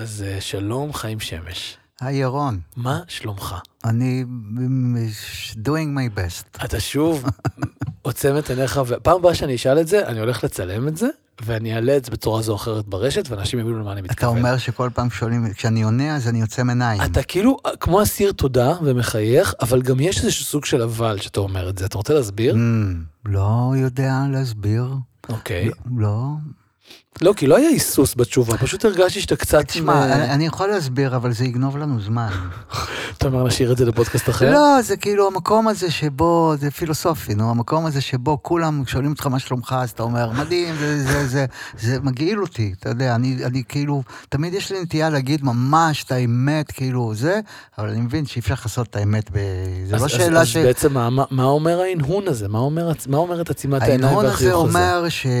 אז 0.00 0.24
אה, 0.26 0.40
שלום, 0.40 0.92
חיים 0.92 1.20
שמש. 1.20 1.76
היי 2.00 2.16
ירון, 2.16 2.60
מה 2.76 3.00
שלומך? 3.08 3.54
אני 3.84 4.24
doing 5.64 5.88
my 5.96 6.18
best. 6.18 6.64
אתה 6.64 6.80
שוב 6.80 7.24
עוצם 8.02 8.38
את 8.38 8.50
עיניך, 8.50 8.80
ופעם 8.86 9.16
הבאה 9.16 9.34
שאני 9.34 9.54
אשאל 9.54 9.80
את 9.80 9.88
זה, 9.88 10.06
אני 10.06 10.20
הולך 10.20 10.44
לצלם 10.44 10.88
את 10.88 10.96
זה, 10.96 11.08
ואני 11.42 11.74
אעלה 11.74 11.96
את 11.96 12.04
זה 12.04 12.10
בצורה 12.10 12.42
זו 12.42 12.52
או 12.52 12.56
אחרת 12.56 12.86
ברשת, 12.86 13.28
ואנשים 13.28 13.58
יבינו 13.58 13.78
למה 13.78 13.92
אני 13.92 14.00
אתה 14.00 14.12
מתכוון. 14.12 14.38
אומר 14.38 14.58
שכל 14.58 14.90
פעם 14.94 15.10
שואלים, 15.10 15.52
כשאני 15.54 15.82
עונה 15.82 16.16
אז 16.16 16.28
אני 16.28 16.40
עוצם 16.40 16.68
עיניים. 16.68 17.02
אתה 17.02 17.22
כאילו 17.22 17.56
כמו 17.80 18.02
אסיר 18.02 18.32
תודה 18.32 18.76
ומחייך, 18.82 19.54
אבל 19.60 19.82
גם 19.82 20.00
יש 20.00 20.24
איזשהו 20.24 20.44
סוג 20.44 20.64
של 20.64 20.82
אבל 20.82 21.18
שאתה 21.18 21.40
אומר 21.40 21.70
את 21.70 21.78
זה. 21.78 21.86
אתה 21.86 21.98
רוצה 21.98 22.14
להסביר? 22.14 22.54
Mm, 22.54 23.28
לא 23.28 23.72
יודע 23.76 24.14
להסביר. 24.32 24.84
אוקיי. 25.28 25.68
לא. 25.68 25.72
לא, 25.96 26.18
כי 27.36 27.46
לא 27.46 27.56
היה 27.56 27.68
היסוס 27.68 28.14
בתשובה, 28.16 28.58
פשוט 28.58 28.84
הרגשתי 28.84 29.20
שאתה 29.20 29.36
קצת... 29.36 29.64
תשמע, 29.66 29.92
אה, 29.94 30.34
אני- 30.34 30.46
יכול 30.46 30.66
להסביר, 30.66 31.16
אבל 31.16 31.32
זה 31.32 31.44
יגנוב 31.44 31.76
לנו 31.76 32.00
זמן. 32.00 32.28
אתה 33.18 33.26
אומר 33.28 33.44
נשאיר 33.46 33.72
את 33.72 33.76
זה 33.78 33.84
לפודקאסט 33.84 34.28
אחר? 34.28 34.50
לא, 34.52 34.82
זה 34.82 34.96
כאילו 34.96 35.26
המקום 35.26 35.68
הזה 35.68 35.90
שבו, 35.90 36.54
זה 36.60 36.70
פילוסופי, 36.70 37.34
נו, 37.34 37.50
המקום 37.50 37.86
הזה 37.86 38.00
שבו 38.00 38.38
כולם 38.42 38.82
שואלים 38.86 39.10
אותך 39.10 39.26
מה 39.26 39.38
שלומך, 39.38 39.74
אז 39.78 39.90
אתה 39.90 40.02
אומר, 40.02 40.30
מדהים, 40.32 40.74
זה, 40.78 41.02
זה, 41.04 41.26
זה, 41.26 41.46
זה 41.80 41.96
מגעיל 42.02 42.40
אותי, 42.42 42.74
אתה 42.80 42.88
יודע, 42.88 43.14
אני, 43.14 43.44
אני 43.44 43.62
כאילו, 43.68 44.02
תמיד 44.28 44.54
יש 44.54 44.72
לי 44.72 44.80
נטייה 44.82 45.10
להגיד 45.10 45.44
ממש 45.44 46.04
את 46.04 46.12
האמת, 46.12 46.72
כאילו, 46.72 47.12
זה, 47.14 47.40
אבל 47.78 47.88
אני 47.88 48.00
מבין 48.00 48.26
שאי 48.26 48.40
אפשר 48.40 48.54
לעשות 48.64 48.86
את 48.90 48.96
האמת 48.96 49.30
ב... 49.32 49.36
זה 49.86 49.94
אז- 49.94 50.00
לא 50.00 50.06
אז- 50.06 50.10
שאלה 50.12 50.40
אז 50.40 50.46
ש... 50.48 50.56
בעצם 50.56 50.92
מה- 51.30 51.44
אומר 51.44 51.80
ההנהון 51.80 52.28
הזה? 52.28 52.48
מה 52.48 52.58
אומר- 52.58 52.92
מה 53.08 53.16
אומרת 53.16 53.50
עצימת 53.50 53.82
העיניים 53.82 54.04
ההנהון 54.04 54.24
הזה 54.24 54.34
והחיוך 54.34 54.68
הזה? 54.68 54.78
אומר 54.78 55.08
ש... 55.08 55.26
אה, 55.26 55.32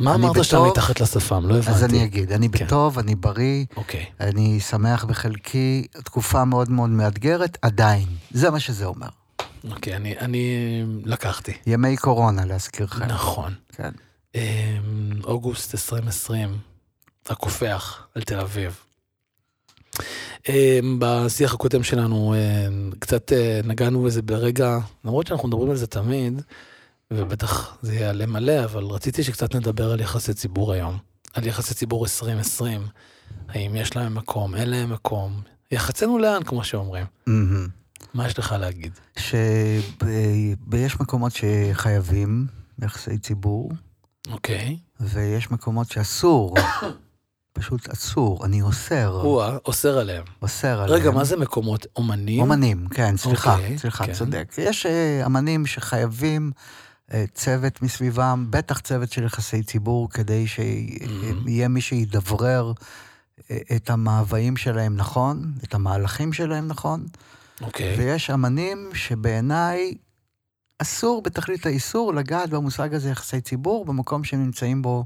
מה 0.00 0.14
אני 0.14 0.37
אמרת 0.38 0.46
שאתה 0.46 0.56
בטוב, 0.56 0.70
מתחת 0.70 1.00
לשפם? 1.00 1.48
לא 1.48 1.54
הבנתי. 1.54 1.70
אז 1.70 1.84
אני 1.84 2.04
אגיד, 2.04 2.32
אני 2.32 2.48
כן. 2.48 2.66
בטוב, 2.66 2.98
אני 2.98 3.14
בריא, 3.14 3.64
אוקיי. 3.76 4.04
אני 4.20 4.60
שמח 4.60 5.04
בחלקי, 5.04 5.86
תקופה 6.04 6.44
מאוד 6.44 6.70
מאוד 6.70 6.90
מאתגרת, 6.90 7.58
עדיין. 7.62 8.06
זה 8.30 8.50
מה 8.50 8.60
שזה 8.60 8.84
אומר. 8.84 9.08
אוקיי, 9.70 9.96
אני, 9.96 10.18
אני 10.18 10.56
לקחתי. 11.04 11.52
ימי 11.66 11.96
קורונה, 11.96 12.44
להזכירכם. 12.44 13.04
נכון. 13.04 13.54
כן. 13.72 13.90
אמ, 14.34 14.40
אוגוסט 15.24 15.74
2020, 15.74 16.58
הקופח 17.28 18.06
על 18.14 18.22
תל 18.22 18.40
אביב. 18.40 18.80
אמ, 20.48 20.96
בשיח 20.98 21.54
הקודם 21.54 21.82
שלנו 21.82 22.34
אמ, 22.34 22.90
קצת 22.98 23.32
אה, 23.32 23.60
נגענו 23.64 24.02
בזה 24.02 24.22
ברגע, 24.22 24.78
למרות 25.04 25.26
שאנחנו 25.26 25.48
מדברים 25.48 25.70
על 25.70 25.76
זה 25.76 25.86
תמיד, 25.86 26.42
ובטח 27.12 27.78
זה 27.82 27.94
יעלה 27.94 28.26
מלא, 28.26 28.64
אבל 28.64 28.84
רציתי 28.84 29.22
שקצת 29.22 29.54
נדבר 29.54 29.92
על 29.92 30.00
יחסי 30.00 30.34
ציבור 30.34 30.72
היום. 30.72 30.98
על 31.34 31.46
יחסי 31.46 31.74
ציבור 31.74 32.04
2020. 32.04 32.86
האם 33.48 33.76
יש 33.76 33.96
להם 33.96 34.14
מקום, 34.14 34.54
אין 34.54 34.70
להם 34.70 34.92
מקום. 34.92 35.40
יחצנו 35.70 36.18
לאן, 36.18 36.42
כמו 36.42 36.64
שאומרים. 36.64 37.06
מהמם. 37.26 37.68
מה 38.14 38.26
יש 38.26 38.38
לך 38.38 38.54
להגיד? 38.60 38.92
שיש 39.16 41.00
מקומות 41.00 41.32
שחייבים 41.32 42.46
יחסי 42.82 43.18
ציבור, 43.18 43.72
אוקיי. 44.30 44.78
ויש 45.00 45.50
מקומות 45.50 45.90
שאסור, 45.90 46.56
פשוט 47.52 47.88
אסור, 47.88 48.44
אני 48.46 48.62
אוסר, 48.62 49.20
הוא 49.22 49.42
אוסר 49.66 49.98
עליהם. 49.98 50.24
אוסר 50.42 50.82
עליהם. 50.82 51.00
רגע, 51.00 51.10
מה 51.10 51.24
זה 51.24 51.36
מקומות? 51.36 51.86
אומנים? 51.96 52.40
אומנים, 52.40 52.88
כן, 52.88 53.16
סליחה, 53.16 53.54
אוקיי, 53.54 53.78
סליחה, 53.78 54.06
כן. 54.06 54.12
צודק. 54.12 54.54
יש 54.58 54.86
אה, 54.86 55.26
אמנים 55.26 55.66
שחייבים 55.66 56.52
צוות 57.34 57.82
מסביבם, 57.82 58.46
בטח 58.50 58.80
צוות 58.80 59.12
של 59.12 59.24
יחסי 59.24 59.62
ציבור, 59.62 60.10
כדי 60.10 60.46
שיהיה 60.46 61.68
מי 61.68 61.80
שידברר 61.80 62.72
אה, 63.50 63.58
את 63.76 63.90
המאוויים 63.90 64.56
שלהם 64.56 64.96
נכון, 64.96 65.52
את 65.64 65.74
המהלכים 65.74 66.32
שלהם 66.32 66.68
נכון. 66.68 67.06
אוקיי. 67.60 67.94
ויש 67.98 68.30
אמנים 68.30 68.90
שבעיניי 68.94 69.94
אסור 70.78 71.22
בתכלית 71.22 71.66
האיסור 71.66 72.14
לגעת 72.14 72.50
במושג 72.50 72.94
הזה 72.94 73.10
יחסי 73.10 73.40
ציבור 73.40 73.84
במקום 73.84 74.24
שהם 74.24 74.42
נמצאים 74.44 74.82
בו, 74.82 75.04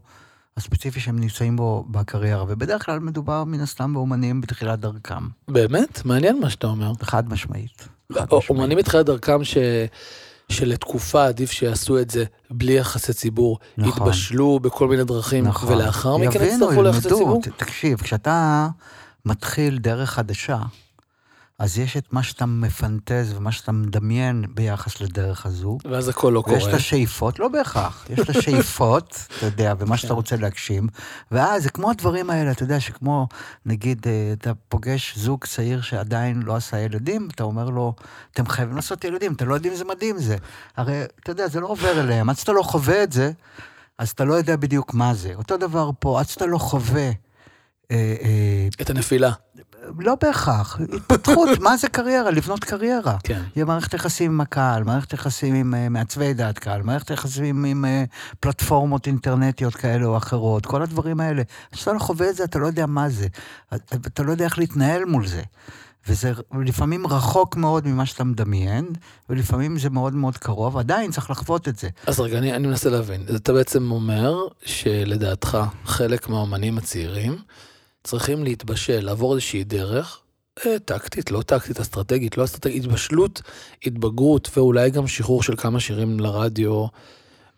הספציפי 0.57 1.01
שהם 1.01 1.19
נמצאים 1.19 1.57
בו 1.57 1.85
בקריירה. 1.91 2.45
ובדרך 2.49 2.87
כלל 2.87 2.99
מדובר 2.99 3.45
מן 3.45 3.61
הסתם 3.61 3.95
באומנים 3.95 4.41
בתחילת 4.41 4.81
דרכם. 4.81 5.29
באמת? 5.49 6.05
מעניין 6.05 6.41
מה 6.41 6.51
שאתה 6.51 6.67
אומר. 6.67 6.93
חד 7.03 7.29
משמעית. 7.29 7.89
חד 8.13 8.25
משמעית. 8.25 8.51
אומנים 8.51 8.79
מתחילת 8.79 9.07
דרכם 9.07 9.45
ש... 9.45 9.57
שלתקופה 10.53 11.27
עדיף 11.27 11.51
שיעשו 11.51 11.99
את 11.99 12.11
זה 12.11 12.25
בלי 12.51 12.73
יחסי 12.73 13.13
ציבור, 13.13 13.59
נכון. 13.79 14.03
יתבשלו 14.03 14.61
בכל 14.61 14.89
מיני 14.89 15.05
דרכים, 15.05 15.45
נכון. 15.45 15.73
ולאחר 15.73 16.17
מכן 16.17 16.45
יצטרכו 16.45 16.83
ליחסי. 16.83 17.09
ציבור? 17.09 17.43
תקשיב, 17.57 18.01
כשאתה 18.01 18.69
מתחיל 19.25 19.79
דרך 19.79 20.11
חדשה, 20.11 20.59
אז 21.63 21.79
יש 21.79 21.97
את 21.97 22.13
מה 22.13 22.23
שאתה 22.23 22.47
מפנטז 22.47 23.35
ומה 23.37 23.53
שאתה 23.53 23.73
מדמיין 23.73 24.45
ביחס 24.55 25.01
לדרך 25.01 25.47
הזו. 25.47 25.79
ואז 25.85 26.09
הכל 26.09 26.31
לא 26.35 26.43
ויש 26.47 26.59
קורה. 26.59 26.71
את 26.71 26.77
השאיפות, 26.77 27.39
לא 27.39 27.49
בהכרח, 27.49 28.07
יש 28.11 28.19
את 28.21 28.29
השאיפות, 28.29 29.19
אתה 29.37 29.47
יודע, 29.47 29.75
ומה 29.79 29.91
כן. 29.91 29.97
שאתה 29.97 30.15
רוצה 30.15 30.37
להגשים, 30.37 30.89
ואז 31.31 31.63
זה 31.63 31.71
כמו 31.71 31.91
הדברים 31.91 32.31
האלה, 32.31 32.51
אתה 32.51 32.63
יודע, 32.63 32.81
שכמו, 32.81 33.29
נגיד, 33.67 34.07
אה, 34.07 34.33
אתה 34.33 34.53
פוגש 34.69 35.19
זוג 35.19 35.45
צעיר 35.45 35.81
שעדיין 35.81 36.43
לא 36.43 36.57
עשה 36.57 36.79
ילדים, 36.79 37.29
אתה 37.35 37.45
אומר 37.45 37.71
לו, 37.71 37.95
אתם 38.33 38.47
חייבים 38.47 38.77
לעשות 38.77 39.05
ילדים, 39.05 39.33
אתם 39.33 39.49
לא 39.49 39.55
יודעים 39.55 39.73
איזה 39.73 39.85
מדהים 39.85 40.19
זה. 40.19 40.37
הרי, 40.77 41.03
אתה 41.23 41.31
יודע, 41.31 41.49
זה 41.49 41.61
לא 41.61 41.67
עובר 41.67 42.01
אליהם, 42.01 42.31
עד 42.31 42.37
שאתה 42.37 42.53
לא 42.53 42.63
חווה 42.63 43.03
את 43.03 43.13
זה, 43.13 43.33
אז 43.99 44.11
אתה 44.11 44.25
לא 44.25 44.35
יודע 44.35 44.57
בדיוק 44.57 44.95
מה 44.95 45.15
זה. 45.15 45.35
אותו 45.35 45.57
דבר 45.57 45.91
פה, 45.99 46.21
עד 46.21 46.29
שאתה 46.29 46.47
לא 46.47 46.59
חווה... 46.59 47.11
אה, 47.93 47.97
אה, 48.23 48.69
את 48.81 48.91
הנפילה. 48.91 49.31
לא 49.99 50.15
בהכרח, 50.23 50.81
התפתחות, 50.95 51.49
מה 51.61 51.77
זה 51.77 51.89
קריירה? 51.89 52.31
לבנות 52.31 52.65
קריירה. 52.65 53.17
כן. 53.25 53.43
יהיה 53.57 53.65
מערכת 53.65 53.95
יחסים 53.95 54.31
עם 54.33 54.41
הקהל, 54.41 54.83
מערכת 54.85 55.13
יחסים 55.13 55.55
עם 55.55 55.75
uh, 55.75 55.89
מעצבי 55.91 56.35
דעת 56.35 56.59
קהל, 56.59 56.83
מערכת 56.83 57.11
יחסים 57.11 57.65
עם 57.65 57.85
uh, 57.85 57.89
פלטפורמות 58.41 59.07
אינטרנטיות 59.07 59.75
כאלה 59.75 60.05
או 60.07 60.17
אחרות, 60.17 60.67
כל 60.67 60.83
הדברים 60.83 61.21
האלה. 61.21 61.43
כשאתה 61.73 61.93
לא 61.93 61.99
חווה 61.99 62.31
את 62.31 62.37
זה, 62.37 62.45
אתה 62.45 62.59
לא 62.59 62.67
יודע 62.67 62.87
מה 62.87 63.09
זה. 63.09 63.27
אתה- 63.75 63.97
אתה 64.07 64.23
לא 64.23 64.31
יודע 64.31 64.45
איך 64.45 64.59
להתנהל 64.59 65.05
מול 65.05 65.27
זה. 65.27 65.43
וזה 66.09 66.33
לפעמים 66.65 67.07
רחוק 67.07 67.57
מאוד 67.57 67.87
ממה 67.87 68.07
שאתה 68.07 68.25
מדמיין, 68.25 68.87
ולפעמים 69.29 69.79
זה 69.79 69.91
מאוד 69.91 70.15
מאוד 70.15 70.39
קרוב, 70.39 70.77
עדיין 70.79 71.11
צריך 71.11 71.31
לחוות 71.31 71.69
את 71.69 71.79
זה. 71.79 71.89
אז 72.07 72.21
רגע, 72.21 72.39
אני, 72.39 72.53
אני 72.55 72.67
מנסה 72.67 72.91
להבין. 72.91 73.27
אתה 73.37 73.53
בעצם 73.53 73.91
אומר 73.91 74.35
שלדעתך 74.65 75.59
חלק 75.85 76.29
מהאומנים 76.29 76.79
הצעירים 76.79 77.37
צריכים 78.05 78.45
להתבשל, 78.45 79.01
לעבור 79.01 79.35
איזושהי 79.35 79.65
דרך, 79.65 80.21
אה, 80.67 80.79
טקטית, 80.79 81.31
לא 81.31 81.43
טקטית, 81.43 81.81
אסטרטגית, 81.81 82.37
לא 82.37 82.45
אסטרטגית, 82.45 82.85
התבשלות, 82.85 83.43
התבגרות, 83.87 84.51
ואולי 84.57 84.91
גם 84.91 85.07
שחרור 85.07 85.43
של 85.43 85.57
כמה 85.57 85.81
שירים 85.81 86.21
לרדיו 86.21 86.87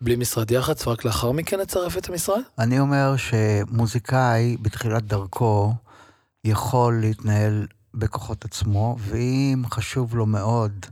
בלי 0.01 0.17
משרד 0.17 0.51
יח"צ, 0.51 0.87
ורק 0.87 1.05
לאחר 1.05 1.33
מכן 1.33 1.59
לצרף 1.59 1.99
את 1.99 2.09
המשרד? 2.09 2.41
אני 2.59 2.81
אומר 2.81 3.15
שמוזיקאי 3.17 4.57
בתחילת 4.63 5.05
דרכו 5.05 5.73
יכול 6.45 7.01
להתנהל 7.01 7.67
בכוחות 7.95 8.45
עצמו, 8.45 8.97
ואם 9.01 9.63
חשוב 9.71 10.17
לו 10.17 10.27
מאוד 10.27 10.87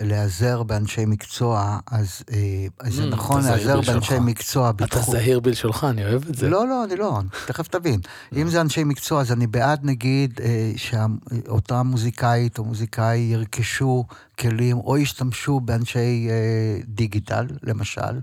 להיעזר 0.00 0.62
באנשי 0.62 1.04
מקצוע, 1.06 1.78
אז, 1.90 2.22
אה, 2.32 2.66
אז 2.80 2.94
זה 2.94 3.02
Mm, 3.02 3.06
נכון 3.06 3.40
אתה 3.40 3.56
זהיר 3.56 3.66
להיעזר. 3.66 3.92
באנשי 3.92 4.18
מקצוע 4.20 4.70
אתה 4.70 4.84
בתחום... 4.84 5.14
זהיר 5.14 5.40
בלשונך, 5.40 5.86
אני 5.90 6.04
אוהב 6.04 6.28
את 6.28 6.34
זה. 6.34 6.48
לא, 6.48 6.68
לא, 6.68 6.84
אני 6.84 6.96
לא, 6.96 7.20
תכף 7.46 7.68
תבין. 7.68 8.00
אם 8.36 8.48
זה 8.48 8.60
אנשי 8.60 8.84
מקצוע, 8.84 9.20
אז 9.20 9.32
אני 9.32 9.46
בעד, 9.46 9.80
נגיד, 9.82 10.40
אה, 10.44 10.72
שאותה 10.76 11.82
מוזיקאית 11.82 12.58
או 12.58 12.64
מוזיקאי 12.64 13.18
ירכשו 13.18 14.04
כלים, 14.38 14.76
או 14.76 14.98
ישתמשו 14.98 15.60
באנשי 15.60 16.28
אה, 16.30 16.80
דיגיטל, 16.88 17.46
למשל, 17.62 18.20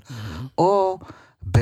או 0.58 1.00
ב... 1.52 1.60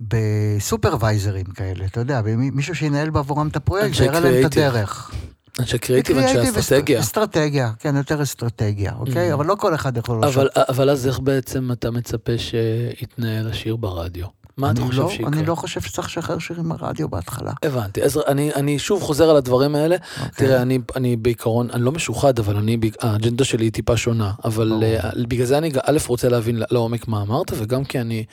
בסופרוויזרים 0.00 1.44
כאלה, 1.44 1.84
אתה 1.84 2.00
יודע, 2.00 2.22
מישהו 2.36 2.74
שינהל 2.74 3.10
בעבורם 3.10 3.48
את 3.48 3.56
הפרויקט, 3.56 3.94
שיראה 3.94 4.20
להם 4.20 4.46
את. 4.46 4.52
הדרך. 4.52 5.10
אנשי 5.58 5.78
קריאיטיב, 5.78 6.18
אנשי 6.18 6.38
אסטרטגיה. 6.58 7.00
אסטרטגיה, 7.00 7.72
כן, 7.78 7.96
יותר 7.96 8.22
אסטרטגיה, 8.22 8.92
אוקיי? 8.98 9.30
Mhm. 9.30 9.34
אבל 9.34 9.46
לא 9.46 9.54
כל 9.54 9.74
אחד 9.74 9.96
יכול 9.96 10.20
לעשות. 10.20 10.36
אבל, 10.36 10.64
אבל 10.68 10.90
אז 10.90 11.06
איך 11.06 11.20
בעצם 11.20 11.72
אתה 11.72 11.90
מצפה 11.90 12.32
שיתנהל 12.38 13.50
השיר 13.50 13.76
ברדיו? 13.76 14.26
מה 14.56 14.70
אתה 14.70 14.80
אני 14.80 14.88
חושב 14.88 15.02
לא- 15.02 15.10
שיקרה? 15.10 15.28
אני 15.28 15.46
לא 15.46 15.54
חושב 15.54 15.80
שצריך 15.80 16.08
לשחרר 16.08 16.38
שירים 16.38 16.68
ברדיו 16.68 17.08
בהתחלה. 17.08 17.52
הבנתי, 17.62 18.02
אז 18.02 18.20
אני, 18.28 18.54
אני 18.54 18.78
שוב 18.78 19.02
חוזר 19.02 19.30
על 19.30 19.36
הדברים 19.36 19.74
האלה. 19.74 19.96
אוקיי? 20.16 20.30
תראה, 20.46 20.62
אני, 20.62 20.78
אני 20.96 21.16
בעיקרון, 21.16 21.70
אני 21.70 21.82
לא 21.82 21.92
משוחד, 21.92 22.38
אבל 22.38 22.56
אני, 22.56 22.76
האג'נדה 23.00 23.44
שלי 23.44 23.64
היא 23.64 23.72
טיפה 23.72 23.96
שונה. 23.96 24.32
אבל 24.44 24.68
ברור. 24.68 24.84
אה, 24.84 25.10
בגלל 25.28 25.46
זה 25.46 25.58
אני, 25.58 25.70
א', 25.82 25.98
רוצה 26.06 26.28
להבין 26.28 26.62
לעומק 26.70 27.08
מה 27.08 27.22
אמרת, 27.22 27.50
וגם 27.58 27.84
כי 27.84 28.00
אני 28.00 28.24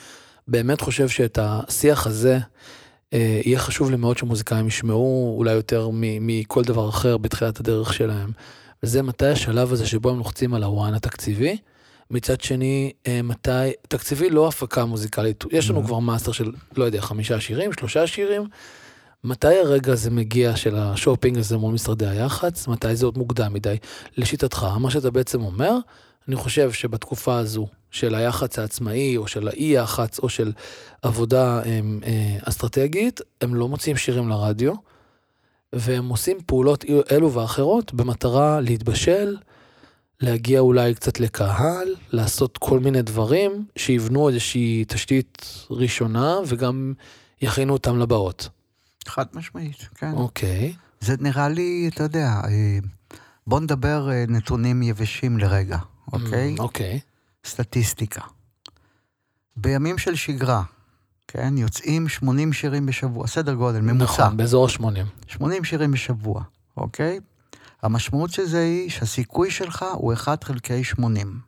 באמת 0.48 0.82
חושב 0.82 1.08
שאת 1.08 1.40
השיח 1.42 2.08
הזה, 2.08 2.40
יהיה 3.12 3.60
חשוב 3.60 3.92
לי 3.92 3.98
מאוד 3.98 4.18
שמוזיקאים 4.18 4.68
ישמעו 4.68 5.36
אולי 5.38 5.52
יותר 5.52 5.90
מכל 5.94 6.64
דבר 6.64 6.90
אחר 6.90 7.18
בתחילת 7.18 7.60
הדרך 7.60 7.94
שלהם. 7.94 8.32
וזה 8.84 9.02
מתי 9.02 9.26
השלב 9.28 9.72
הזה 9.74 9.88
שבו 9.88 10.10
הם 10.10 10.18
לוחצים 10.18 10.54
על 10.54 10.64
ה 10.64 10.74
on 10.74 10.94
התקציבי. 10.94 11.58
מצד 12.12 12.42
שני, 12.42 12.92
אה, 13.08 13.22
מתי, 13.22 13.52
תקציבי 13.88 14.30
לא 14.30 14.48
הפקה 14.48 14.86
מוזיקלית, 14.86 15.44
יש 15.52 15.70
לנו 15.70 15.82
Mhm. 15.82 15.86
כבר 15.86 16.00
מאסטר 16.00 16.32
של, 16.32 16.52
לא 16.78 16.84
יודע, 16.84 17.02
חמישה 17.02 17.40
שירים, 17.40 17.74
שלושה 17.74 18.08
שירים, 18.08 18.44
מתי 19.24 19.48
הרגע 19.64 19.94
הזה 19.94 20.10
מגיע 20.12 20.56
של 20.56 20.76
השופינג 20.76 21.38
הזה 21.38 21.58
מול 21.58 21.74
משרדי 21.74 22.08
היח"צ? 22.08 22.68
מתי 22.68 22.96
זה 22.96 23.06
עוד 23.06 23.18
מוקדם 23.18 23.54
מדי? 23.54 23.78
לשיטתך, 24.18 24.68
מה 24.80 24.92
שאתה 24.92 25.12
בעצם 25.12 25.42
אומר, 25.42 25.78
אני 26.28 26.36
חושב 26.36 26.72
שבתקופה 26.72 27.38
הזו 27.38 27.68
של 27.92 28.16
היח"צ 28.16 28.60
העצמאי, 28.60 29.18
או 29.18 29.28
של 29.28 29.48
האי-יח"צ, 29.48 30.20
או 30.20 30.30
של 30.30 30.52
עבודה 31.02 31.62
הם, 31.66 32.00
אה, 32.06 32.38
אסטרטגית, 32.44 33.22
הם 33.42 33.56
לא 33.56 33.68
מוציאים 33.68 33.98
שירים 33.98 34.30
לרדיו, 34.30 34.74
והם 35.74 36.10
עושים 36.10 36.38
פעולות 36.46 36.86
אלו 37.12 37.34
ואחרות 37.34 37.94
במטרה 37.94 38.62
להתבשל, 38.62 39.38
להגיע 40.22 40.60
אולי 40.60 40.96
קצת 40.96 41.20
לקהל, 41.20 41.96
לעשות 42.12 42.58
כל 42.58 42.80
מיני 42.80 43.02
דברים 43.02 43.66
שיבנו 43.76 44.30
איזושהי 44.30 44.86
תשתית 44.88 45.46
ראשונה 45.70 46.40
וגם 46.48 46.94
יכינו 47.42 47.74
אותם 47.74 48.00
לבאות. 48.00 48.50
חד 49.08 49.26
משמעית, 49.34 49.88
כן. 49.96 50.12
אוקיי. 50.14 50.74
זה 51.00 51.16
נראה 51.20 51.50
לי, 51.50 51.90
אתה 51.94 52.04
יודע, 52.04 52.28
אה, 52.44 52.80
בוא 53.48 53.60
נדבר 53.60 54.12
אה, 54.12 54.26
נתונים 54.28 54.84
יבשים 54.84 55.38
לרגע, 55.38 55.78
אוקיי? 56.14 56.56
Mm, 56.58 56.62
אוקיי. 56.62 57.00
סטטיסטיקה. 57.46 58.22
בימים 59.56 59.98
של 59.98 60.16
שגרה, 60.16 60.64
כן, 61.28 61.58
יוצאים 61.58 62.10
80 62.10 62.54
שירים 62.54 62.86
בשבוע, 62.86 63.28
סדר 63.28 63.54
גודל, 63.54 63.82
ממוצע. 63.82 64.04
נכון, 64.04 64.38
באזור 64.38 64.66
ה-80. 64.66 65.28
80 65.28 65.64
שירים 65.64 65.92
בשבוע, 65.92 66.44
אוקיי? 66.78 67.20
המשמעות 67.82 68.32
של 68.32 68.46
זה 68.46 68.60
היא 68.60 68.90
שהסיכוי 68.90 69.52
שלך 69.52 69.86
הוא 69.94 70.14
1 70.14 70.44
חלקי 70.44 70.84
80. 70.84 71.40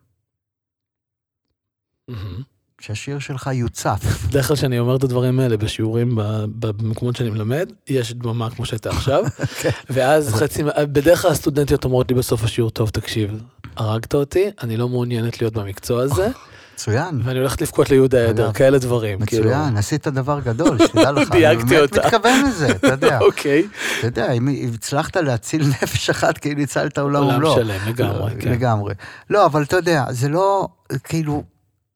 מהמם. 2.08 2.42
שהשיר 2.80 3.18
שלך 3.18 3.50
יוצף. 3.52 4.00
בדרך 4.28 4.46
כלל 4.46 4.56
כשאני 4.56 4.78
אומר 4.78 4.96
את 4.96 5.04
הדברים 5.04 5.40
האלה 5.40 5.56
בשיעורים 5.56 6.18
במקומות 6.48 7.16
שאני 7.16 7.30
מלמד, 7.30 7.72
יש 7.88 8.12
דממה 8.12 8.50
כמו 8.50 8.66
שהייתה 8.66 8.90
עכשיו, 8.90 9.24
כן. 9.60 9.70
ואז 9.94 10.34
חצי, 10.34 10.62
בדרך 10.78 11.22
כלל 11.22 11.30
הסטודנטיות 11.30 11.84
אומרות 11.84 12.10
לי 12.10 12.16
בסוף 12.16 12.44
השיעור, 12.44 12.70
טוב, 12.70 12.88
תקשיב, 12.90 13.42
הרגת 13.76 14.14
אותי, 14.14 14.50
אני 14.62 14.76
לא 14.76 14.88
מעוניינת 14.88 15.40
להיות 15.40 15.54
במקצוע 15.54 16.02
הזה, 16.02 16.28
מצוין. 16.74 17.20
ואני 17.24 17.38
הולכת 17.38 17.62
לבכות 17.62 17.90
ליהודה 17.90 18.28
עדר, 18.28 18.52
כאלה 18.52 18.78
דברים. 18.78 19.24
כאילו. 19.24 19.44
מצוין, 19.44 19.76
עשית 19.76 20.08
דבר 20.08 20.40
גדול, 20.40 20.78
שתדע 20.78 21.12
לך. 21.12 21.30
אני 21.32 21.40
דייקתי 21.40 21.64
באמת 21.66 21.80
אותה. 21.80 22.06
מתכוון 22.06 22.44
לזה, 22.48 22.68
אתה 22.70 22.86
יודע. 22.86 23.18
אוקיי. 23.26 23.66
אתה 23.98 24.06
יודע, 24.06 24.32
אם 24.32 24.48
הצלחת 24.74 25.16
להציל 25.16 25.62
נפש 25.82 26.10
אחת, 26.10 26.38
כאילו 26.38 26.62
הצלת 26.62 26.98
עולם 26.98 27.22
עולם 27.22 27.34
ומלואו. 27.34 27.54
שלם, 27.54 27.80
לגמרי, 27.86 28.34
לא, 28.34 28.40
כן. 28.40 28.52
לגמרי. 28.52 28.94
לא, 29.30 29.46
אבל 29.46 29.62
אתה 29.62 29.76
יודע, 29.76 30.04
זה 30.10 30.28
לא, 30.28 30.68
כאילו, 31.04 31.42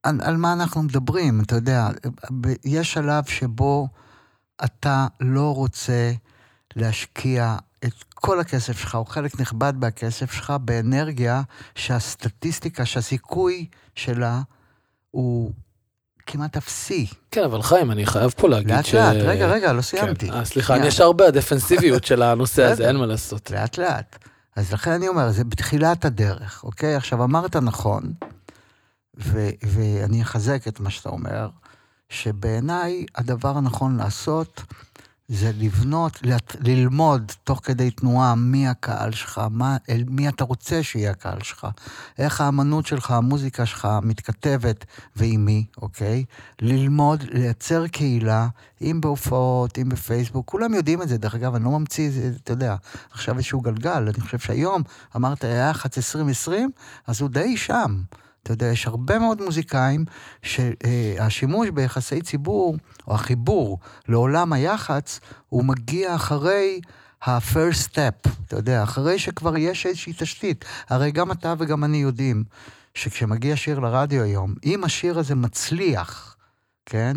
על, 0.02 0.20
על 0.22 0.36
מה 0.36 0.52
אנחנו 0.52 0.82
מדברים, 0.82 1.40
אתה 1.40 1.54
יודע, 1.54 1.88
יש 2.64 2.92
שלב 2.92 3.24
שבו 3.24 3.88
אתה 4.64 5.06
לא 5.20 5.54
רוצה 5.54 6.12
להשקיע 6.76 7.56
את 7.84 7.92
כל 8.14 8.40
הכסף 8.40 8.78
שלך, 8.78 8.94
או 8.94 9.04
חלק 9.04 9.40
נכבד 9.40 9.72
מהכסף 9.76 10.32
שלך, 10.32 10.52
באנרגיה 10.60 11.42
שהסטטיסטיקה, 11.74 12.84
שהסיכוי 12.84 13.66
שלה 13.94 14.40
הוא 15.10 15.52
כמעט 16.26 16.56
אפסי. 16.56 17.06
כן, 17.30 17.44
אבל 17.44 17.62
חיים, 17.62 17.90
אני 17.90 18.06
חייב 18.06 18.30
פה 18.30 18.48
להגיד 18.48 18.70
לאט 18.70 18.84
ש... 18.84 18.94
לאט, 18.94 19.16
רגע, 19.16 19.46
רגע, 19.46 19.72
לא 19.72 19.82
סיימתי. 19.82 20.28
כן. 20.28 20.32
אה, 20.32 20.44
סליחה, 20.44 20.76
אני. 20.76 20.86
ישר 20.86 21.12
בדפנסיביות 21.12 22.04
של 22.04 22.22
הנושא 22.22 22.64
הזה. 22.64 22.88
אין 22.88 22.96
מה 22.96 23.06
לעשות. 23.06 23.50
לאט 23.50 23.78
לאט. 23.78 24.18
אז 24.56 24.72
לכן 24.72 24.90
אני 24.90 25.08
אומר, 25.08 25.30
זה 25.30 25.44
בתחילת 25.44 26.04
הדרך, 26.04 26.64
אוקיי? 26.64 26.94
עכשיו, 26.94 27.24
אמרת 27.24 27.56
נכון, 27.56 28.12
ואני 29.62 30.22
אחזק 30.22 30.68
את 30.68 30.80
מה 30.80 30.90
שאתה 30.90 31.08
אומר, 31.08 31.48
שבעיניי 32.08 33.06
הדבר 33.14 33.56
הנכון 33.58 33.96
לעשות 33.96 34.62
זה 35.28 35.50
לבנות, 35.58 36.20
ללמוד 36.60 37.32
תוך 37.44 37.60
כדי 37.62 37.90
תנועה 37.90 38.34
מי 38.34 38.68
הקהל 38.68 39.12
שלך, 39.12 39.40
מה, 39.50 39.76
אל, 39.90 40.04
מי 40.08 40.28
אתה 40.28 40.44
רוצה 40.44 40.82
שיהיה 40.82 41.10
הקהל 41.10 41.42
שלך, 41.42 41.66
איך 42.18 42.40
האמנות 42.40 42.86
שלך, 42.86 43.10
המוזיקה 43.10 43.66
שלך 43.66 43.88
מתכתבת 44.02 44.84
ועם 45.16 45.44
מי, 45.44 45.66
אוקיי? 45.82 46.24
ללמוד, 46.60 47.22
לייצר 47.30 47.86
קהילה, 47.86 48.48
אם 48.82 49.00
בהופעות, 49.00 49.78
אם 49.78 49.88
בפייסבוק, 49.88 50.48
כולם 50.48 50.74
יודעים 50.74 51.02
את 51.02 51.08
זה, 51.08 51.18
דרך 51.18 51.34
אגב, 51.34 51.54
אני 51.54 51.64
לא 51.64 51.70
ממציא 51.70 52.08
את 52.08 52.12
זה, 52.12 52.32
אתה 52.42 52.52
יודע, 52.52 52.76
עכשיו 53.10 53.36
איזשהו 53.36 53.60
גלגל, 53.60 54.08
אני 54.08 54.20
חושב 54.20 54.38
שהיום, 54.38 54.82
אמרת, 55.16 55.44
היח"צ 55.44 55.98
2020, 55.98 56.70
אז 57.06 57.20
הוא 57.20 57.28
די 57.28 57.56
שם. 57.56 58.02
אתה 58.42 58.52
יודע, 58.52 58.66
יש 58.66 58.86
הרבה 58.86 59.18
מאוד 59.18 59.42
מוזיקאים 59.42 60.04
שהשימוש 60.42 61.68
ביחסי 61.68 62.22
ציבור, 62.22 62.76
או 63.06 63.14
החיבור 63.14 63.78
לעולם 64.08 64.52
היח"צ, 64.52 65.20
הוא 65.48 65.64
מגיע 65.64 66.14
אחרי 66.14 66.80
ה-first 67.26 67.88
step, 67.88 68.30
אתה 68.46 68.56
יודע, 68.56 68.82
אחרי 68.82 69.18
שכבר 69.18 69.56
יש 69.56 69.86
איזושהי 69.86 70.12
תשתית. 70.18 70.64
הרי 70.88 71.10
גם 71.10 71.32
אתה 71.32 71.54
וגם 71.58 71.84
אני 71.84 71.96
יודעים 71.96 72.44
שכשמגיע 72.94 73.56
שיר 73.56 73.78
לרדיו 73.78 74.22
היום, 74.22 74.54
אם 74.64 74.84
השיר 74.84 75.18
הזה 75.18 75.34
מצליח, 75.34 76.36
כן? 76.86 77.16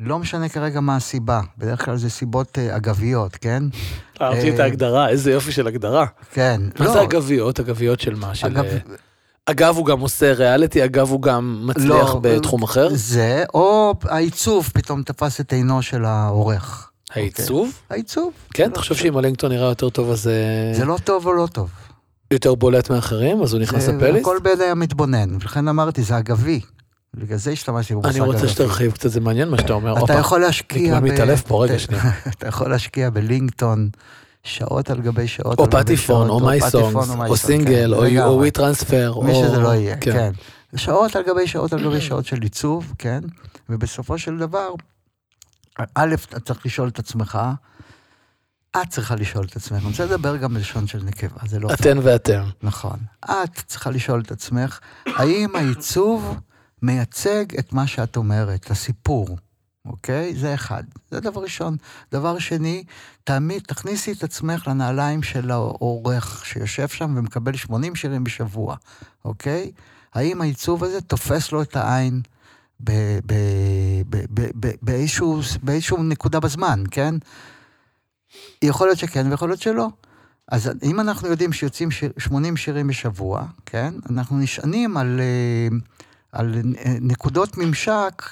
לא 0.00 0.18
משנה 0.18 0.48
כרגע 0.48 0.80
מה 0.80 0.96
הסיבה, 0.96 1.40
בדרך 1.58 1.84
כלל 1.84 1.96
זה 1.96 2.10
סיבות 2.10 2.58
אה, 2.58 2.76
אגביות, 2.76 3.36
כן? 3.36 3.62
אהבתי 4.22 4.50
את 4.50 4.60
אה, 4.60 4.64
ההגדרה, 4.64 5.08
איזה 5.08 5.30
יופי 5.30 5.52
של 5.52 5.66
הגדרה. 5.66 6.06
כן. 6.32 6.60
מה 6.78 6.88
זה 6.88 7.02
אגביות? 7.02 7.60
אגביות 7.60 8.00
של 8.00 8.14
מה? 8.14 8.34
של... 8.34 8.46
אגב, 8.46 8.64
אה, 8.64 8.78
אגב, 9.50 9.76
הוא 9.76 9.86
גם 9.86 10.00
עושה 10.00 10.32
ריאליטי, 10.32 10.84
אגב, 10.84 11.10
הוא 11.10 11.22
גם 11.22 11.62
מצליח 11.66 12.14
לא, 12.14 12.20
בתחום 12.22 12.62
אחר. 12.62 12.88
זה, 12.92 13.44
או 13.54 13.94
העיצוב 14.04 14.70
פתאום 14.74 15.02
תפס 15.02 15.40
את 15.40 15.52
עינו 15.52 15.82
של 15.82 16.04
העורך. 16.04 16.90
העיצוב? 17.14 17.72
העיצוב. 17.90 18.32
כן, 18.54 18.70
אתה 18.70 18.78
חושב. 18.78 18.94
שאם 18.94 19.16
הלינקטון 19.16 19.52
נראה 19.52 19.68
יותר 19.68 19.90
טוב, 19.90 20.10
אז 20.10 20.28
אה, 20.28 20.74
זה 20.74 20.84
לא 20.84 20.96
טוב 21.04 21.26
או 21.26 21.32
לא 21.32 21.46
טוב. 21.46 21.70
יותר 22.30 22.54
בולט 22.54 22.90
מאחרים, 22.90 23.42
אז 23.42 23.52
הוא 23.52 23.62
נכנס 23.62 23.82
זה 23.82 23.92
לפלייליסט? 23.92 24.26
הכל 24.26 24.38
בידי 24.42 24.64
המתבונן, 24.64 25.34
ולכן 25.34 25.68
אמרתי, 25.68 26.02
זה 26.02 26.18
אגבי. 26.18 26.60
בגלל 27.14 27.38
זה 27.38 27.50
השתמשתי 27.50 27.94
במושג 27.94 28.08
אני 28.08 28.20
רוצה. 28.20 28.48
שתרחיב 28.48 28.92
קצת, 28.92 29.10
זה 29.10 29.20
מעניין 29.20 29.48
מה 29.48 29.58
שאתה 29.58 29.72
אומר. 29.72 30.04
אתה 30.04 30.12
יכול 30.12 30.40
להשקיע... 30.40 30.98
אני 30.98 31.10
מתעלף 31.10 31.42
פה, 31.42 31.64
רגע, 31.64 31.78
שנייה. 31.78 32.02
אתה 32.38 32.48
יכול 32.48 32.70
להשקיע 32.70 33.10
בלינקטון 33.10 33.88
שעות 34.44 34.90
על 34.90 35.00
גבי 35.00 35.28
שעות 35.28 35.58
או 35.58 35.70
פטיפון, 35.70 36.28
או 36.28 36.40
מי 36.40 36.60
פטיפון, 36.60 37.04
סונגס, 37.04 37.30
או 37.30 37.36
סינגל, 37.36 37.94
כן, 38.10 38.22
או. 38.22 38.36
ווי 38.36 38.50
טרנספר, 38.50 39.20
מי. 39.22 39.34
שזה 39.34 39.58
לא 39.58 39.68
יהיה, 39.74 39.96
כן. 39.96 40.12
כן. 40.12 40.32
שעות 40.76 41.16
על 41.16 41.22
גבי 41.22 41.46
שעות 41.46 41.72
על 41.72 41.82
גבי 41.84 42.00
שעות 42.00 42.26
של 42.26 42.42
עיצוב, 42.42 42.94
כן? 42.98 43.20
ובסופו 43.68 44.18
של 44.18 44.38
דבר, 44.38 44.74
א', 45.94 46.14
אתה 46.28 46.40
צריך 46.40 46.66
לשאול 46.66 46.88
את 46.88 46.98
עצמך, 46.98 47.38
את 48.76 48.88
צריכה 48.88 49.14
לשאול 49.14 49.44
את 49.44 49.56
עצמך, 49.56 49.78
אני 49.78 49.86
רוצה 49.86 50.04
לדבר 50.04 50.36
גם 50.36 50.54
בלשון 50.54 50.86
של 50.86 51.02
נקבה, 51.04 51.40
זה 51.46 51.60
לא... 51.60 51.72
אתן 51.72 51.98
ואתם. 52.02 52.42
נכון. 52.62 52.98
את 53.24 53.62
צריכה 53.66 53.90
לשאול 53.90 54.20
את 54.20 54.32
עצמך, 54.32 54.78
האם 55.06 55.56
העיצוב 55.56 56.38
מייצג 56.82 57.44
את 57.58 57.72
מה 57.72 57.86
שאת 57.86 58.16
אומרת, 58.16 58.70
הסיפור, 58.70 59.38
אוקיי? 59.90 60.34
זה 60.34 60.54
אחד. 60.54 60.82
זה 61.10 61.20
דבר 61.20 61.42
ראשון. 61.42 61.76
דבר 62.12 62.38
שני, 62.38 62.84
תעמיד, 63.24 63.62
תכניסי 63.62 64.12
את 64.12 64.24
עצמך 64.24 64.68
לנעליים 64.68 65.22
של 65.22 65.50
העורך 65.50 66.46
שיושב 66.46 66.88
שם 66.88 67.14
ומקבל 67.16 67.56
80 67.56 67.94
שירים 67.94 68.24
בשבוע, 68.24 68.76
אוקיי? 69.24 69.72
האם 70.14 70.40
העיצוב 70.40 70.84
הזה 70.84 71.00
תופס 71.00 71.52
לו 71.52 71.62
את 71.62 71.76
העין 71.76 72.20
באיזשהו, 74.82 75.40
באיזשהו 75.62 76.02
נקודה 76.02 76.40
בזמן, 76.40 76.82
כן? 76.90 77.14
יכול 78.62 78.86
להיות 78.86 78.98
שכן 78.98 79.30
ויכול 79.30 79.48
להיות 79.48 79.62
שלא. 79.62 79.88
אז 80.48 80.70
אם 80.82 81.00
אנחנו 81.00 81.28
יודעים 81.28 81.52
שיוצאים 81.52 81.90
שיר, 81.90 82.12
80 82.18 82.56
שירים 82.56 82.86
בשבוע, 82.86 83.44
כן? 83.66 83.94
אנחנו 84.10 84.38
נשענים 84.38 84.96
על, 84.96 85.20
אה, 85.20 85.76
על 86.32 86.54
אה, 86.54 86.94
נקודות 87.00 87.56
ממשק 87.56 88.22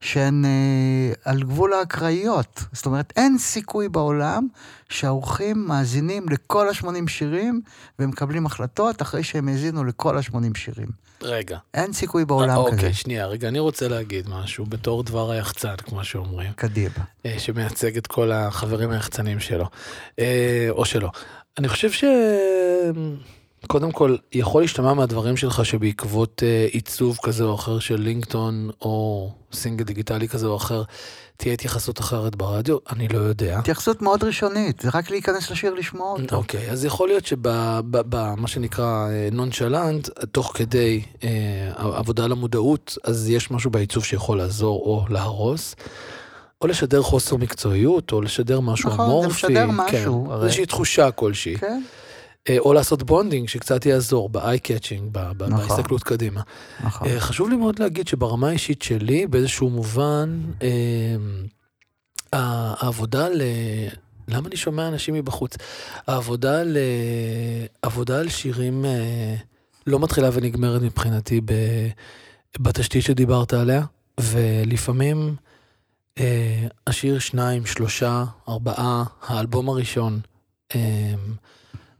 שהן 0.00 0.44
אה, 0.44 1.12
על 1.24 1.42
גבול 1.42 1.72
האקראיות. 1.72 2.62
זאת 2.72 2.86
אומרת, 2.86 3.12
אין 3.16 3.38
סיכוי 3.38 3.88
בעולם 3.88 4.48
שהאורחים 4.88 5.64
מאזינים 5.68 6.28
לכל 6.28 6.68
ה-80 6.68 7.08
שירים 7.08 7.60
ומקבלים 7.98 8.46
החלטות 8.46 9.02
אחרי 9.02 9.22
שהם 9.22 9.48
האזינו 9.48 9.84
לכל 9.84 10.18
ה-80 10.18 10.58
שירים. 10.58 10.88
רגע. 11.22 11.58
אין 11.74 11.92
סיכוי 11.92 12.24
בעולם 12.24 12.50
אה, 12.58 12.66
כזה. 12.66 12.76
אוקיי, 12.76 12.94
שנייה, 12.94 13.26
רגע, 13.26 13.48
אני 13.48 13.58
רוצה 13.58 13.88
להגיד 13.88 14.28
משהו 14.28 14.66
בתור 14.66 15.02
דבר 15.02 15.30
היחצן, 15.30 15.76
כמו 15.76 16.04
שאומרים, 16.04 16.52
קדימה. 16.52 17.04
אה, 17.26 17.38
שמייצג 17.38 17.96
את 17.96 18.06
כל 18.06 18.32
החברים 18.32 18.90
היחצנים 18.90 19.40
שלו, 19.40 19.66
אה, 20.18 20.66
או 20.70 20.84
שלא. 20.84 21.10
אני 21.58 21.68
חושב 21.68 21.92
ש... 21.92 22.04
קודם 23.66 23.92
כל, 23.92 24.16
יכול 24.32 24.62
להשתמע 24.62 24.94
מהדברים 24.94 25.36
שלך 25.36 25.64
שבעקבות 25.64 26.42
אה, 26.46 26.66
עיצוב 26.70 27.18
כזה 27.22 27.44
או 27.44 27.54
אחר 27.54 27.78
של 27.78 28.00
לינקטון, 28.00 28.70
או 28.82 29.30
סינגל 29.52 29.84
דיגיטלי 29.84 30.28
כזה 30.28 30.46
או 30.46 30.56
אחר, 30.56 30.82
תהיה 31.36 31.54
התייחסות 31.54 32.00
אחרת 32.00 32.36
ברדיו? 32.36 32.76
אני 32.90 33.08
לא 33.08 33.18
יודע. 33.18 33.58
התייחסות 33.58 34.02
מאוד 34.02 34.24
ראשונית, 34.24 34.80
זה 34.80 34.88
רק 34.94 35.10
להיכנס 35.10 35.50
לשיר 35.50 35.74
לשמוע 35.74 36.12
אותו. 36.12 36.36
אוקיי, 36.36 36.70
אז 36.70 36.84
יכול 36.84 37.08
להיות 37.08 37.26
שבמה 37.26 38.48
שנקרא 38.48 39.08
נונשלנט, 39.32 40.08
תוך 40.32 40.52
כדי 40.54 41.02
אה, 41.24 41.28
עבודה 41.76 42.24
על 42.24 42.32
המודעות, 42.32 42.98
אז 43.04 43.30
יש 43.30 43.50
משהו 43.50 43.70
בעיצוב 43.70 44.04
שיכול 44.04 44.38
לעזור 44.38 44.82
או 44.84 45.04
להרוס. 45.08 45.74
או 46.62 46.66
לשדר 46.66 47.02
חוסר 47.02 47.36
מקצועיות, 47.36 48.12
או 48.12 48.22
לשדר 48.22 48.60
משהו 48.60 48.90
נכון, 48.90 49.06
זה 49.06 49.12
אמורפי. 49.12 49.28
משדר 49.28 49.66
משהו, 49.70 50.24
כן, 50.26 50.30
הרי. 50.32 50.44
איזושהי 50.44 50.66
תחושה 50.66 51.10
כלשהי. 51.10 51.56
כן, 51.56 51.66
אה, 51.66 51.76
או 52.58 52.72
לעשות 52.72 53.02
branding 53.02 53.48
שקצת 53.48 53.86
יעזור 53.86 54.28
ב-eye 54.28 54.60
catching, 54.64 55.02
ב- 55.12 55.32
ב- 55.36 55.42
נכון. 55.42 55.68
בהסתכלות 55.68 56.02
קדימה. 56.02 56.40
נכון. 56.84 57.08
אה, 57.08 57.20
חשוב 57.20 57.48
לי 57.48 57.56
מאוד 57.56 57.78
להגיד 57.78 58.08
שברמה 58.08 58.48
האישית 58.48 58.82
שלי, 58.82 59.26
באיזשהו 59.26 59.70
מובן, 59.70 60.40
אה, 60.62 61.16
העבודה 62.32 63.28
ל... 63.28 63.42
למה 64.28 64.48
אני 64.48 64.56
שומע 64.56 64.88
אנשים 64.88 65.14
מבחוץ? 65.14 65.56
העבודה 66.06 66.62
ל... 66.62 66.76
עבודה 67.82 68.20
על 68.20 68.28
שירים 68.28 68.84
אה, 68.84 69.34
לא 69.86 70.00
מתחילה 70.00 70.30
ונגמרת 70.32 70.82
מבחינתי 70.82 71.40
ב... 71.40 71.52
בתשתית 72.58 73.02
שדיברת 73.02 73.52
עליה, 73.52 73.82
ולפעמים 74.20 75.36
אה, 76.18 76.66
השיר 76.86 77.18
שניים, 77.18 77.66
שלושה, 77.66 78.24
ארבעה, 78.48 79.04
האלבום 79.26 79.68
הראשון, 79.68 80.20
אה, 80.74 81.14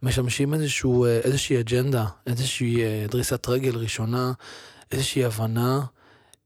משמשים 0.03 0.55
איזשהו, 0.55 1.05
אה, 1.05 1.21
איזושהי 1.25 1.61
אג'נדה, 1.61 2.05
איזושהי 2.27 2.83
אה, 2.83 3.07
דריסת 3.11 3.49
רגל 3.49 3.77
ראשונה, 3.77 4.33
איזושהי 4.93 5.25
הבנה 5.25 5.81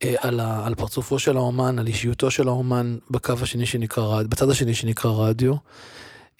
אה, 0.04 0.14
על, 0.18 0.40
ה, 0.40 0.66
על 0.66 0.74
פרצופו 0.74 1.18
של 1.18 1.36
האומן, 1.36 1.78
על 1.78 1.86
אישיותו 1.86 2.30
של 2.30 2.48
האומן 2.48 2.96
בקו 3.10 3.34
השני 3.42 3.66
שנקרא 3.66 4.04
רדיו, 4.04 4.28
בצד 4.30 4.50
השני 4.50 4.74
שנקרא 4.74 5.10
רדיו. 5.10 5.54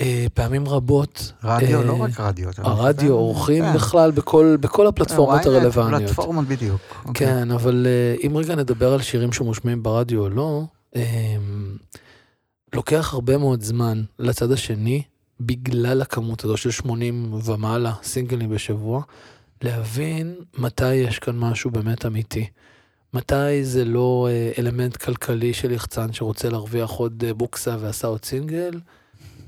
אה, 0.00 0.26
פעמים 0.35 0.69
רבות, 0.69 1.33
רדיו, 1.45 1.81
אה, 1.81 1.85
לא 1.85 2.02
רק 2.02 2.21
רדיו. 2.21 2.50
אתה 2.50 2.62
הרדיו? 2.62 3.12
אורחים 3.12 3.64
כן. 3.64 3.75
בכלל 3.75 4.11
בכל, 4.11 4.57
בכל 4.61 4.87
הפלטפורמות 4.87 5.40
ynet, 5.42 5.49
הרלוונטיות. 5.49 6.11
פלטפורמות 6.11 6.47
בדיוק. 6.47 6.81
אוקיי. 7.04 7.26
כן, 7.26 7.50
אבל 7.50 7.87
אה, 7.87 8.26
אם 8.26 8.37
רגע 8.37 8.54
נדבר 8.54 8.92
על 8.92 9.02
שירים 9.02 9.33
שמושמעים 9.33 9.83
ברדיו 9.83 10.21
או 10.21 10.28
לא, 10.28 10.62
אה, 10.97 11.37
לוקח 12.75 13.14
הרבה 13.14 13.38
מאוד 13.38 13.62
זמן 13.62 14.02
לצד 14.19 14.52
השני, 14.52 15.02
בגלל 15.46 16.02
הכמות 16.02 16.44
הזו 16.44 16.56
של 16.56 16.70
80 16.70 17.34
ומעלה 17.44 17.92
סינגלים 18.02 18.50
בשבוע, 18.50 19.02
להבין 19.62 20.34
מתי 20.58 20.94
יש 20.94 21.18
כאן 21.18 21.38
משהו 21.38 21.70
באמת 21.70 22.06
אמיתי. 22.06 22.46
מתי 23.14 23.64
זה 23.64 23.84
לא 23.84 24.28
אה, 24.30 24.52
אלמנט 24.58 24.96
כלכלי 24.96 25.54
של 25.54 25.70
יחצן 25.70 26.12
שרוצה 26.12 26.49
להרוויח 26.49 26.90
עוד 26.90 27.25
אה, 27.26 27.34
בוקסה 27.34 27.76
ועשה 27.80 28.06
עוד 28.06 28.25
סינגל, 28.25 28.80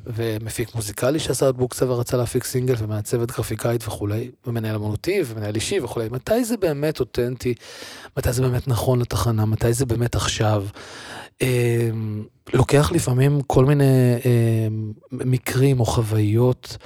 ומפיק 0.07 0.75
מוזיקלי 0.75 1.19
שעשה 1.19 1.47
עוד 1.47 1.57
בוקסה 1.57 1.91
ורצה 1.91 2.17
להפיק 2.17 2.45
סינגל, 2.45 2.75
ומעצבת 2.79 3.31
גרפיקאית 3.31 3.89
וכולי, 3.89 4.31
ומנהל 4.47 4.75
אמנותי 4.75 5.23
ומנהל 5.27 5.55
אישי 5.55 5.81
וכולי. 5.81 6.09
מתי 6.11 6.45
זה 6.45 6.57
באמת 6.57 7.01
אותנטי? 7.01 7.55
מתי 8.17 8.33
זה 8.33 8.43
באמת 8.43 8.69
נכון 8.69 9.01
לתחנה? 9.01 9.45
מתי 9.45 9.73
זה 9.73 9.87
באמת 9.87 10.15
עכשיו? 10.15 10.67
אה, 11.43 11.91
לוקח 12.55 12.93
לפעמים 12.93 13.41
כל 13.43 13.65
מיני 13.65 14.15
אה, 14.25 14.69
מקרים 15.13 15.81
או 15.81 15.85
חוויות 15.85 16.77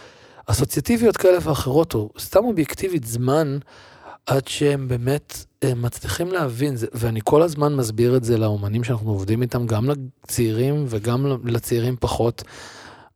אסוציאטיביות 0.47 1.17
כאלה 1.17 1.39
ואחרות, 1.43 1.95
או 1.95 2.11
סתם 2.19 2.45
אובייקטיבית 2.45 3.05
זמן, 3.07 3.59
עד 4.27 4.49
שהם 4.49 4.89
באמת 4.89 5.45
אה, 5.65 5.75
מצליחים 5.75 6.33
להבין, 6.33 6.75
ואני 6.93 7.21
כל 7.25 7.43
הזמן 7.43 7.77
מסביר 7.77 8.17
את 8.17 8.25
זה 8.25 8.39
לאומנים 8.39 8.85
שאנחנו 8.85 9.11
עובדים 9.11 9.43
איתם, 9.43 9.67
גם 9.67 9.91
לצעירים 9.91 10.85
וגם 10.89 11.27
לצעירים 11.45 11.97
פחות, 12.01 12.43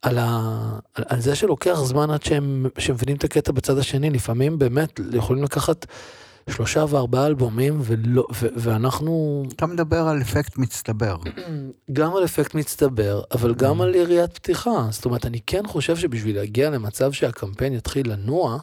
על, 0.01 0.17
ה, 0.17 0.59
על, 0.95 1.03
על 1.07 1.21
זה 1.21 1.35
שלוקח 1.35 1.79
זמן 1.83 2.09
עד 2.09 2.23
שהם 2.23 2.65
מבינים 2.89 3.17
את 3.17 3.23
הקטע 3.23 3.51
בצד 3.51 3.77
השני, 3.77 4.09
לפעמים 4.09 4.59
באמת 4.59 4.99
יכולים 5.13 5.43
לקחת 5.43 5.85
שלושה 6.49 6.85
וארבעה 6.89 7.27
אלבומים, 7.27 7.79
ולא, 7.83 8.25
ו, 8.33 8.47
ואנחנו 8.55 9.43
אתה 9.55 9.65
מדבר 9.65 10.07
על 10.07 10.21
אפקט 10.21 10.57
מצטבר. 10.57 11.17
גם 11.93 12.15
על 12.15 12.23
אפקט 12.23 12.55
מצטבר, 12.55 13.21
אבל 13.31 13.53
גם 13.53 13.81
על 13.81 13.95
יריית 13.95 14.33
פתיחה. 14.33 14.87
זאת 14.91 15.05
אומרת, 15.05 15.25
אני 15.25 15.39
כן 15.47 15.67
חושב 15.67 15.95
שבשביל 15.97 16.35
להגיע 16.35 16.69
למצב 16.69 17.11
שהקמפיין 17.11 17.73
יתחיל 17.73 18.11
לנוע, 18.11 18.57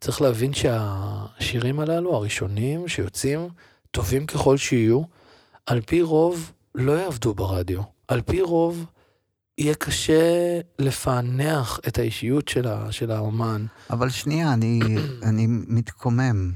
צריך 0.00 0.22
להבין 0.22 0.52
שהשירים 0.52 1.80
הללו, 1.80 2.14
הראשונים 2.14 2.88
שיוצאים, 2.88 3.48
טובים 3.90 4.26
ככל 4.26 4.56
שיהיו, 4.56 5.02
על 5.66 5.80
פי 5.80 6.02
רוב 6.02 6.52
לא 6.74 6.92
יעבדו 6.92 7.34
ברדיו. 7.34 7.80
על 8.08 8.20
פי 8.20 8.40
רוב 8.40 8.86
יהיה 9.58 9.74
קשה 9.74 10.60
לפענח 10.78 11.80
את 11.88 11.98
האישיות 11.98 12.48
של, 12.48 12.68
ה, 12.68 12.92
של 12.92 13.10
האומן. 13.10 13.66
אבל 13.90 14.10
שנייה, 14.10 14.52
אני, 14.52 14.80
אני 15.22 15.46
מתקומם. 15.48 16.52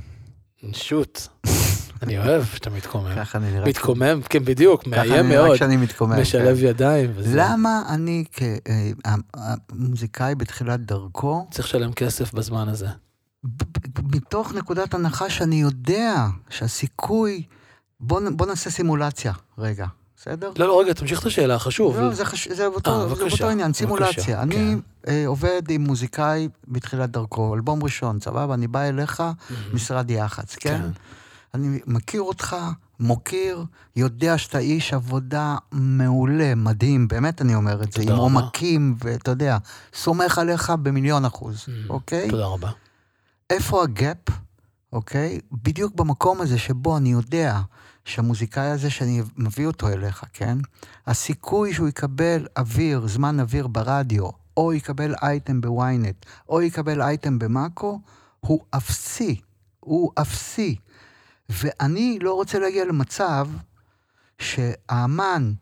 שוט, 0.73 1.21
אני 2.03 2.19
אוהב 2.19 2.45
שאתה 2.45 2.71
מתקומם. 2.71 3.15
ככה 3.17 3.39
אני 3.39 3.51
נראה. 3.51 3.69
מתקומם, 3.69 4.21
כן, 4.29 4.45
בדיוק, 4.45 4.81
ככה 4.81 4.91
מאיים 4.91 5.13
אני 5.13 5.23
נראה 5.23 5.43
מאוד, 5.43 5.57
כשאני 5.57 5.77
מתקומם. 5.77 6.21
משלב 6.21 6.59
כן. 6.61 6.67
ידיים. 6.67 7.11
וזה. 7.15 7.33
למה 7.35 7.83
אני 7.89 8.25
כמוזיקאי 9.69 10.35
בתחילת 10.35 10.81
דרכו, 10.81 11.47
צריך 11.51 11.69
לשלם 11.69 11.93
כסף 11.93 12.33
בזמן 12.35 12.69
הזה. 12.69 12.89
מתוך 14.13 14.55
נקודת 14.55 14.95
הנחה 14.95 15.31
שאני 15.31 15.61
יודע 15.61 16.27
שהסיכוי, 16.51 17.43
בוא 18.01 18.47
נעשה 18.47 18.71
סימולציה 18.71 19.33
רגע, 19.59 19.87
בסדר? 20.21 20.53
לא, 20.59 20.67
לא, 20.67 20.81
רגע, 20.81 20.93
תמשיך 20.93 21.21
את 21.21 21.27
השאלה, 21.27 21.59
חשוב. 21.59 21.97
לא, 22.01 22.15
זה, 22.15 22.25
חש... 22.25 22.49
זה, 22.49 22.67
אותו, 22.67 22.91
אה, 22.91 23.09
זה 23.09 23.15
בבקשה, 23.15 23.35
אותו 23.35 23.49
עניין, 23.49 23.73
סימולציה. 23.73 24.25
כן. 24.25 24.39
אני 24.39 24.77
אה, 25.09 25.27
עובד 25.27 25.63
עם 25.71 25.85
מוזיקאי 25.85 26.49
בתחילת 26.69 27.11
דרכו, 27.11 27.55
אלבום 27.55 27.83
ראשון, 27.83 28.21
סבבה? 28.21 28.55
אני 28.55 28.67
בא 28.67 28.81
אליך, 28.83 29.23
משרד 29.73 30.11
יח"צ, 30.11 30.55
כן? 30.57 30.79
כן. 30.83 30.91
אני 31.55 31.81
מכיר 31.87 32.23
אותך, 32.23 32.57
מוקיר, 33.01 33.65
יודע 33.97 34.39
שאתה 34.39 34.59
איש 34.59 34.93
עבודה 34.93 35.57
מעולה, 35.73 36.55
מדהים, 36.55 37.09
באמת 37.09 37.43
אני 37.43 37.55
אומר 37.55 37.83
את 37.83 37.93
זה, 37.93 38.03
עם. 38.03 38.09
עומקים, 38.13 38.95
ואתה 39.05 39.31
יודע, 39.31 39.59
סומך 39.95 40.39
עליך 40.39 40.73
במיליון 40.83 41.25
אחוז, 41.25 41.65
Mm, 41.67 41.91
אוקיי? 41.91 42.31
תודה 42.31 42.47
רבה. 42.47 42.71
איפה 43.51 43.83
הגאפ, 43.83 44.19
אוקיי? 44.93 45.41
בדיוק 45.53 45.95
במקום 45.95 46.41
הזה 46.41 46.59
שבו 46.59 46.97
אני 46.97 47.09
יודע 47.09 47.61
שהמוזיקאי 48.05 48.67
הזה 48.71 48.91
שאני 48.91 49.23
מביא 49.37 49.67
אותו 49.67 49.89
אליך, 49.89 50.25
כן? 50.33 50.59
הסיכוי 51.07 51.75
שהוא 51.75 51.89
יקבל 51.89 52.47
אוויר, 52.57 53.07
זמן 53.07 53.41
אוויר 53.41 53.67
ברדיו, 53.67 54.29
או 54.57 54.73
יקבל 54.73 55.15
אייטם 55.23 55.61
בוויינט, 55.61 56.27
או 56.49 56.63
יקבל 56.63 57.03
אייטם 57.03 57.39
במאקו, 57.39 58.01
הוא 58.41 58.61
אפסי. 58.71 59.41
הוא 59.81 60.13
אפסי. 60.15 60.77
ואני 61.49 62.19
לא 62.23 62.35
רוצה 62.35 62.59
להגיע 62.59 62.85
למצב 62.85 63.49
שהאמן 64.39 65.53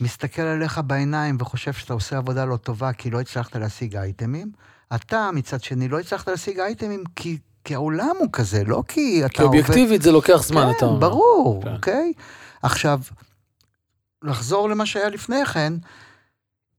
מסתכל 0.00 0.42
עליך 0.42 0.80
בעיניים 0.86 1.36
וחושב 1.40 1.72
שאתה 1.72 1.92
עושה 1.92 2.16
עבודה 2.16 2.44
לא 2.44 2.56
טובה 2.56 2.92
כי 2.92 3.10
לא 3.10 3.20
הצלחת 3.20 3.56
להשיג 3.56 3.96
אייטמים. 3.96 4.52
אתה, 4.94 5.30
מצד 5.34 5.62
שני, 5.62 5.88
לא 5.88 6.00
הצלחת 6.00 6.28
להשיג 6.28 6.60
אייטמים 6.60 7.04
כי, 7.16 7.38
כי 7.64 7.74
העולם 7.74 8.16
הוא 8.18 8.28
כזה, 8.32 8.64
לא 8.66 8.82
כי 8.88 9.24
אתה 9.24 9.34
כי 9.34 9.42
אובייקטיבית 9.42 10.02
זה 10.02 10.12
לוקח 10.12 10.42
זמן, 10.42 10.70
אתה 10.70 10.80
כן, 10.80 10.86
אומר. 10.86 10.98
ברור, 10.98 11.62
כן. 11.62 11.74
אוקיי? 11.74 12.12
עכשיו, 12.62 13.00
לחזור 14.22 14.68
למה 14.68 14.86
שהיה 14.86 15.08
לפני 15.08 15.46
כן, 15.46 15.72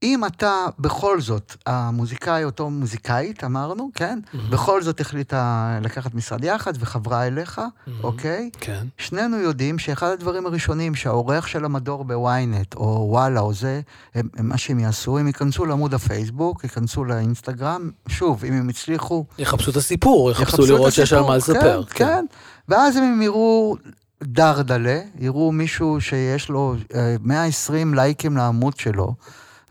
אם 0.05 0.25
אתה 0.25 0.65
בכל 0.79 1.21
זאת, 1.21 1.55
המוזיקאי, 1.65 2.43
אותו 2.43 2.69
מוזיקאית, 2.69 3.43
אמרנו, 3.43 3.89
כן? 3.95 4.19
מהמם. 4.33 4.49
בכל 4.49 4.81
זאת 4.81 5.01
החליטה 5.01 5.71
לקחת 5.81 6.13
משרד 6.13 6.43
יח"צ 6.43 6.75
וחברה 6.79 7.27
אליך, 7.27 7.61
מהמם. 7.87 8.03
אוקיי? 8.03 8.49
כן. 8.59 8.85
שנינו 8.97 9.37
יודעים 9.37 9.79
שאחד 9.79 10.07
הדברים 10.07 10.45
הראשונים 10.45 10.95
שהעורך 10.95 11.47
של 11.47 11.65
המדור 11.65 12.05
בוויינט, 12.05 12.75
או 12.75 13.07
וואלה, 13.09 13.39
או 13.39 13.53
זה, 13.53 13.81
הם, 14.15 14.27
הם, 14.37 14.49
מה 14.49 14.57
שהם 14.57 14.79
יעשו, 14.79 15.17
הם 15.17 15.27
ייכנסו 15.27 15.65
לעמוד 15.65 15.93
הפייסבוק, 15.93 16.63
ייכנסו 16.63 17.03
לאינסטגרם, 17.03 17.89
שוב, 18.07 18.45
אם 18.45 18.53
הם 18.53 18.69
הצליחו, 18.69 19.25
יחפשו 19.37 19.71
את 19.71 19.75
הסיפור, 19.75 20.31
יחפשו 20.31 20.63
את 20.63 20.69
לראות 20.69 20.93
שיש 20.93 21.13
על 21.13 21.23
מה 21.23 21.37
לספר. 21.37 21.83
כן, 21.83 22.05
כן. 22.05 22.25
ואז 22.69 22.95
הם 22.95 23.21
יראו 23.21 23.75
דרדלה, 24.23 25.01
יראו 25.19 25.51
מישהו 25.51 26.01
שיש 26.01 26.49
לו 26.49 26.75
אה, 26.95 27.15
120 27.21 27.93
לייקים 27.93 28.37
לעמוד 28.37 28.77
שלו, 28.77 29.13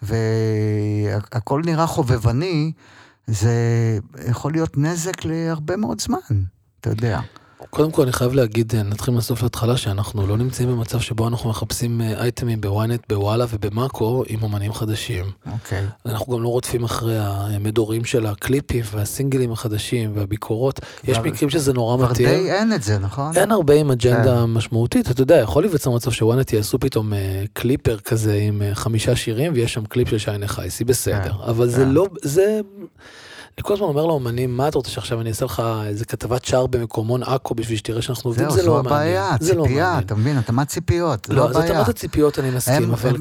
והכל 0.04 1.62
נראה 1.64 1.86
חובבני, 1.86 2.72
זה 3.26 3.52
יכול 4.28 4.52
להיות 4.52 4.78
נזק 4.78 5.24
להרבה 5.24 5.76
מאוד 5.76 6.00
זמן, 6.00 6.18
אתה 6.80 6.90
יודע. 6.90 7.20
קודם 7.70 7.90
כל 7.90 8.02
אני 8.02 8.12
חייב 8.12 8.32
להגיד, 8.34 8.72
אה, 8.74 8.82
נתחיל 8.82 9.14
מהסוף 9.14 9.42
להתחלה, 9.42 9.76
שאנחנו 9.76 10.26
לא 10.26 10.36
נמצאים 10.36 10.68
במצב 10.68 11.00
שבו 11.00 11.28
אנחנו 11.28 11.50
מחפשים 11.50 12.00
אה, 12.00 12.22
אייטמים 12.22 12.60
בוויינט, 12.60 13.00
בוואלה 13.08 13.44
ובמאקו 13.50 14.24
עם 14.28 14.44
אמנים 14.44 14.72
חדשים. 14.72 15.24
אוקיי. 15.52 15.86
אנחנו 16.06 16.32
גם 16.36 16.42
לא 16.42 16.48
רודפים 16.48 16.84
אחרי 16.84 17.16
המדורים 17.18 18.04
של 18.04 18.26
הקליפים 18.26 18.84
והסינגלים 18.92 19.52
החדשים 19.52 20.12
והביקורות. 20.14 20.80
יש 21.04 21.18
כבר- 21.18 21.26
מקרים 21.26 21.50
שזה 21.50 21.72
נורא 21.72 21.96
כבר 21.96 22.10
מתאים. 22.10 22.28
די 22.28 22.50
אין 22.52 22.72
את 22.72 22.82
זה, 22.82 22.98
נכון? 22.98 23.36
אין 23.36 23.50
הרבה 23.50 23.74
עם 23.74 23.90
אג'נדה 23.90 24.40
כן. 24.40 24.44
משמעותית, 24.44 25.10
אתה 25.10 25.22
יודע, 25.22 25.36
יכול 25.36 25.62
להיווצר 25.62 25.90
מצב 25.90 26.10
שוואנט 26.10 26.52
יעשו 26.52 26.78
פתאום 26.78 27.12
אה, 27.14 27.44
קליפר 27.52 27.98
כזה 27.98 28.34
עם 28.34 28.62
חמישה 28.74 29.16
שירים 29.16 29.52
ויש 29.54 29.72
שם 29.74 29.84
קליפ 29.84 30.08
של 30.08 30.18
שיינה 30.18 30.48
חייסי, 30.48 30.84
בסדר. 30.84 31.32
אבל 31.46 31.68
זה 31.68 31.76
כן. 31.84 31.88
לא, 31.88 32.06
זה, 32.22 32.60
אני 33.58 33.64
כל 33.64 33.72
הזמן 33.72 33.86
אומר 33.86 34.06
לאומנים, 34.06 34.56
מה 34.56 34.68
אתה 34.68 34.78
רוצה 34.78 34.90
שעכשיו 34.90 35.20
אני 35.20 35.30
אעשה 35.30 35.44
לך 35.44 35.62
איזה 35.86 36.04
כתבת 36.04 36.44
שער 36.44 36.66
במקומון 36.66 37.22
עכו 37.22 37.54
בשביל 37.54 37.78
שתראה 37.78 38.02
שאנחנו 38.02 38.30
עובדים? 38.30 38.50
זה 38.50 38.66
לא 38.66 38.78
הבעיה. 38.78 39.36
זה 39.40 39.54
לא 39.54 39.64
מעניין. 39.64 39.98
אתה 39.98 40.14
מבין, 40.14 40.38
התאמת 40.38 40.68
ציפיות, 40.68 41.26
זו 41.26 41.34
לא, 41.34 41.44
אז 41.44 41.56
הבעיה. 41.56 41.70
התאמת 41.70 41.88
הציפיות 41.88 42.38
אני 42.38 42.50
מסכים, 42.50 42.90
אבל... 42.90 43.16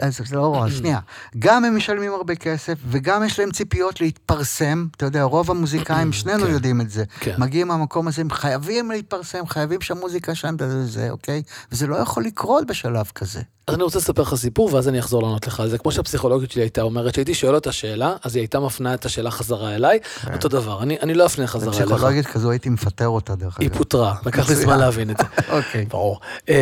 אז 0.00 0.20
לא, 0.32 0.64
שנייה, 0.76 0.98
גם 1.38 1.64
הם 1.64 1.76
משלמים 1.76 2.12
הרבה 2.12 2.34
כסף, 2.34 2.78
וגם 2.88 3.24
יש 3.24 3.38
להם 3.38 3.50
ציפיות 3.50 4.00
להתפרסם, 4.00 4.86
אתה 4.96 5.06
יודע, 5.06 5.22
רוב 5.22 5.50
המוזיקאים, 5.50 6.12
שנינו 6.18 6.44
כן. 6.44 6.50
יודעים 6.50 6.80
את 6.80 6.90
זה, 6.90 7.04
כן. 7.20 7.34
מגיעים 7.38 7.68
מהמקום 7.68 8.08
הזה, 8.08 8.22
הם 8.22 8.30
חייבים 8.30 8.90
להתפרסם, 8.90 9.46
חייבים 9.46 9.80
שהמוזיקה 9.80 10.34
שלהם, 10.34 10.56
זה, 10.60 10.86
זה, 10.86 11.10
אוקיי? 11.10 11.42
וזה 11.72 11.86
לא 11.86 11.96
יכול 11.96 12.24
לקרות 12.24 12.66
בשלב 12.66 13.10
כזה. 13.14 13.40
אז 13.68 13.74
אני 13.74 13.82
רוצה 13.82 13.98
לספר 13.98 14.22
לך 14.22 14.34
סיפור, 14.34 14.74
ואז 14.74 14.88
אני 14.88 14.98
אחזור 14.98 15.22
לענות 15.22 15.46
לך 15.46 15.60
על 15.60 15.68
זה. 15.68 15.78
כמו 15.78 15.92
שהפסיכולוגית 15.92 16.50
שלי 16.50 16.62
הייתה 16.62 16.82
אומרת, 16.82 17.14
שהייתי 17.14 17.34
שואל 17.34 17.54
אותה 17.54 17.72
שאלה, 17.72 18.16
אז 18.24 18.36
היא 18.36 18.40
הייתה 18.40 18.60
מפנה 18.60 18.94
את 18.94 19.04
השאלה 19.04 19.30
חזרה 19.30 19.74
אליי, 19.78 19.98
אותו 20.32 20.48
דבר. 20.48 20.82
אני 20.82 20.96
אני 21.02 21.14
לא 21.14 21.26
אפנה 21.26 21.46
חזרה 21.46 21.74
אליך. 21.76 21.82
פסיכולוגית 21.92 22.26
כזו 22.26 22.50
הייתי 22.50 22.68
מפטר 22.68 23.08
אותה, 23.08 23.34
דרך 23.34 23.60
היא 23.60 23.68
אגב. 23.68 23.78
פוטרה, 23.78 24.14
לקח 24.26 24.48
לי. 24.48 24.54
זמן 24.54 24.78
להבין 24.78 25.10
את 25.10 25.16
זה. 25.18 25.24
אוקיי. 25.56 25.84
ברור. 25.84 26.20
אמ, 26.48 26.54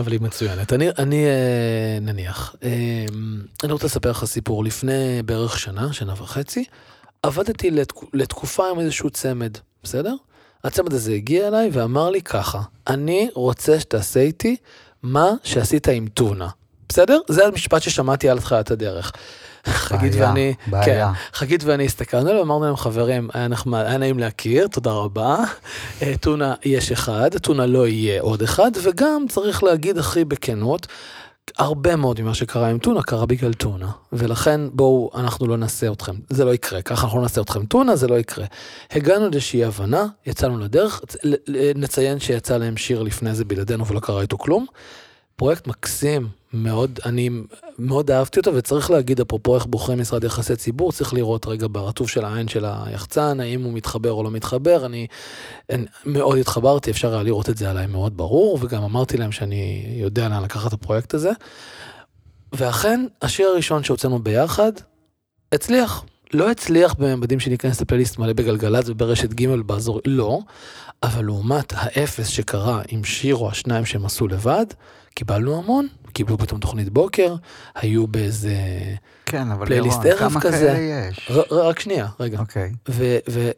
אבל 0.00 0.12
היא 0.12 0.20
מצוינת. 0.20 0.72
אני, 0.72 0.88
אני 0.98 1.24
אה, 1.26 1.30
נניח, 2.00 2.54
אמ, 2.62 2.68
אני 3.64 3.72
רוצה 3.72 3.86
לספר 3.86 4.10
לך 4.10 4.24
סיפור. 4.24 4.64
לפני 4.64 4.92
בערך 5.24 5.58
שנה, 5.58 5.92
שנה 5.92 6.12
וחצי, 6.12 6.64
עבדתי 7.22 7.70
לתק- 7.70 8.04
לתקופה 8.14 8.70
עם 8.70 8.80
איזשהו 8.80 9.10
צמד, 9.10 9.50
בסדר? 9.82 10.14
הצמד 10.64 10.92
הזה 10.92 11.12
הגיע 11.12 11.48
אליי 11.48 11.70
ואמר 11.72 12.10
לי 12.10 12.22
ככה, 12.22 12.60
אני 12.86 13.28
רוצה 13.34 13.80
שתעשה 13.80 14.20
איתי 14.20 14.56
מה 15.02 15.30
שעשית 15.44 15.88
עם 15.88 16.06
טונה. 16.14 16.48
בסדר? 16.88 17.18
זה 17.28 17.46
המשפט 17.46 17.82
ששמעתי 17.82 18.28
על 18.28 18.38
התחילת 18.38 18.70
הדרך. 18.70 19.12
חגית 19.66 20.12
ואני, 20.18 20.54
בעיה. 20.66 20.84
כן, 20.84 21.20
חגית 21.32 21.64
ואני 21.64 21.84
הסתכלנו 21.84 22.30
עליו, 22.30 22.42
אמרנו 22.42 22.64
להם, 22.64 22.76
חברים, 22.76 23.28
היה 23.34 23.48
נחמד, 23.48 23.84
היה 23.86 23.98
נעים 23.98 24.18
להכיר, 24.18 24.66
תודה 24.66 24.90
רבה. 24.90 25.38
אה, 26.02 26.14
טונה 26.20 26.54
יש 26.64 26.92
אחד, 26.92 27.38
טונה 27.38 27.66
לא 27.66 27.88
יהיה 27.88 28.20
עוד 28.20 28.42
אחד, 28.42 28.70
וגם 28.82 29.24
צריך 29.28 29.62
להגיד 29.62 29.98
הכי 29.98 30.24
בכנות, 30.24 30.86
הרבה 31.58 31.96
מאוד 31.96 32.20
ממה 32.20 32.34
שקרה 32.34 32.68
עם 32.68 32.78
טונה 32.78 33.02
קרה 33.02 33.26
בגלל 33.26 33.52
טונה, 33.52 33.90
ולכן 34.12 34.60
בואו, 34.72 35.10
אנחנו 35.14 35.46
לא 35.46 35.56
נעשה 35.56 35.92
אתכם, 35.92 36.12
זה 36.30 36.44
לא 36.44 36.54
יקרה, 36.54 36.82
ככה 36.82 37.04
אנחנו 37.04 37.18
לא 37.18 37.22
נעשה 37.22 37.40
אתכם 37.40 37.66
טונה, 37.66 37.96
זה 37.96 38.08
לא 38.08 38.18
יקרה. 38.18 38.44
הגענו 38.90 39.28
לאיזושהי 39.28 39.64
הבנה, 39.64 40.06
יצאנו 40.26 40.58
לדרך, 40.58 41.00
נציין 41.74 42.20
שיצא 42.20 42.56
להם 42.56 42.76
שיר 42.76 43.02
לפני 43.02 43.34
זה 43.34 43.44
בלעדינו 43.44 43.86
ולא 43.86 44.00
קרה 44.00 44.22
איתו 44.22 44.38
כלום. 44.38 44.66
פרויקט 45.36 45.66
מקסים, 45.66 46.28
מאוד, 46.52 46.98
אני 47.06 47.30
מאוד 47.78 48.10
אהבתי 48.10 48.40
אותו, 48.40 48.54
וצריך 48.54 48.90
להגיד, 48.90 49.20
אפרופו 49.20 49.54
איך 49.54 49.66
בוחרים 49.66 50.00
משרד 50.00 50.24
יחסי 50.24 50.56
ציבור, 50.56 50.92
צריך 50.92 51.14
לראות 51.14 51.46
רגע 51.46 51.66
ברטוב 51.70 52.08
של 52.08 52.24
העין 52.24 52.48
של 52.48 52.64
היחצן, 52.64 53.40
האם 53.40 53.62
הוא 53.62 53.72
מתחבר 53.72 54.12
או 54.12 54.22
לא 54.22 54.30
מתחבר, 54.30 54.86
אני, 54.86 55.06
אני 55.70 55.86
מאוד 56.06 56.38
התחברתי, 56.38 56.90
אפשר 56.90 57.14
היה 57.14 57.22
לראות 57.22 57.50
את 57.50 57.56
זה 57.56 57.70
עליי 57.70 57.86
מאוד 57.86 58.16
ברור, 58.16 58.58
וגם 58.60 58.82
אמרתי 58.82 59.16
להם 59.16 59.32
שאני 59.32 59.84
יודע 59.96 60.28
לאן 60.28 60.42
לקחת 60.42 60.68
את 60.68 60.72
הפרויקט 60.72 61.14
הזה. 61.14 61.30
ואכן, 62.52 63.06
השיר 63.22 63.48
הראשון 63.48 63.84
שהוצאנו 63.84 64.18
ביחד, 64.18 64.72
הצליח. 65.52 66.04
לא 66.34 66.50
הצליח 66.50 66.94
בממדים 66.94 67.40
שניכנס 67.40 67.80
לפלייליסט 67.80 68.18
מלא 68.18 68.32
בגלגלצ 68.32 68.88
וברשת 68.88 69.32
ג' 69.32 69.54
באזור, 69.66 70.00
לא, 70.06 70.38
אבל 71.02 71.24
לעומת 71.24 71.72
האפס 71.76 72.28
שקרה 72.28 72.82
עם 72.88 73.04
שיר 73.04 73.36
או 73.36 73.50
השניים 73.50 73.84
שהם 73.84 74.04
עשו 74.04 74.28
לבד, 74.28 74.66
קיבלנו 75.14 75.58
המון, 75.58 75.88
קיבלו 76.12 76.38
פתאום 76.38 76.60
תוכנית 76.60 76.88
בוקר, 76.88 77.34
היו 77.74 78.06
באיזה... 78.06 78.54
כן, 79.26 79.50
אבל 79.50 79.66
פלייליסט 79.66 80.04
ערב 80.04 80.18
כמה 80.18 80.40
כזה. 80.40 80.56
כאלה 80.56 81.08
יש? 81.08 81.30
ר, 81.30 81.68
רק 81.68 81.80
שנייה, 81.80 82.08
רגע. 82.20 82.38
אוקיי. 82.38 82.72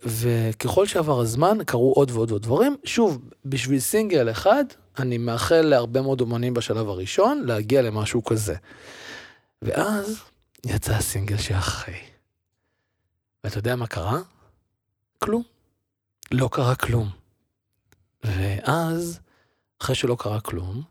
וככל 0.04 0.86
שעבר 0.86 1.20
הזמן, 1.20 1.58
קרו 1.66 1.92
עוד 1.92 2.10
ועוד 2.10 2.30
ועוד 2.30 2.42
דברים. 2.42 2.76
שוב, 2.84 3.18
בשביל 3.44 3.80
סינגל 3.80 4.30
אחד, 4.30 4.64
אני 4.98 5.18
מאחל 5.18 5.60
להרבה 5.60 6.02
מאוד 6.02 6.20
אומנים 6.20 6.54
בשלב 6.54 6.88
הראשון 6.88 7.42
להגיע 7.46 7.82
למשהו 7.82 8.24
כזה. 8.24 8.54
ואז 9.62 10.20
יצא 10.66 10.94
הסינגל 10.94 11.36
שאחרי. 11.36 11.98
ואתה 13.44 13.58
יודע 13.58 13.76
מה 13.76 13.86
קרה? 13.86 14.18
כלום. 15.18 15.42
לא 16.32 16.48
קרה 16.52 16.74
כלום. 16.74 17.08
ואז, 18.24 19.20
אחרי 19.82 19.94
שלא 19.94 20.16
קרה 20.18 20.40
כלום, 20.40 20.82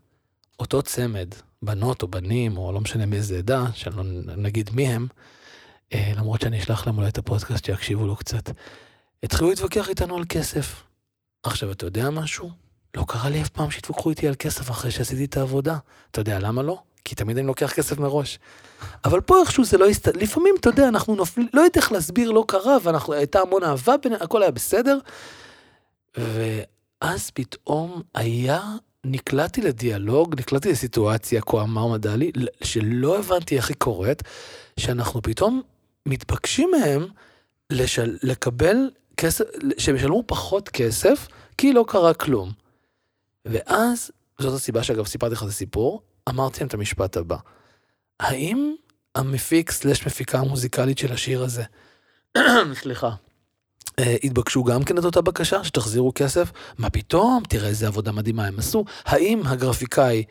אותו 0.58 0.82
צמד, 0.82 1.28
בנות 1.64 2.02
או 2.02 2.08
בנים, 2.08 2.56
או 2.56 2.72
לא 2.72 2.80
משנה 2.80 3.06
מאיזה 3.06 3.38
עדה, 3.38 3.64
שאני 3.74 3.96
לא 3.96 4.02
נגיד 4.36 4.70
מי 4.72 4.88
הם, 4.88 5.06
אה, 5.92 6.12
למרות 6.16 6.40
שאני 6.40 6.58
אשלח 6.58 6.86
להם 6.86 6.98
אולי 6.98 7.08
את 7.08 7.18
הפודקאסט 7.18 7.64
שיקשיבו 7.64 8.06
לו 8.06 8.16
קצת, 8.16 8.50
התחילו 9.22 9.50
להתווכח 9.50 9.88
איתנו 9.88 10.16
על 10.16 10.24
כסף. 10.28 10.82
עכשיו, 11.42 11.72
אתה 11.72 11.86
יודע 11.86 12.10
משהו? 12.10 12.50
לא 12.96 13.04
קרה 13.08 13.30
לי 13.30 13.42
אף 13.42 13.48
פעם 13.48 13.70
שהתווכחו 13.70 14.10
איתי 14.10 14.28
על 14.28 14.34
כסף 14.34 14.70
אחרי 14.70 14.90
שעשיתי 14.90 15.24
את 15.24 15.36
העבודה. 15.36 15.76
אתה 16.10 16.20
יודע 16.20 16.38
למה 16.38 16.62
לא? 16.62 16.78
כי 17.04 17.14
תמיד 17.14 17.38
אני 17.38 17.46
לוקח 17.46 17.72
כסף 17.72 17.98
מראש. 17.98 18.38
אבל 19.04 19.20
פה 19.20 19.40
איכשהו 19.40 19.64
זה 19.64 19.78
לא 19.78 19.88
הסתדר, 19.88 20.20
לפעמים, 20.20 20.54
אתה 20.60 20.68
יודע, 20.68 20.88
אנחנו 20.88 21.14
נופלים, 21.14 21.48
לא 21.54 21.60
יודעת 21.60 21.76
איך 21.76 21.92
להסביר, 21.92 22.30
לא 22.30 22.44
קרה, 22.48 22.76
ואנחנו, 22.82 23.12
הייתה 23.12 23.40
המון 23.40 23.64
אהבה, 23.64 23.96
בין, 23.96 24.12
הכל 24.12 24.42
היה 24.42 24.50
בסדר. 24.50 24.98
ואז 26.16 27.30
פתאום 27.30 28.02
היה, 28.14 28.62
נקלעתי 29.04 29.60
לדיאלוג, 29.60 30.40
נקלעתי 30.40 30.72
לסיטואציה 30.72 31.40
כה 31.40 31.62
אמר 31.62 31.86
מדלי, 31.86 32.32
שלא 32.64 33.18
הבנתי 33.18 33.56
איך 33.56 33.68
היא 33.68 33.76
קורית, 33.76 34.22
שאנחנו 34.80 35.22
פתאום 35.22 35.62
מתבקשים 36.06 36.70
מהם 36.70 37.06
לשל, 37.70 38.18
לקבל 38.22 38.76
כסף, 39.16 39.44
שהם 39.78 39.96
ישלמו 39.96 40.24
פחות 40.26 40.68
כסף, 40.68 41.28
כי 41.58 41.72
לא 41.72 41.84
קרה 41.88 42.14
כלום. 42.14 42.52
ואז, 43.44 44.10
זאת 44.38 44.54
הסיבה 44.54 44.82
שאגב 44.82 45.06
סיפרתי 45.06 45.34
לך 45.34 45.42
את 45.42 45.48
הסיפור, 45.48 46.02
אמרתי 46.28 46.60
להם 46.60 46.68
את 46.68 46.74
המשפט 46.74 47.16
הבא. 47.16 47.36
האם 48.20 48.74
המפיק 49.14 49.70
סלש 49.70 50.06
מפיקה 50.06 50.38
המוזיקלית 50.38 50.98
של 50.98 51.12
השיר 51.12 51.42
הזה, 51.42 51.62
סליחה, 52.82 53.10
התבקשו 54.00 54.64
גם 54.64 54.84
כן 54.84 54.98
את 54.98 55.04
אותה 55.04 55.20
בקשה, 55.20 55.64
שתחזירו 55.64 56.12
כסף? 56.14 56.52
מה 56.78 56.90
פתאום? 56.90 57.42
תראה 57.48 57.68
איזה 57.68 57.86
עבודה 57.86 58.12
מדהימה 58.12 58.46
הם 58.46 58.58
עשו. 58.58 58.84
האם 59.04 59.42
הגרפיקאי 59.46 60.24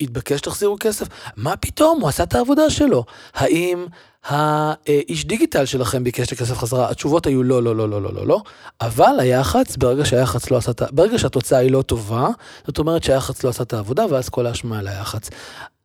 התבקש 0.00 0.38
שתחזירו 0.38 0.76
כסף? 0.80 1.06
מה 1.36 1.56
פתאום? 1.56 2.00
הוא 2.00 2.08
עשה 2.08 2.22
את 2.22 2.34
העבודה 2.34 2.70
שלו. 2.70 3.04
האם 3.34 3.86
האיש 4.24 5.24
דיגיטל 5.24 5.64
שלכם 5.64 6.04
ביקש 6.04 6.26
את 6.26 6.32
הכסף 6.32 6.58
חזרה? 6.58 6.90
התשובות 6.90 7.26
היו 7.26 7.42
לא, 7.42 7.62
לא, 7.62 7.76
לא, 7.76 7.88
לא, 7.88 8.02
לא, 8.02 8.14
לא, 8.14 8.26
לא. 8.26 8.40
אבל 8.80 9.14
היח"צ, 9.18 9.76
ברגע 9.76 10.04
שהיח"צ 10.04 10.50
לא 10.50 10.56
עשה 10.56 10.70
את 10.70 10.82
ה... 10.82 10.86
ברגע 10.90 11.18
שהתוצאה 11.18 11.58
היא 11.58 11.70
לא 11.70 11.82
טובה, 11.82 12.28
זאת 12.66 12.78
אומרת 12.78 13.04
שהיח"צ 13.04 13.44
לא 13.44 13.48
עשה 13.48 13.62
את 13.62 13.72
העבודה, 13.72 14.04
ואז 14.10 14.28
כל 14.28 14.46
האשמה 14.46 14.78
על 14.78 14.88
היח"צ. 14.88 15.30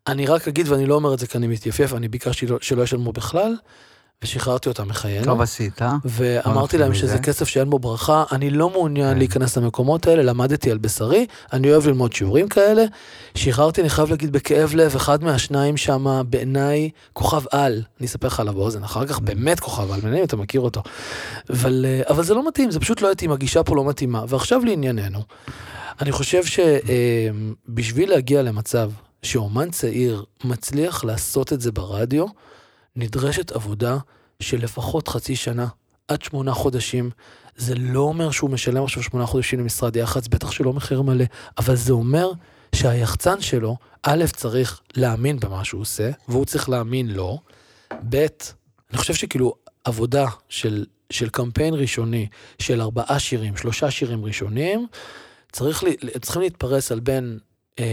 אני 0.07 0.25
רק 0.25 0.47
אגיד, 0.47 0.69
ואני 0.69 0.85
לא 0.85 0.95
אומר 0.95 1.13
את 1.13 1.19
זה 1.19 1.27
כי 1.27 1.37
אני 1.37 1.47
מתייפייף, 1.47 1.93
אני 1.93 2.07
ביקשתי 2.07 2.47
לא- 2.47 2.57
שלא 2.61 2.83
ישלמו 2.83 3.13
בכלל, 3.13 3.55
ושחררתי 4.23 4.69
אותם 4.69 4.87
מחיינו. 4.87 5.25
טוב 5.25 5.41
עשית. 5.41 5.81
ואמרתי 6.05 6.63
נתחיל 6.63 6.79
להם. 6.79 6.93
שזה 6.93 7.19
כסף 7.19 7.47
שאין 7.47 7.69
בו 7.69 7.79
ברכה, 7.79 8.23
אני 8.31 8.49
לא 8.49 8.69
מעוניין 8.69 9.13
כן. 9.13 9.17
להיכנס 9.17 9.57
למקומות 9.57 10.07
האלה, 10.07 10.23
למדתי 10.23 10.71
על 10.71 10.77
בשרי, 10.77 11.25
אני 11.53 11.71
אוהב 11.71 11.87
ללמוד 11.87 12.13
שיעורים 12.13 12.47
כאלה. 12.47 12.83
שחררתי, 13.35 13.81
אני 13.81 13.89
חייב 13.89 14.09
להגיד 14.09 14.31
בכאב 14.31 14.75
לב, 14.75 14.95
אחד 14.95 15.23
מהשניים 15.23 15.77
שם 15.77 16.21
בעיניי 16.29 16.89
כוכב 17.13 17.41
על, 17.51 17.81
אני 17.99 18.07
אספר 18.07 18.27
לך 18.27 18.39
עליו 18.39 18.53
באוזן 18.53 18.83
אחר 18.83 19.05
כך, 19.05 19.19
באמת 19.19 19.59
כוכב 19.59 19.91
על, 19.91 19.99
מעניין 20.01 20.19
אם 20.19 20.23
אתה 20.23 20.37
מכיר 20.37 20.61
אותו. 20.61 20.83
אבל, 21.49 21.85
אה, 21.87 22.01
אבל 22.09 22.23
זה 22.23 22.33
לא 22.33 22.47
מתאים, 22.47 22.71
זה 22.71 22.79
פשוט 22.79 23.01
לא 23.01 23.11
התאים, 23.11 23.31
הגישה 23.31 23.63
פה 23.63 23.75
לא 23.75 23.85
מתאימה. 23.85 24.23
ועכשיו 24.27 24.65
לענייננו, 24.65 25.19
אני 26.01 26.11
חושב 26.11 26.41
שבשביל 26.45 28.09
להגיע 28.09 28.41
למצב 28.41 28.91
שאומן 29.23 29.71
צעיר 29.71 30.23
מצליח 30.43 31.03
לעשות 31.03 31.53
את 31.53 31.61
זה 31.61 31.71
ברדיו, 31.71 32.25
נדרשת 32.95 33.51
עבודה 33.51 33.97
של 34.39 34.63
לפחות 34.63 35.07
חצי 35.07 35.35
שנה, 35.35 35.67
עד 36.07 36.21
שמונה 36.21 36.53
חודשים. 36.53 37.09
זה 37.55 37.75
לא 37.75 37.99
אומר 37.99 38.31
שהוא 38.31 38.49
משלם 38.49 38.83
עכשיו 38.83 39.03
שמונה 39.03 39.25
חודשים 39.25 39.59
למשרד 39.59 39.95
יח"צ, 39.95 40.27
בטח 40.27 40.51
שלא 40.51 40.73
מחיר 40.73 41.01
מלא, 41.01 41.25
אבל 41.57 41.75
זה 41.75 41.93
אומר 41.93 42.31
שהיחצן 42.75 43.41
שלו, 43.41 43.77
א', 44.03 44.23
צריך 44.35 44.81
להאמין 44.97 45.39
במה 45.39 45.65
שהוא 45.65 45.81
עושה, 45.81 46.11
והוא 46.27 46.45
צריך 46.45 46.69
להאמין 46.69 47.09
לו, 47.09 47.39
ב', 48.09 48.15
אני 48.91 48.97
חושב 48.97 49.13
שכאילו 49.13 49.53
עבודה 49.83 50.25
של, 50.49 50.85
של 51.09 51.29
קמפיין 51.29 51.73
ראשוני, 51.73 52.27
של 52.59 52.81
ארבעה 52.81 53.19
שירים, 53.19 53.57
שלושה 53.57 53.91
שירים 53.91 54.25
ראשונים, 54.25 54.87
צריך, 55.51 55.83
לי- 55.83 55.95
צריכים 56.21 56.41
להתפרס 56.41 56.91
על 56.91 56.99
בין, 56.99 57.39
אה, 57.79 57.85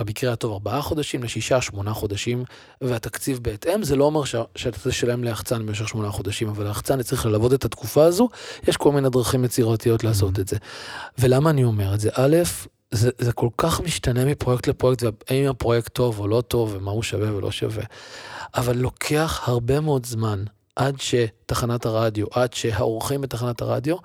במקרה 0.00 0.32
הטוב, 0.32 0.52
ארבעה 0.52 0.82
חודשים 0.82 1.22
לשישה, 1.22 1.60
שמונה 1.60 1.92
חודשים, 1.92 2.44
והתקציב 2.80 3.38
בהתאם. 3.42 3.82
זה 3.82 3.96
לא 3.96 4.04
אומר 4.04 4.24
ש- 4.24 4.34
שאתה 4.56 4.90
תשלם 4.90 5.24
ליחצן 5.24 5.66
במשך 5.66 5.88
שמונה 5.88 6.10
חודשים, 6.10 6.48
אבל 6.48 6.66
היחצן 6.66 7.02
צריך 7.02 7.26
ללוות 7.26 7.52
את 7.52 7.64
התקופה 7.64 8.04
הזו, 8.04 8.28
יש 8.68 8.76
כל 8.76 8.92
מיני 8.92 9.10
דרכים 9.10 9.44
יצירתיות 9.44 10.04
לעשות 10.04 10.38
את 10.38 10.48
זה. 10.48 10.56
ולמה 11.18 11.50
אני 11.50 11.64
אומר 11.64 11.94
את 11.94 12.00
זה? 12.00 12.10
א', 12.14 12.36
זה, 12.90 13.10
זה 13.18 13.32
כל 13.32 13.48
כך 13.56 13.80
משתנה 13.80 14.24
מפרויקט 14.24 14.66
לפרויקט, 14.66 15.02
והאם 15.02 15.48
הפרויקט 15.50 15.92
טוב 15.92 16.18
או 16.18 16.28
לא 16.28 16.40
טוב, 16.40 16.74
ומה 16.76 16.90
הוא 16.90 17.02
שווה 17.02 17.34
ולא 17.36 17.50
שווה. 17.50 17.84
אבל 18.54 18.76
לוקח 18.76 19.48
הרבה 19.48 19.80
מאוד 19.80 20.06
זמן 20.06 20.44
עד 20.76 20.96
שתחנת 21.00 21.86
הרדיו, 21.86 22.26
עד 22.32 22.52
שהאורחים 22.52 23.20
בתחנת 23.20 23.60
הרדיו, 23.60 23.96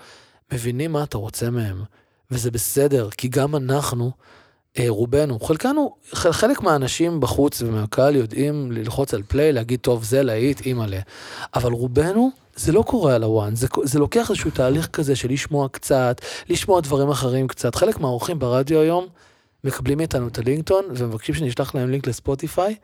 מבינים 0.54 0.92
מה 0.92 1.04
אתה 1.04 1.18
רוצה 1.18 1.50
מהם. 1.50 1.84
וזה 2.32 2.52
בסדר, 2.52 3.10
כי 3.10 3.28
גם 3.28 3.56
אנחנו, 3.56 4.12
רובנו, 4.88 5.40
חלקנו, 5.40 5.96
חלק 6.14 6.62
מהאנשים 6.62 7.20
בחוץ 7.20 7.62
ומהקהל 7.62 8.16
יודעים 8.16 8.72
ללחוץ 8.72 9.14
על 9.14 9.22
פליי, 9.28 9.52
להגיד, 9.52 9.80
טוב, 9.80 10.04
זה 10.04 10.24
להיט, 10.24 10.62
אימא'לה. 10.62 11.00
אבל 11.56 11.72
רובנו, 11.72 12.32
זה 12.56 12.72
לא 12.72 12.82
קורה 12.82 13.16
על 13.16 13.24
הוואן, 13.24 13.56
זה, 13.56 13.68
זה 13.84 14.00
לוקח 14.00 14.30
איזשהו 14.30 14.52
תהליך 14.52 14.88
כזה 14.88 15.16
של 15.16 15.32
לשמוע 15.32 15.68
קצת, 15.70 16.22
לשמוע 16.50 16.82
דברים 16.82 17.10
אחרים 17.10 17.48
קצת. 17.48 17.76
חלק 17.76 18.00
מהאורחים 18.00 18.40
ברדיו 18.40 18.80
היום 18.80 19.08
מקבלים 19.64 19.98
מאיתנו 19.98 20.28
את 20.28 20.38
הלינקטון 20.38 20.86
ומבקשים 20.90 21.36
שנשלח 21.36 21.76
להם 21.76 21.90
לינק 21.90 22.08
לספוטיפיי, 22.08 22.76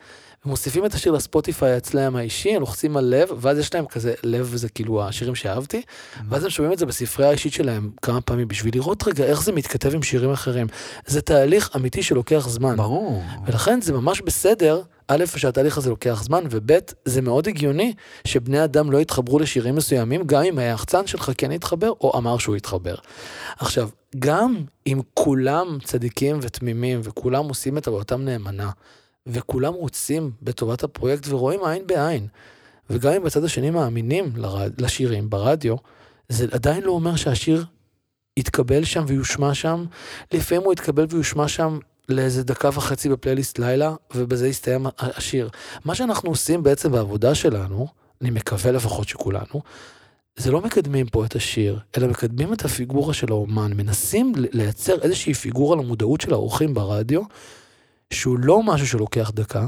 ומוסיפים 0.45 0.86
את 0.86 0.93
השיר 0.93 1.12
לספוטיפיי 1.12 1.77
אצלם 1.77 2.15
האישי, 2.15 2.56
הם 2.56 2.60
לוחצים 2.60 2.97
על 2.97 3.06
לב, 3.06 3.30
ואז 3.38 3.58
יש 3.58 3.73
להם 3.73 3.86
כזה, 3.86 4.13
לב 4.23 4.51
זה 4.56 4.69
כאילו 4.69 5.04
השירים 5.04 5.36
שאהבתי, 5.36 5.82
ואז 6.30 6.43
הם 6.43 6.49
שומעים 6.49 6.73
את 6.73 6.80
זה 6.80 6.86
בספרייה 6.86 7.30
האישית 7.30 7.54
שלהם 7.54 7.91
כמה 8.01 8.21
פעמים, 8.21 8.47
בשביל 8.47 8.75
לראות 8.75 9.08
רגע 9.08 9.23
איך 9.23 9.43
זה 9.43 9.51
מתכתב 9.51 9.95
עם 9.95 10.04
שירים 10.04 10.32
אחרים. 10.32 10.67
זה 11.06 11.21
תהליך 11.21 11.69
אמיתי 11.75 12.04
שלוקח 12.04 12.49
זמן. 12.49 12.75
ברור. 12.75 13.23
ולכן 13.45 13.82
זה 13.82 13.93
ממש 13.93 14.21
בסדר, 14.21 14.82
א', 15.08 15.25
שהתהליך 15.25 15.77
הזה 15.77 15.89
לוקח 15.89 16.23
זמן, 16.23 16.43
וב', 16.49 16.71
זה 17.06 17.21
מאוד 17.21 17.47
הגיוני 17.47 17.93
שבני 18.27 18.63
אדם 18.63 18.91
לא 18.91 19.01
יתחברו 19.01 19.39
לשירים 19.39 19.75
מסוימים, 19.75 20.23
גם 20.25 20.43
אם 20.43 20.60
היחצן 20.60 21.08
שלך 21.08 21.32
כן 21.38 21.51
יתחבר, 21.51 21.89
או 22.01 22.17
אמר 22.17 22.38
שהוא 22.38 22.56
יתחבר. 22.56 22.95
עכשיו, 23.60 23.89
גם 24.19 24.56
אם 24.88 25.01
כולם 25.13 25.77
צדיקים 25.84 26.39
ותמימים, 26.41 27.01
וכולם 27.04 27.47
עושים 27.47 27.77
את 27.77 27.88
עבודתם 27.88 28.21
נאמנה, 28.21 28.69
וכולם 29.27 29.73
רוצים 29.73 30.31
בטובת 30.41 30.84
הפרויקט 30.84 31.27
ורואים 31.27 31.65
עין 31.65 31.88
בעין, 31.88 32.27
וגם 32.89 33.13
אם 33.13 33.23
בצד 33.23 33.43
השני 33.43 33.69
מאמינים 33.69 34.31
לרד... 34.36 34.81
לשירים 34.81 35.29
ברדיו, 35.29 35.75
זה 36.29 36.45
עדיין 36.51 36.84
לא 36.84 36.91
אומר 36.91 37.15
שהשיר 37.15 37.65
יתקבל 38.38 38.84
שם 38.84 39.03
ויושמע 39.07 39.53
שם. 39.53 39.86
לפעמים 40.34 40.63
הוא 40.63 40.73
יתקבל 40.73 41.05
ויושמע 41.10 41.47
שם 41.47 41.79
לאיזה 42.10 42.43
דקה 42.43 42.69
וחצי 42.73 43.10
בפלייליסט 43.10 43.60
לילה, 43.60 43.95
ובזה 44.15 44.47
יסתיים 44.47 44.86
השיר. 44.99 45.49
מה 45.86 45.95
שאנחנו 45.95 46.29
עושים 46.29 46.63
בעצם 46.63 46.91
בעבודה 46.91 47.36
שלנו, 47.36 47.88
אני 48.21 48.29
מקווה 48.29 48.71
לפחות 48.71 49.07
שכולנו, 49.07 49.62
זה 50.36 50.51
לא 50.51 50.62
מקדמים 50.62 51.07
פה 51.07 51.25
את 51.25 51.36
השיר, 51.36 51.79
אלא 51.97 52.07
מקדמים 52.07 52.53
את 52.53 52.65
הפיגורה 52.65 53.13
של 53.13 53.31
האומן, 53.31 53.73
מנסים 53.73 54.34
לייצר 54.36 55.01
איזושהי 55.01 55.34
פיגורה 55.34 55.75
למודעות 55.75 56.21
של 56.21 56.34
האורחים 56.34 56.73
ברדיו, 56.73 57.21
שהוא 58.12 58.38
לא 58.39 58.63
משהו 58.63 58.88
שלוקח 58.88 59.32
דקה, 59.36 59.65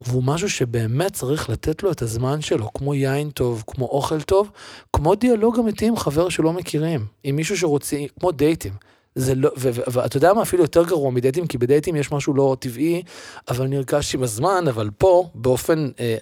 והוא 0.00 0.22
משהו 0.24 0.50
שבאמת 0.50 1.12
צריך 1.12 1.50
לתת 1.50 1.82
לו 1.82 1.92
את 1.92 2.02
הזמן 2.02 2.40
שלו, 2.40 2.72
כמו 2.74 2.94
יין 2.94 3.30
טוב, 3.30 3.64
כמו 3.66 3.86
אוכל 3.86 4.20
טוב, 4.20 4.50
כמו 4.92 5.14
דיאלוג 5.14 5.58
אמיתי 5.58 5.86
עם 5.86 5.96
חבר 5.96 6.28
שלא 6.28 6.52
מכירים, 6.52 7.06
עם 7.24 7.36
מישהו 7.36 7.56
שרוצה, 7.56 7.96
כמו 8.20 8.32
דייטים. 8.32 8.72
זה 9.14 9.34
לא, 9.34 9.50
ואתה 9.56 10.16
יודע 10.16 10.32
מה 10.32 10.42
אפילו 10.42 10.62
יותר 10.62 10.84
גרוע 10.84 11.10
מדייטים, 11.10 11.46
כי 11.46 11.58
בדייטים 11.58 11.96
יש 11.96 12.12
משהו 12.12 12.34
לא 12.34 12.56
טבעי, 12.60 13.02
אבל 13.48 13.66
נרכש 13.66 14.14
עם 14.14 14.22
הזמן, 14.22 14.64
אבל 14.68 14.90
פה, 14.98 15.28
באופן 15.34 15.90
אה, 16.00 16.16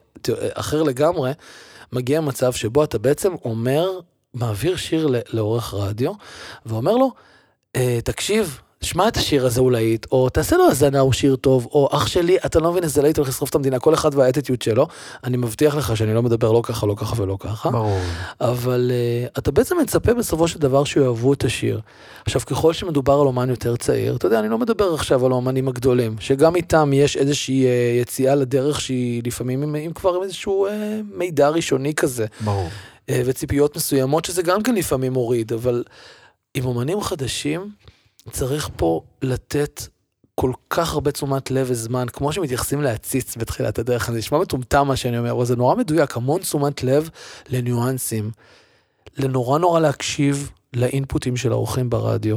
אחר 0.55 0.83
לגמרי, 0.83 1.33
מגיע 1.93 2.21
מצב 2.21 2.53
שבו 2.53 2.85
אתה 2.85 2.99
בעצם 2.99 3.35
אומר, 3.45 4.01
מעביר 4.35 4.77
שיר 4.77 5.09
לעורך 5.29 5.75
רדיו, 5.75 6.13
ואומר 6.67 6.93
לו, 6.93 7.13
אה, 7.77 7.99
תקשיב, 8.05 8.61
שמע 8.81 9.09
את 9.09 9.17
השיר 9.17 9.47
הזה 9.47 9.61
אולי, 9.61 9.97
או 10.13 10.29
תעשה 10.29 10.57
לו 10.57 10.69
האזנה, 10.69 11.01
הוא 11.01 11.13
שיר 11.13 11.37
טוב, 11.37 11.69
או 11.71 11.89
אח 11.93 12.07
שלי, 12.07 12.37
אתה 12.47 12.61
לא 12.61 12.71
מבין 12.71 12.83
איזה 12.83 13.03
להיט 13.03 13.17
הולך 13.19 13.29
לשרוף 13.29 13.51
את 13.51 13.55
המדינה, 13.55 13.79
כל 13.79 13.95
אחד 13.95 14.15
והאטיטיוד 14.15 14.63
שלו. 14.63 14.87
אני 15.25 15.37
מבטיח 15.37 15.75
לך 15.77 15.97
שאני 15.97 16.15
לא 16.15 16.23
מדבר 16.23 16.53
לא 16.53 16.61
ככה, 16.65 16.87
לא 16.87 16.95
ככה 16.95 17.23
ולא 17.23 17.37
ככה. 17.41 17.71
ברור. 17.71 17.99
אבל 18.41 18.91
uh, 18.91 19.39
אתה 19.39 19.51
בעצם 19.51 19.77
מצפה 19.83 20.15
בסופו 20.15 20.49
של 20.49 20.59
דבר 20.59 20.85
שיאהבו 20.85 21.33
את 21.33 21.45
השיר. 21.45 21.81
עכשיו, 22.25 22.41
ככל 22.47 22.73
שמדובר 22.73 23.13
על 23.13 23.27
אומן 23.27 23.51
יותר 23.51 23.77
צעיר, 23.77 24.17
אתה 24.17 24.27
יודע, 24.27 24.41
אני 24.41 24.49
לא 24.49 24.59
מדבר 24.59 24.95
עכשיו 24.95 25.27
על 25.27 25.33
האומנים 25.33 25.69
הגדולים, 25.69 26.17
שגם 26.21 26.57
איתם 26.57 26.91
יש 26.95 27.17
איזושהי 27.17 27.65
uh, 27.65 28.01
יציאה 28.03 28.35
לדרך 28.35 28.81
שהיא 28.81 29.23
לפעמים 29.25 29.63
עם, 29.63 29.75
עם 29.75 29.93
כבר 29.93 30.23
איזשהו 30.23 30.67
uh, 30.67 30.71
מידע 31.15 31.49
ראשוני 31.49 31.95
כזה. 31.95 32.27
ברור. 32.41 32.69
Uh, 33.11 33.13
וציפיות 33.25 33.77
מסוימות, 33.77 34.25
שזה 34.25 34.43
גם 34.43 34.63
כן 34.63 34.75
לפעמים 34.75 35.13
מוריד, 35.13 35.53
אבל 35.53 35.85
עם 36.55 36.65
אומנים 36.65 37.01
חדשים, 37.01 37.71
צריך 38.31 38.71
פה 38.77 39.01
לתת 39.23 39.83
כל 40.35 40.53
כך 40.71 40.93
הרבה 40.93 41.13
תשומת 41.13 41.51
לב 41.51 41.67
וזמן, 41.71 42.07
כמו 42.13 42.33
שמתייחסים 42.33 42.83
להציץ 42.83 43.37
בתחילת 43.37 43.79
הדרך, 43.79 44.11
זה 44.11 44.19
נשמע 44.19 44.39
מטומטם 44.39 44.87
מה 44.89 44.97
שאני 44.97 45.19
אומר, 45.19 45.33
אבל 45.33 45.45
זה 45.45 45.57
נורא 45.57 45.75
מדויק, 45.75 46.17
המון 46.17 46.41
תשומת 46.41 46.83
לב 46.83 47.11
לניואנסים, 47.49 48.31
לנורא 49.19 49.59
נורא 49.59 49.81
להקשיב 49.81 50.51
לאינפוטים 50.73 51.37
של 51.37 51.53
האורחים 51.53 51.91
ברדיו. 51.91 52.37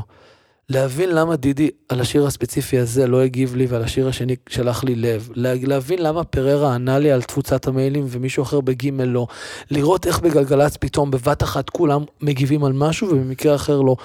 להבין 0.69 1.10
למה 1.15 1.36
דידי 1.36 1.69
על 1.89 2.01
השיר 2.01 2.25
הספציפי 2.25 2.79
הזה 2.79 3.08
לא 3.08 3.21
הגיב 3.21 3.55
לי 3.55 3.65
ועל 3.65 3.84
השיר 3.84 4.08
השני 4.08 4.36
שלח 4.49 4.84
לי 4.84 4.95
לב. 4.95 5.29
להבין 5.36 6.01
למה 6.01 6.23
פררה 6.23 6.75
ענה 6.75 6.99
לי 6.99 7.12
על 7.12 7.21
תפוצת 7.21 7.67
המיילים 7.67 8.05
ומישהו 8.10 8.43
אחר 8.43 8.62
בגימל 8.62 9.05
לא. 9.05 9.27
לראות 9.71 10.08
איך 10.08 10.19
בגלגלצ 10.19 10.77
פתאום 10.77 11.12
בבת 11.12 11.43
אחת 11.43 11.69
כולם 11.69 12.03
מגיבים 12.21 12.63
על 12.63 12.73
משהו 12.73 13.08
ובמקרה 13.08 13.55
אחר 13.55 13.82
לא. 13.82 13.95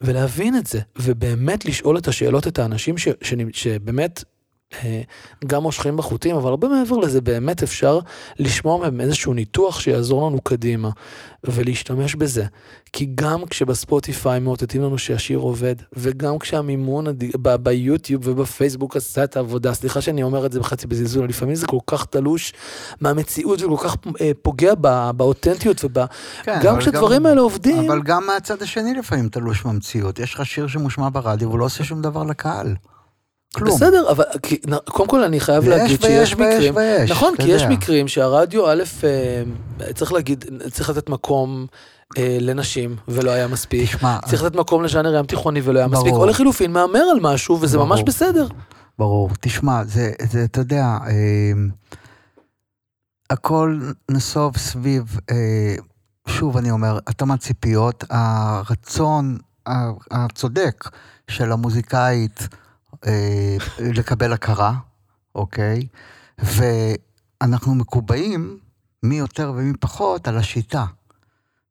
ולהבין 0.00 0.56
את 0.56 0.66
זה, 0.66 0.80
ובאמת 0.98 1.64
לשאול 1.64 1.98
את 1.98 2.08
השאלות 2.08 2.46
את 2.46 2.58
האנשים 2.58 2.98
ש, 2.98 3.08
ש, 3.22 3.34
שבאמת 3.52 4.24
גם 5.46 5.62
מושכים 5.62 5.96
בחוטים, 5.96 6.36
אבל 6.36 6.50
הרבה 6.50 6.68
מעבר 6.68 6.96
לזה 6.96 7.20
באמת 7.20 7.62
אפשר 7.62 7.98
לשמוע 8.38 8.78
מהם 8.78 9.00
איזשהו 9.00 9.34
ניתוח 9.34 9.80
שיעזור 9.80 10.26
לנו 10.26 10.40
קדימה 10.40 10.90
ולהשתמש 11.44 12.14
בזה. 12.14 12.44
כי 12.92 13.08
גם 13.14 13.46
כשבספוטיפיי 13.46 14.40
מאותתים 14.40 14.82
לנו 14.82 14.98
שהשיר 14.98 15.38
עובד, 15.38 15.74
וגם 15.92 16.38
כשהמימון 16.38 17.06
הד... 17.06 17.24
ב- 17.42 17.56
ביוטיוב 17.56 18.28
ובפייסבוק 18.28 18.96
עשה 18.96 19.24
את 19.24 19.36
העבודה, 19.36 19.74
סליחה 19.74 20.00
שאני 20.00 20.22
אומר 20.22 20.46
את 20.46 20.52
זה 20.52 20.60
בחצי 20.60 20.86
בזלזול, 20.86 21.28
לפעמים 21.28 21.54
זה 21.54 21.66
כל 21.66 21.78
כך 21.86 22.04
תלוש 22.04 22.52
מהמציאות 23.00 23.62
וכל 23.62 23.88
כך 23.88 23.96
אה, 24.20 24.30
פוגע 24.42 24.74
בא, 24.74 25.12
באותנטיות 25.12 25.84
וגם 25.84 26.06
כן, 26.44 26.78
כשדברים 26.78 27.20
גם, 27.20 27.26
האלה 27.26 27.40
עובדים. 27.40 27.90
אבל 27.90 28.02
גם 28.02 28.26
מהצד 28.26 28.62
השני 28.62 28.94
לפעמים 28.94 29.28
תלוש 29.28 29.64
מהמציאות. 29.64 30.18
יש 30.18 30.34
לך 30.34 30.46
שיר 30.46 30.66
שמושמע 30.66 31.08
ברדיו 31.12 31.48
והוא 31.48 31.58
לא 31.58 31.64
עושה 31.64 31.84
שום 31.84 32.02
דבר 32.02 32.22
לקהל. 32.22 32.74
כלום. 33.54 33.76
בסדר, 33.76 34.10
אבל 34.10 34.24
קודם 34.84 35.08
כל 35.08 35.24
אני 35.24 35.40
חייב 35.40 35.68
להגיד 35.68 36.02
שיש 36.02 36.34
מקרים, 36.34 36.76
ויש, 36.76 37.10
נכון, 37.10 37.34
כי 37.36 37.48
יש 37.48 37.62
מקרים 37.62 38.08
שהרדיו, 38.08 38.70
א', 38.70 38.82
אה, 39.04 39.92
צריך 39.92 40.12
להגיד, 40.12 40.44
צריך 40.70 40.90
לתת 40.90 41.08
מקום 41.08 41.66
אה, 42.18 42.38
לנשים 42.40 42.96
ולא 43.08 43.30
היה 43.30 43.48
מספיק, 43.48 43.88
תשמע, 43.96 44.18
צריך 44.26 44.42
לתת 44.42 44.56
מקום 44.56 44.84
לז'אנר 44.84 45.14
ים 45.14 45.26
תיכוני 45.26 45.60
ולא 45.64 45.78
היה 45.78 45.88
מספיק, 45.88 46.12
או 46.14 46.26
לחילופין 46.26 46.72
מהמר 46.72 47.02
על 47.12 47.18
משהו 47.20 47.58
וזה 47.60 47.76
ברור, 47.76 47.88
ממש 47.88 48.02
בסדר. 48.02 48.46
ברור, 48.98 49.30
תשמע, 49.40 49.84
זה, 49.84 50.12
זה 50.30 50.44
אתה 50.44 50.60
יודע, 50.60 50.84
אה, 51.06 51.12
הכל 53.30 53.80
נסוב 54.10 54.56
סביב, 54.56 55.18
אה, 55.30 55.74
שוב 56.28 56.56
אני 56.56 56.70
אומר, 56.70 56.98
התאמת 57.06 57.40
ציפיות, 57.40 58.04
הרצון 58.10 59.38
הצודק 60.10 60.88
של 61.28 61.52
המוזיקאית, 61.52 62.48
לקבל 63.78 64.32
הכרה, 64.32 64.74
אוקיי? 65.34 65.86
ואנחנו 66.38 67.74
מקובעים, 67.74 68.58
מי 69.02 69.18
יותר 69.18 69.52
ומי 69.56 69.72
פחות, 69.80 70.28
על 70.28 70.36
השיטה. 70.38 70.84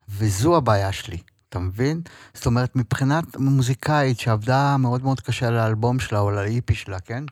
וזו 0.10 0.58
הבעיה 0.58 0.92
שלי, 0.92 1.18
אתה 1.50 1.60
מבין? 1.60 2.02
זאת 2.34 2.46
אומרת, 2.46 2.76
מבחינת 2.76 3.38
מוזיקאית 3.38 4.20
שעבדה 4.20 4.78
מאוד 4.78 5.04
מאוד 5.04 5.20
קשה 5.22 5.48
על 5.48 5.58
האלבום 5.58 6.00
שלה 6.00 6.20
או 6.20 6.30
על 6.30 6.38
האיפי 6.38 6.76
שלה, 6.76 7.00
כן? 7.00 7.24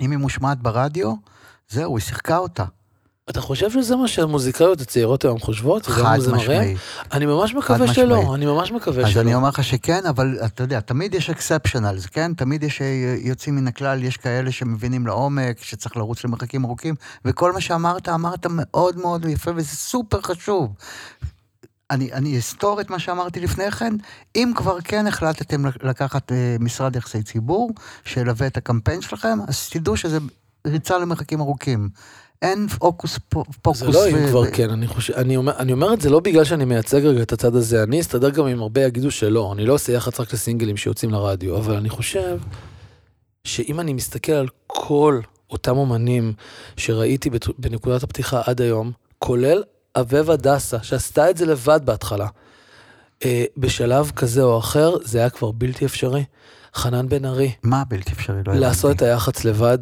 אם 0.00 0.10
היא 0.10 0.18
מושמעת 0.18 0.58
ברדיו, 0.58 1.14
זהו, 1.68 1.96
היא 1.96 2.04
שיחקה 2.04 2.36
אותה. 2.36 2.64
אתה 3.30 3.40
חושב 3.40 3.70
שזה 3.70 3.96
מה 3.96 4.08
שהמוזיקאיות 4.08 4.80
הצעירות 4.80 5.24
היום 5.24 5.38
חושבות? 5.38 5.86
חד 5.86 6.18
משמעית. 6.32 6.78
אני 7.12 7.26
ממש 7.26 7.54
מקווה 7.54 7.94
שלא, 7.94 8.34
אני 8.34 8.46
ממש 8.46 8.72
מקווה 8.72 9.02
אז 9.04 9.08
שלא. 9.08 9.20
אז 9.20 9.26
אני 9.26 9.34
אומר 9.34 9.48
לך 9.48 9.64
שכן, 9.64 10.06
אבל 10.06 10.38
אתה 10.44 10.62
יודע, 10.62 10.80
תמיד 10.80 11.14
יש 11.14 11.30
אקספשנלס, 11.30 12.06
כן? 12.06 12.34
תמיד 12.34 12.62
יש 12.62 12.82
אה, 12.82 13.16
יוצאים 13.18 13.56
מן 13.56 13.66
הכלל, 13.66 14.04
יש 14.04 14.16
כאלה 14.16 14.52
שמבינים 14.52 15.06
לעומק, 15.06 15.62
שצריך 15.62 15.96
לרוץ 15.96 16.24
למרחקים 16.24 16.64
ארוכים, 16.64 16.94
וכל 17.24 17.52
מה 17.52 17.60
שאמרת, 17.60 18.08
אמרת 18.08 18.46
מאוד 18.50 18.96
מאוד 18.96 19.24
יפה, 19.24 19.50
וזה 19.56 19.76
סופר 19.76 20.20
חשוב. 20.20 20.74
אני, 21.90 22.12
אני 22.12 22.38
אסתור 22.38 22.80
את 22.80 22.90
מה 22.90 22.98
שאמרתי 22.98 23.40
לפני 23.40 23.70
כן, 23.70 23.94
אם 24.36 24.52
כבר 24.56 24.80
כן 24.80 25.06
החלטתם 25.06 25.64
לקחת 25.82 26.32
אה, 26.32 26.56
משרד 26.60 26.96
יחסי 26.96 27.22
ציבור, 27.22 27.70
שילווה 28.04 28.46
את 28.46 28.56
הקמפיין 28.56 29.00
שלכם, 29.00 29.38
אז 29.48 29.68
תדעו 29.68 29.96
שזה 29.96 30.18
ריצה 30.66 30.98
למרחקים 30.98 31.40
ארוכים. 31.40 31.88
אין 32.42 32.68
פוקוס 32.68 33.18
פוקוס. 33.28 33.78
זה 33.78 33.86
לא 33.86 34.08
אם 34.08 34.28
כבר 34.28 34.50
כן, 34.50 34.70
אני 34.70 34.86
חושב, 34.86 35.14
אני 35.14 35.36
אומר, 35.36 35.52
אני 35.58 35.72
אומר 35.72 35.94
את 35.94 36.00
זה 36.00 36.10
לא 36.10 36.20
בגלל 36.20 36.44
שאני 36.44 36.64
מייצג 36.64 37.06
רגע 37.06 37.22
את 37.22 37.32
הצד 37.32 37.54
הזה, 37.54 37.82
אני 37.82 38.00
אסתדר 38.00 38.30
גם 38.30 38.46
אם 38.46 38.60
הרבה 38.60 38.80
יגידו 38.84 39.10
שלא, 39.10 39.52
אני 39.52 39.66
לא 39.66 39.72
עושה 39.72 39.92
יח"צ 39.92 40.20
רק 40.20 40.32
לסינגלים 40.32 40.76
שיוצאים 40.76 41.10
לרדיו, 41.10 41.56
אבל 41.56 41.76
אני 41.76 41.88
חושב 41.88 42.38
שאם 43.44 43.80
אני 43.80 43.92
מסתכל 43.92 44.32
על 44.32 44.48
כל 44.66 45.20
אותם 45.50 45.76
אומנים 45.76 46.32
שראיתי 46.76 47.30
בנקודת 47.58 48.02
הפתיחה 48.02 48.42
עד 48.46 48.60
היום, 48.60 48.92
כולל 49.18 49.62
אביב 49.96 50.30
הדסה, 50.30 50.82
שעשתה 50.82 51.30
את 51.30 51.36
זה 51.36 51.46
לבד 51.46 51.80
בהתחלה. 51.84 52.26
אה, 53.24 53.44
בשלב 53.56 54.10
כזה 54.16 54.42
או 54.42 54.58
אחר, 54.58 54.94
זה 55.04 55.18
היה 55.18 55.30
כבר 55.30 55.50
בלתי 55.50 55.84
אפשרי. 55.84 56.24
חנן 56.74 57.08
בן 57.08 57.24
ארי, 57.24 57.52
מה 57.62 57.82
בלתי 57.88 58.12
אפשרי? 58.12 58.40
לא 58.46 58.54
לעשות 58.54 58.96
את. 58.96 59.02
היח"צ 59.02 59.44
לבד. 59.44 59.78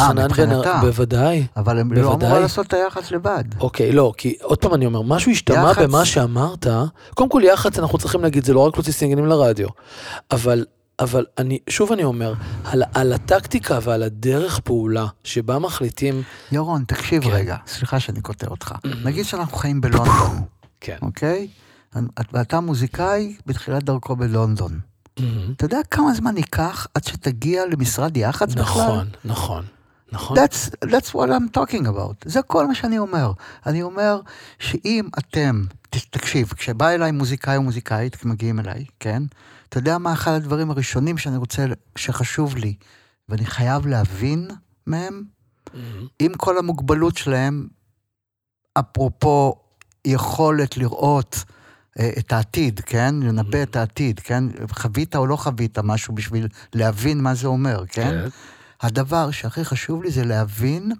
אה, 0.00 0.08
חנן. 0.32 0.50
ארי, 0.52 0.80
בוודאי. 0.80 1.46
אבל 1.56 1.78
הם 1.78 1.92
לא 1.92 2.02
בוודאי. 2.02 2.26
אמורים 2.26 2.42
לעשות 2.42 2.66
את 2.66 2.72
היח"צ 2.72 3.10
לבד. 3.10 3.44
אוקיי, 3.60 3.92
לא, 3.92 4.12
כי 4.16 4.34
עוד 4.42 4.58
פעם 4.58 4.74
אני 4.74 4.86
אומר, 4.86 5.02
משהו 5.02 5.30
השתמע 5.30 5.70
יח"צ- 5.70 5.82
במה 5.82 6.04
שאמרת. 6.04 6.66
קודם 7.14 7.28
כל, 7.28 7.42
יח"צ, 7.44 7.78
אנחנו 7.78 7.98
צריכים 7.98 8.22
להגיד, 8.22 8.44
זה 8.44 8.52
לא 8.54 8.60
רק 8.66 8.74
להוציא 8.76 8.92
סינגלים 8.92 9.26
לרדיו. 9.26 9.68
אבל, 10.30 10.64
אבל 10.98 11.24
אני, 11.38 11.58
שוב 11.68 11.92
אני 11.92 12.04
אומר, 12.04 12.32
על, 12.64 12.82
על 12.94 13.12
הטקטיקה 13.12 13.78
ועל 13.82 14.02
הדרך 14.02 14.60
פעולה 14.60 15.06
שבה 15.24 15.58
מחליטים, 15.58 16.22
ירון, 16.52 16.84
תקשיב 16.86 17.22
כן. 17.24 17.30
רגע, 17.32 17.56
סליחה 17.66 18.00
שאני 18.00 18.20
קוטע 18.20 18.46
אותך. 18.46 18.74
נגיד 19.04 19.24
שאנחנו 19.24 19.56
חיים 19.56 19.80
בלונדון, 19.80 20.40
כן. 20.80 20.96
אוקיי? 21.02 21.48
ואתה 22.32 22.60
מוזיקאי 22.60 23.36
בתחילת 23.46 23.82
דרכו 23.82 24.16
בלונדון. 24.16 24.80
אתה 25.56 25.64
יודע 25.64 25.78
כמה 25.90 26.14
זמן 26.14 26.36
ייקח 26.36 26.86
עד 26.94 27.04
שתגיע 27.04 27.62
למשרד 27.72 28.16
יח"צ 28.16 28.54
בכלל? 28.54 28.62
נכון, 28.82 29.06
נכון, 29.24 29.64
נכון. 30.12 30.38
That's, 30.38 30.70
that's 30.84 31.14
what 31.14 31.28
I'm 31.28 31.58
talking 31.58 31.86
about. 31.86 32.24
זה 32.24 32.42
כל 32.42 32.66
מה 32.66 32.74
שאני 32.74 32.98
אומר. 32.98 33.32
אני 33.66 33.82
אומר 33.82 34.20
שאם 34.58 35.08
אתם, 35.18 35.64
תקשיב, 35.90 36.52
כשבא 36.56 36.90
אליי 36.90 37.12
מוזיקאי 37.12 37.56
או 37.56 37.62
מוזיקאית, 37.62 38.24
מגיעים 38.24 38.60
אליי, 38.60 38.84
כן? 39.00 39.22
אתה 39.68 39.78
יודע 39.78 39.98
מה 39.98 40.12
אחד 40.12 40.32
הדברים 40.32 40.70
הראשונים 40.70 41.18
שאני 41.18 41.36
רוצה, 41.36 41.66
שחשוב 41.96 42.56
לי, 42.56 42.74
ואני 43.28 43.46
חייב 43.46 43.86
להבין 43.86 44.48
מהם? 44.86 45.22
מהמם. 45.74 46.06
עם 46.18 46.34
כל 46.34 46.58
המוגבלות 46.58 47.16
שלהם, 47.16 47.68
אפרופו 48.78 49.54
יכולת 50.04 50.76
לראות 50.76 51.44
אה, 51.98 52.10
את 52.18 52.32
העתיד, 52.32 52.80
כן? 52.80 53.14
לנבא 53.22 53.62
את 53.62 53.76
העתיד, 53.76 54.20
כן? 54.20 54.44
חווית 54.70 55.16
או 55.16 55.26
לא 55.26 55.36
חווית 55.36 55.78
משהו 55.78 56.14
בשביל 56.14 56.48
להבין 56.74 57.20
מה 57.20 57.34
זה 57.34 57.46
אומר, 57.46 57.86
כן? 57.86 58.28
הדבר 58.80 59.30
שהכי 59.30 59.64
חשוב 59.64 60.02
לי 60.02 60.10
זה 60.10 60.24
להבין 60.24 60.92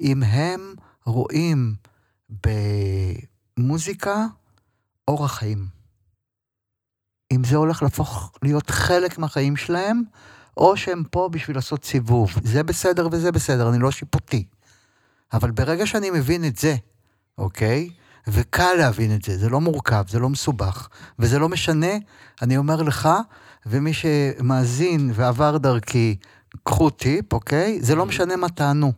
אם 0.00 0.22
הם 0.22 0.74
רואים 1.06 1.74
במוזיקה 3.58 4.26
אורח 5.08 5.34
חיים. 5.34 5.66
אם 7.32 7.44
זה 7.44 7.56
הולך 7.56 7.82
להפוך 7.82 8.32
להיות 8.42 8.70
חלק 8.70 9.18
מהחיים 9.18 9.56
שלהם, 9.56 10.02
או 10.56 10.76
שהם 10.76 11.02
פה 11.10 11.28
בשביל 11.32 11.56
לעשות 11.56 11.84
סיבוב. 11.84 12.30
זה 12.42 12.62
בסדר 12.62 13.08
וזה 13.12 13.32
בסדר, 13.32 13.70
אני 13.70 13.78
לא 13.78 13.90
שיפוטי. 13.90 14.44
אבל 15.32 15.50
ברגע 15.50 15.86
שאני 15.86 16.10
מבין 16.10 16.44
את 16.44 16.56
זה, 16.56 16.76
אוקיי? 17.38 17.90
וקל 18.28 18.74
להבין 18.78 19.14
את 19.14 19.22
זה, 19.22 19.38
זה 19.38 19.48
לא 19.48 19.60
מורכב, 19.60 20.04
זה 20.08 20.18
לא 20.18 20.28
מסובך, 20.28 20.88
וזה 21.18 21.38
לא 21.38 21.48
משנה, 21.48 21.92
אני 22.42 22.56
אומר 22.56 22.82
לך, 22.82 23.08
ומי 23.66 23.92
שמאזין 23.92 25.10
ועבר 25.14 25.58
דרכי, 25.58 26.16
קחו 26.64 26.90
טיפ, 26.90 27.32
אוקיי? 27.32 27.78
זה 27.82 27.94
לא 27.94 28.06
משנה 28.06 28.36
מה 28.36 28.48
טענו. 28.48 28.92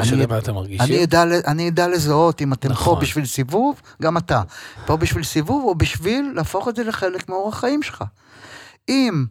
משנה 0.00 0.16
אני- 0.16 0.26
מה 0.26 0.38
אתם 0.38 0.54
אני? 0.80 1.04
אדע, 1.04 1.22
אני 1.46 1.68
אדע 1.68 1.88
לזהות 1.88 2.42
אם 2.42 2.52
אתם 2.52 2.68
נכון. 2.70 2.94
פה 2.94 3.00
בשביל 3.00 3.26
סיבוב, 3.26 3.80
גם 4.02 4.16
אתה. 4.16 4.42
פה 4.86 4.96
בשביל 4.96 5.24
סיבוב 5.24 5.64
או 5.64 5.74
בשביל 5.74 6.32
להפוך 6.34 6.68
את 6.68 6.76
זה 6.76 6.84
לחלק 6.84 7.28
מאורח 7.28 7.56
החיים 7.58 7.82
שלך. 7.82 8.04
אם 8.88 9.26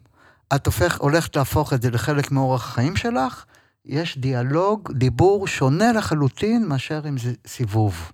את 0.54 0.66
הופך, 0.66 1.00
הולכת 1.00 1.36
להפוך 1.36 1.72
את 1.72 1.82
זה 1.82 1.90
לחלק 1.90 2.30
מאורח 2.32 2.64
החיים 2.68 2.96
שלך, 2.96 3.44
יש 3.84 4.18
דיאלוג, 4.18 4.92
דיבור 4.92 5.46
שונה 5.46 5.92
לחלוטין 5.92 6.66
מאשר 6.68 7.00
אם 7.08 7.18
זה 7.18 7.32
סיבוב. 7.46 8.12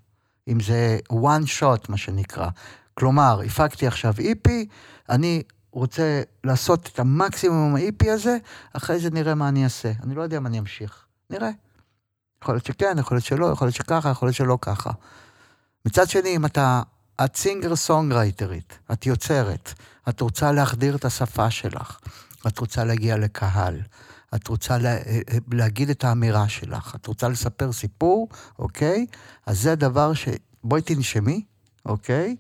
אם 0.48 0.61
זה 0.61 0.98
one 1.12 1.61
shot, 1.61 1.87
מה 1.88 1.96
שנקרא. 1.96 2.48
כלומר, 2.94 3.40
הפקתי 3.46 3.87
עכשיו 3.87 4.14
איפי, 4.18 4.66
אני 5.09 5.42
רוצה 5.74 6.22
לעשות 6.44 6.90
את 6.92 6.98
המקסימום 6.98 7.76
האיפי 7.76 8.10
הזה, 8.10 8.37
אחרי 8.72 8.98
זה 8.98 9.10
נראה 9.10 9.34
מה 9.34 9.48
אני 9.48 9.64
אעשה. 9.64 9.92
אני 10.02 10.14
לא 10.14 10.22
יודע 10.22 10.40
מה 10.40 10.48
אני 10.48 10.58
אמשיך. 10.58 11.04
נראה. 11.30 11.50
יכול 12.42 12.54
להיות 12.54 12.66
שכן, 12.66 12.96
יכול 12.98 13.16
להיות 13.16 13.24
שלא, 13.24 13.46
יכול 13.46 13.66
להיות 13.66 13.76
שככה, 13.76 14.10
יכול 14.10 14.28
להיות 14.28 14.37
שלא 14.37 14.58
ככה. 14.60 14.90
מצד 15.87 16.08
שני, 16.08 16.37
אם 16.37 16.44
אתה, 16.44 16.82
את 17.24 17.37
סינגר 17.37 17.76
סונגרייטרית, 17.76 18.78
את 18.92 19.06
יוצרת, 19.06 19.72
את 20.08 20.20
רוצה 20.20 20.52
להחדיר 20.52 20.96
את 20.96 21.04
השפה 21.04 21.50
שלך, 21.50 21.98
את 22.46 22.58
רוצה 22.58 22.84
להגיע 22.84 23.16
לקהל, 23.16 23.80
את 24.34 24.48
רוצה 24.48 24.78
לה, 24.78 24.96
להגיד 25.52 25.90
את 25.90 26.04
האמירה 26.04 26.48
שלך, 26.48 26.94
את 26.94 27.06
רוצה 27.06 27.28
לספר 27.28 27.72
סיפור, 27.72 28.28
אוקיי? 28.58 29.06
אז 29.46 29.60
זה 29.60 29.74
דבר 29.74 30.14
ש... 30.14 30.28
בואי 30.64 30.82
תנשמי, 30.82 31.44
אוקיי? 31.87 32.37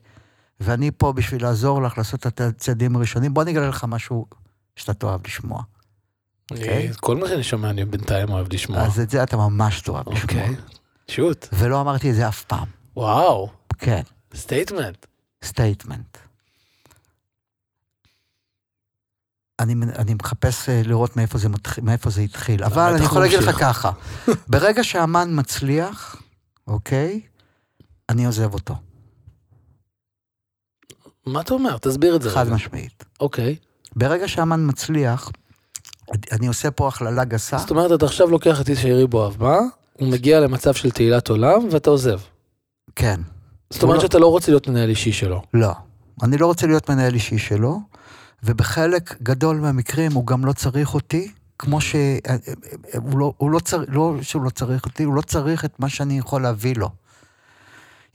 ואני 0.60 0.90
פה 0.90 1.12
בשביל 1.12 1.42
לעזור 1.42 1.82
לך 1.82 1.98
לעשות 1.98 2.26
את 2.26 2.40
הצעדים 2.40 2.96
הראשונים. 2.96 3.34
בוא 3.34 3.42
אני 3.42 3.50
אגלה 3.50 3.68
לך 3.68 3.84
משהו 3.88 4.26
שאתה 4.76 4.94
תאהב 4.94 5.20
לשמוע. 5.26 5.62
אני- 6.52 6.88
כל 7.00 7.16
מה 7.16 7.28
שאני 7.28 7.42
שומע 7.42 7.70
אני 7.70 7.84
בינתיים 7.84 8.30
אוהב 8.30 8.52
לשמוע. 8.52 8.82
אז 8.82 9.00
את 9.00 9.10
זה 9.10 9.22
אתה 9.22 9.36
ממש 9.36 9.80
תאהב 9.80 10.08
לשמוע. 10.08 10.22
אוקיי. 10.22 10.56
shoot. 11.08 11.46
ולא 11.52 11.80
אמרתי 11.80 12.10
את 12.10 12.14
זה 12.14 12.28
אף 12.28 12.44
פעם. 12.44 12.68
וואו. 12.96 13.50
כן, 13.78 14.02
statement. 14.34 15.06
statement. 15.44 16.18
אני, 19.60 19.74
אני 19.98 20.14
מחפש 20.14 20.68
אה, 20.68 20.82
לראות 20.84 21.16
מאיפה 21.16 21.38
זה, 21.38 21.48
מתח... 21.48 21.78
מאיפה 21.78 22.10
זה 22.10 22.20
התחיל, 22.20 22.64
אבל 22.64 22.94
אני 22.96 23.04
יכול 23.04 23.22
להגיד 23.22 23.38
לך. 23.38 23.56
ככה, 23.60 23.90
ברגע 24.50 24.84
שהאמן 24.84 25.28
מצליח, 25.32 26.16
אוקיי, 26.66 27.20
אני 28.08 28.26
עוזב 28.26 28.54
אותו, 28.54 28.74
מה 31.26 31.40
אתה 31.40 31.54
אומר? 31.54 31.78
תסביר 31.78 32.16
את 32.16 32.22
זה. 32.22 32.30
חד. 32.30 32.48
משמעית. 32.48 33.04
אוקיי. 33.20 33.56
ברגע 33.96 34.28
שהאמן 34.28 34.66
מצליח, 34.68 35.30
אני 36.32 36.46
עושה 36.46 36.70
פה 36.70 36.88
הכללה 36.88 37.24
גסה, 37.24 37.58
זאת 37.58 37.70
אומרת, 37.70 37.92
אתה 37.92 38.04
עכשיו 38.04 38.30
לוקח 38.30 38.60
את 38.60 38.68
איש 38.68 38.84
העירי 38.84 39.06
בו 39.06 39.24
אהבה, 39.24 39.60
הוא 39.92 40.08
מגיע 40.08 40.40
למצב 40.40 40.74
של 40.74 40.90
תהילת 40.90 41.28
עולם 41.28 41.60
ואתה 41.70 41.90
עוזב. 41.90 42.20
כן, 42.96 43.20
זאת 43.70 43.82
אומרת 43.82 43.96
לא- 43.96 44.02
שאתה 44.02 44.18
לא 44.18 44.26
רוצה 44.26 44.52
להיות 44.52 44.68
מנהל 44.68 44.88
אישי 44.88 45.12
שלו. 45.12 45.42
לא. 45.54 45.72
אני 46.22 46.38
לא 46.38 46.46
רוצה 46.46 46.66
להיות 46.66 46.90
מנהל 46.90 47.14
אישי 47.14 47.38
שלו, 47.38 47.80
ובחלק 48.42 49.22
גדול 49.22 49.56
מהמקרים 49.56 50.12
הוא 50.12 50.26
גם 50.26 50.44
לא 50.44 50.52
צריך 50.52 50.94
אותי, 50.94 51.30
כמו 51.58 51.80
ש... 51.80 51.96
הוא 52.94 53.18
לא, 53.18 53.32
הוא 53.36 53.50
לא 53.50 53.58
צריך, 53.58 53.90
לא 53.92 54.14
שהוא 54.22 54.42
לא 54.42 54.50
צריך 54.50 54.84
אותי, 54.84 55.04
הוא 55.04 55.14
לא 55.14 55.20
צריך 55.20 55.64
את 55.64 55.80
מה 55.80 55.88
שאני 55.88 56.18
יכול 56.18 56.42
להביא 56.42 56.74
לו. 56.76 56.90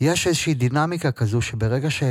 יש 0.02 0.28
איזושהי 0.28 0.54
דינמיקה 0.54 1.12
כזו 1.12 1.42
שברגע 1.42 1.90
ש... 1.90 2.04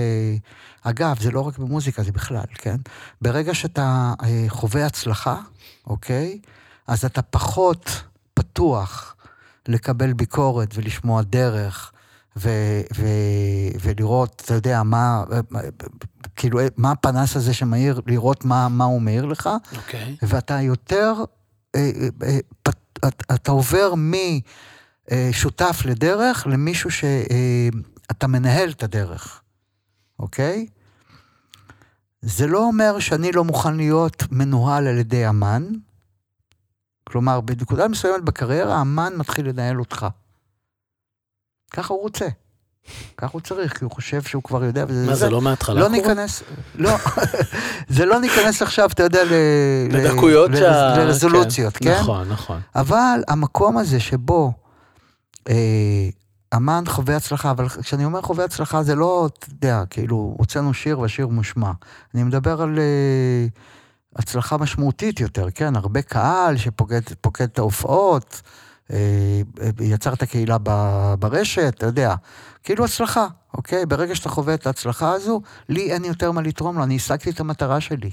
אגב, 0.83 1.20
זה 1.20 1.31
לא 1.31 1.40
רק 1.40 1.59
במוזיקה, 1.59 2.03
זה 2.03 2.12
בכלל, 2.12 2.44
כן? 2.55 2.77
ברגע 3.22 3.55
שאתה 3.55 4.12
אה, 4.22 4.44
חווה 4.48 4.87
הצלחה, 4.87 5.37
אוקיי? 5.87 6.38
אז 6.87 7.05
אתה 7.05 7.22
פחות 7.22 8.03
פתוח 8.35 9.16
לקבל 9.68 10.12
ביקורת 10.12 10.70
ולשמוע 10.74 11.22
דרך, 11.22 11.92
ו- 12.37 12.81
ו- 12.96 13.79
ולראות, 13.83 14.42
אתה 14.44 14.55
יודע, 14.55 14.83
מה, 14.83 15.24
כאילו, 16.37 16.61
מה 16.77 16.90
הפנס 16.90 17.37
הזה 17.37 17.55
שמאיר, 17.55 18.01
לראות 18.07 18.44
מה, 18.44 18.68
מה 18.68 18.85
הוא 18.85 19.03
מאיר 19.03 19.24
לך, 19.24 19.51
אוקיי. 19.77 20.16
ואתה 20.22 20.61
יותר, 20.61 21.14
אה, 21.74 21.90
אה, 22.22 22.38
אתה- 23.35 23.51
עובר 23.53 23.94
משותף 25.31 25.83
לדרך 25.85 26.47
למישהו 26.47 26.90
שאתה 26.90 28.27
מנהל 28.27 28.71
את 28.71 28.83
הדרך, 28.83 29.42
אוקיי? 30.18 30.66
זה 32.23 32.47
לא 32.47 32.59
אומר 32.59 32.99
שאני 32.99 33.33
לא 33.33 33.44
מוכן 33.44 33.77
להיות 33.77 34.23
מנוהל 34.31 34.87
על 34.87 34.99
ידי 34.99 35.29
אמן, 35.29 35.64
כלומר, 37.05 37.40
בנקודה 37.40 37.88
מסוימת 37.88 38.25
בקריירה, 38.25 38.77
האמן 38.77 39.12
מתחיל 39.16 39.49
לנהל 39.49 39.81
אותך. 39.81 40.07
ככה 41.71 41.94
הוא 41.94 42.03
רוצה. 42.03 42.27
ככה 43.16 43.31
הוא 43.33 43.40
צריך, 43.40 43.79
כי 43.79 43.85
הוא 43.85 43.92
חושב 43.92 44.23
שהוא 44.23 44.42
כבר 44.42 44.64
יודע, 44.64 44.85
וזה 44.88 45.07
מה 45.07 45.14
זה, 45.14 45.31
לא 45.31 45.40
מההתחלה? 45.40 45.81
לא? 45.81 45.88
ניכנס, 45.88 46.42
לא, 46.75 46.90
זה 47.88 48.05
לא 48.07 48.21
ניכנס 48.21 48.62
עכשיו, 48.62 48.90
אתה 48.92 49.03
יודע, 49.03 49.25
ל... 49.25 49.33
לדקויות 49.90 50.51
ל- 50.51 50.57
שה... 50.57 50.97
לרזולוציות, 50.97 51.77
כן? 51.77 51.99
נכון, 52.01 52.29
נכון. 52.29 52.61
אבל 52.75 53.21
המקום 53.29 53.79
הזה 53.79 54.01
שבו 54.01 54.53
אה, 54.53 54.68
אמן 56.57 56.85
חווה 56.87 57.17
הצלחה, 57.17 57.51
אבל 57.51 57.69
כשאני 57.69 58.05
אומר 58.05 58.23
חווה 58.23 58.45
הצלחה 58.45 58.83
זה 58.83 58.95
לא, 58.95 59.29
אתה 59.39 59.47
יודע, 59.51 59.83
כאילו, 59.91 60.35
הוצאנו 60.39 60.75
שיר 60.75 61.01
והשיר 61.01 61.27
מושמע. 61.27 61.71
אני 62.15 62.23
מדבר 62.23 62.63
על 62.63 62.79
אה, 62.79 63.47
הצלחה 64.17 64.57
משמעותית 64.57 65.21
יותר, 65.21 65.51
כן? 65.51 65.77
הרבה 65.77 66.03
קהל 66.03 66.57
שפוקד 66.57 67.01
פוקד 67.21 67.45
את 67.45 67.59
ההופעות, 67.59 68.43
אה, 68.93 68.97
אה, 69.61 69.69
יצרת 69.81 70.25
קהילה 70.25 70.57
ב- 70.63 71.15
ברשת, 71.19 71.75
אתה 71.77 71.87
יודע. 71.87 72.15
כאילו 72.63 72.85
הצלחה, 72.85 73.27
אוקיי? 73.55 73.87
ברגע 73.87 74.15
שאתה 74.15 74.29
חווה 74.29 74.55
את 74.55 74.67
ההצלחה 74.67 75.13
הזו, 75.13 75.41
לי 75.69 75.93
אין 75.93 76.05
יותר 76.05 76.33
מה 76.33 76.43
לתרום 76.43 76.79
לו, 76.79 76.85
אני 76.85 76.97
השגתי 76.97 77.31
את 77.31 77.41
המטרה 77.41 77.81
שלי. 77.81 78.11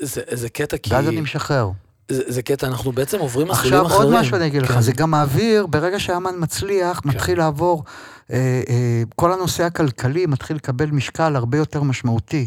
זה, 0.00 0.22
זה 0.32 0.48
קטע 0.48 0.76
כי... 0.76 0.94
ואז 0.94 1.08
אני 1.08 1.20
משחרר. 1.20 1.70
זה, 2.08 2.22
זה 2.26 2.42
קטע, 2.42 2.66
אנחנו 2.66 2.92
בעצם 2.92 3.18
עוברים 3.18 3.48
מסלולים 3.48 3.80
עכשיו 3.80 3.86
אחרים. 3.86 4.12
עוד 4.12 4.20
משהו 4.20 4.36
אני 4.36 4.46
אגיד 4.46 4.62
לך, 4.62 4.72
כן. 4.72 4.80
זה 4.80 4.92
גם 4.92 5.10
מעביר, 5.10 5.66
ברגע 5.66 6.00
שהאמן 6.00 6.34
מצליח, 6.38 7.00
מתחיל 7.04 7.38
לעבור, 7.38 7.84
אה, 8.32 8.62
אה, 8.68 9.02
כל 9.16 9.32
הנושא 9.32 9.64
הכלכלי 9.64 10.26
מתחיל 10.26 10.56
לקבל 10.56 10.90
משקל 10.90 11.36
הרבה 11.36 11.58
יותר 11.58 11.82
משמעותי. 11.82 12.46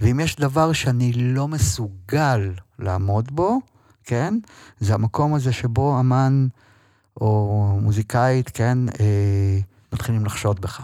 ואם 0.00 0.20
יש 0.20 0.36
דבר 0.36 0.72
שאני 0.72 1.12
לא 1.12 1.48
מסוגל 1.48 2.52
לעמוד 2.78 3.28
בו, 3.32 3.60
כן? 4.04 4.34
זה 4.80 4.94
המקום 4.94 5.34
הזה 5.34 5.52
שבו 5.52 6.00
אמן 6.00 6.46
או 7.20 7.78
מוזיקאית, 7.82 8.50
כן, 8.54 8.78
אה, 9.00 9.58
מתחילים 9.92 10.24
לחשוד 10.26 10.60
בך. 10.60 10.80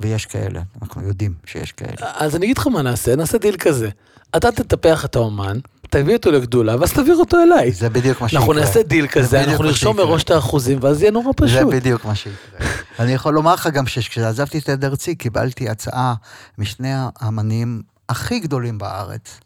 ויש 0.00 0.26
כאלה, 0.26 0.62
אנחנו 0.82 1.02
יודעים 1.02 1.34
שיש 1.46 1.72
כאלה. 1.72 1.96
אז 1.98 2.36
אני 2.36 2.44
אגיד 2.46 2.58
לך 2.58 2.66
מה 2.66 2.82
נעשה, 2.82 3.16
נעשה 3.16 3.38
דיל 3.38 3.56
כזה. 3.56 3.88
אתה 4.36 4.52
תטפח 4.52 5.04
את 5.04 5.16
האומן, 5.16 5.58
תביא 5.94 6.16
אותו 6.16 6.30
לגדולה, 6.30 6.76
ואז 6.80 6.92
תעביר 6.92 7.16
אותו 7.16 7.42
אליי. 7.42 7.72
זה 7.72 7.90
בדיוק 7.90 8.20
מה 8.20 8.28
שיקרה. 8.28 8.40
אנחנו 8.40 8.52
נעשה 8.52 8.82
דיל 8.82 9.06
כזה, 9.06 9.44
אנחנו 9.44 9.64
נרשום. 9.64 9.96
מראש 9.96 10.24
את 10.24 10.30
האחוזים, 10.30 10.78
ואז 10.80 11.02
יהיה 11.02 11.10
נורא 11.10 11.26
זה 11.26 11.46
פשוט. 11.46 11.74
בדיוק 11.74 12.04
מה 12.04 12.14
שיקרה. 12.14 12.36
אני 13.00 13.12
יכול 13.12 13.34
לומר 13.34 13.54
לך 13.54 13.66
גם 13.66 13.86
שכשעזבתי 13.86 14.58
את 14.58 14.68
הד 14.68 14.84
ארצי, 14.84 15.14
קיבלתי 15.14 15.68
הצעה 15.68 16.14
משני 16.58 16.88
האמנים 16.92 17.82
הכי 18.08 18.38
גדולים 18.38 18.78
בארץ, 18.78 19.40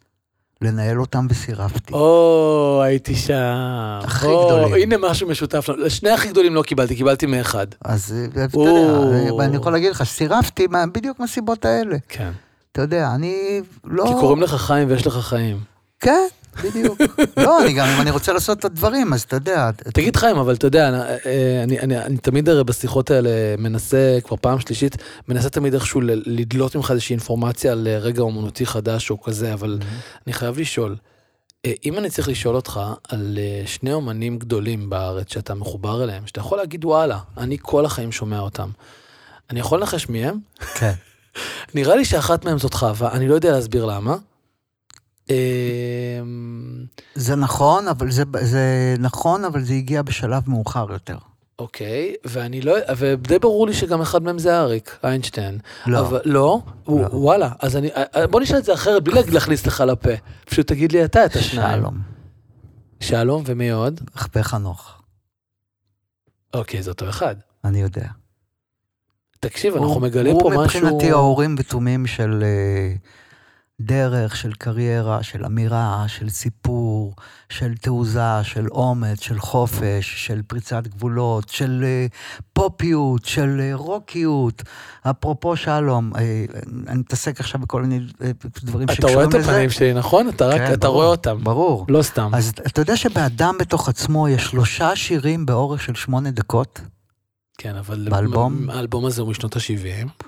לנהל 0.62 1.00
אותם 1.00 1.26
וסירבתי. 1.30 1.92
או, 1.92 2.80
הייתי 2.84 3.16
שם. 3.16 3.34
הכי 4.02 4.26
או, 4.26 4.46
גדולים. 4.46 4.74
הנה 4.74 5.08
משהו 5.10 5.28
משותף. 5.28 5.68
לשני 5.68 6.10
הכי 6.10 6.28
גדולים 6.28 6.54
לא 6.54 6.62
קיבלתי, 6.62 6.96
קיבלתי 6.96 7.26
מאחד. 7.26 7.66
אז 7.84 8.14
אה, 8.36 8.44
אתה. 8.44 8.58
יודע, 8.58 9.44
אני 9.44 9.56
יכול 9.56 9.72
להגיד 9.72 9.90
לך, 9.90 10.02
סירבתי 10.02 10.66
בדיוק 10.92 11.20
מהסיבות 11.20 11.64
האלה. 11.64 11.96
כן. 12.08 12.30
אתה 12.72 12.82
יודע, 12.82 13.10
אני 13.14 13.60
לא... 13.84 14.04
כי 14.04 14.12
קוראים 14.20 14.42
לך 14.42 14.54
חיים 14.54 14.90
ויש 14.90 15.06
לך 15.06 15.14
חיים. 15.14 15.60
כן, 16.00 16.26
בדיוק. 16.64 16.98
לא, 17.36 17.62
אני 17.62 17.72
גם, 17.72 17.86
אם 17.86 18.00
אני 18.00 18.10
רוצה 18.10 18.32
לעשות 18.32 18.58
את 18.58 18.64
הדברים, 18.64 19.12
אז 19.12 19.22
אתה 19.22 19.36
יודע... 19.36 19.70
תגיד 19.92 20.16
חיים, 20.16 20.36
אבל 20.36 20.54
אתה 20.54 20.66
יודע, 20.66 20.90
אה, 21.26 21.62
אני, 21.62 21.80
אני, 21.80 21.98
אני 21.98 22.16
תמיד 22.16 22.48
הרי 22.48 22.64
בשיחות 22.64 23.10
האלה 23.10 23.30
מנסה, 23.58 24.18
כבר 24.24 24.36
פעם 24.36 24.60
שלישית, 24.60 24.96
מנסה 25.28 25.50
תמיד 25.50 25.74
איכשהו 25.74 26.00
לדלות 26.26 26.76
ממך 26.76 26.90
איזושהי 26.90 27.14
אינפורמציה 27.14 27.72
על 27.72 27.88
אה, 27.88 27.98
רגע 27.98 28.22
אומנותי 28.22 28.66
חדש 28.66 29.10
או 29.10 29.22
כזה, 29.22 29.52
אבל 29.52 29.78
אני 30.26 30.32
חייב 30.32 30.58
לשאול, 30.58 30.96
אה, 31.66 31.72
אם 31.84 31.98
אני 31.98 32.10
צריך 32.10 32.28
לשאול 32.28 32.56
אותך 32.56 32.80
על 33.08 33.38
אה, 33.40 33.62
שני 33.66 33.92
אומנים 33.92 34.38
גדולים 34.38 34.90
בארץ 34.90 35.32
שאתה 35.32 35.54
מחובר 35.54 36.04
אליהם, 36.04 36.26
שאתה 36.26 36.40
יכול 36.40 36.58
להגיד 36.58 36.84
וואלה, 36.84 37.18
אני 37.36 37.56
כל 37.62 37.84
החיים 37.84 38.12
שומע 38.12 38.40
אותם. 38.40 38.70
אני 39.50 39.60
יכול 39.60 39.80
לנחש 39.80 40.08
מי 40.08 40.24
הם? 40.24 40.38
כן. 40.74 40.92
נראה 41.74 41.96
לי 41.96 42.04
שאחת 42.04 42.44
מהם 42.44 42.58
זאת 42.58 42.74
חווה, 42.74 43.12
אני 43.12 43.28
לא 43.28 43.34
יודע 43.34 43.52
להסביר 43.52 43.84
למה. 43.84 44.16
אה, 45.30 46.20
זה 47.14 47.36
נכון, 47.36 47.88
אבל 47.88 48.10
זה, 48.10 48.22
זה 48.40 48.64
נכון, 48.98 49.44
אבל 49.44 49.62
זה 49.64 49.74
הגיע 49.74 50.02
בשלב 50.02 50.42
מאוחר 50.50 50.86
יותר. 50.92 51.18
אוקיי, 51.58 52.14
ואני 52.24 52.60
לא, 52.60 52.74
ודי 52.96 53.38
ברור 53.38 53.66
לי 53.66 53.74
שגם 53.74 54.00
אחד 54.00 54.22
מהם 54.22 54.38
זה 54.38 54.58
אריק 54.60 54.98
איינשטיין. 55.04 55.58
לא. 55.86 56.00
אבל, 56.00 56.20
לא? 56.24 56.60
הוא, 56.84 57.00
לא. 57.02 57.06
וואלה, 57.12 57.50
אז 57.60 57.76
אני, 57.76 57.88
אה, 58.16 58.26
בוא 58.26 58.40
נשאל 58.40 58.58
את 58.58 58.64
זה 58.64 58.74
אחרת, 58.74 59.04
בלי 59.04 59.20
להכניס 59.32 59.66
לך 59.66 59.80
לפה. 59.80 60.10
פשוט 60.44 60.66
תגיד 60.66 60.92
לי 60.92 61.04
אתה 61.04 61.24
את 61.24 61.36
השניים. 61.36 61.80
שלום. 61.80 61.98
שלום, 63.00 63.42
ומי 63.46 63.70
עוד? 63.70 64.00
רכבי 64.16 64.42
חנוך. 64.42 64.94
אוקיי, 66.54 66.82
זה 66.82 66.90
אותו 66.90 67.08
אחד. 67.08 67.36
אני 67.64 67.80
יודע. 67.82 68.06
תקשיב, 69.40 69.74
אנחנו 69.74 69.88
הוא- 69.88 70.02
מגלים 70.02 70.36
פה 70.40 70.42
הוא 70.54 70.64
משהו... 70.64 70.80
מבחינתי 70.80 71.10
האורים 71.10 71.54
ותומים 71.58 72.06
של 72.06 72.42
אה, 72.42 72.94
דרך, 73.80 74.36
של 74.36 74.52
קריירה, 74.52 75.22
של 75.22 75.44
אמירה, 75.44 76.04
של 76.08 76.28
סיפור, 76.28 77.14
של 77.48 77.74
תעוזה, 77.74 78.42
של 78.42 78.68
אומץ, 78.70 79.20
של 79.20 79.38
חופש, 79.38 80.26
של 80.26 80.42
פריצת 80.42 80.86
גבולות, 80.86 81.48
של 81.48 81.84
אה, 81.84 82.06
פופיות, 82.52 83.24
של 83.24 83.60
אה, 83.60 83.70
רוקיות. 83.74 84.62
אפרופו 85.10 85.56
שלום, 85.56 86.12
אה, 86.16 86.44
אני 86.88 86.98
מתעסק 86.98 87.40
עכשיו 87.40 87.60
בכל 87.60 87.82
מיני 87.82 88.06
דברים 88.64 88.84
אתה 88.84 88.94
שקשורים 88.94 89.16
רואה 89.16 89.26
לזה. 89.26 89.38
את 89.38 89.44
הפנים 89.44 89.70
שלי, 89.70 89.94
נכון? 89.94 90.28
אתה 90.28 90.46
רק, 90.46 90.60
כן, 90.60 90.72
אתה 90.72 90.86
ברור, 90.86 90.96
רואה 90.96 91.06
אותם. 91.06 91.38
ברור. 91.44 91.86
לא 91.88 92.02
סתם. 92.02 92.30
אז 92.34 92.52
אתה 92.66 92.80
יודע 92.80 92.96
שבאדם 92.96 93.54
בתוך 93.60 93.88
עצמו 93.88 94.28
יש 94.28 94.44
שלושה 94.44 94.96
שירים 94.96 95.46
באורך 95.46 95.82
של 95.82 95.94
שמונה 95.94 96.30
דקות? 96.30 96.80
כן, 97.58 97.76
אבל... 97.76 98.08
באלבום? 98.10 98.70
האלבום 98.70 99.06
הזה 99.06 99.22
הוא 99.22 99.30
משנות 99.30 99.56
ה-70. 99.56 100.24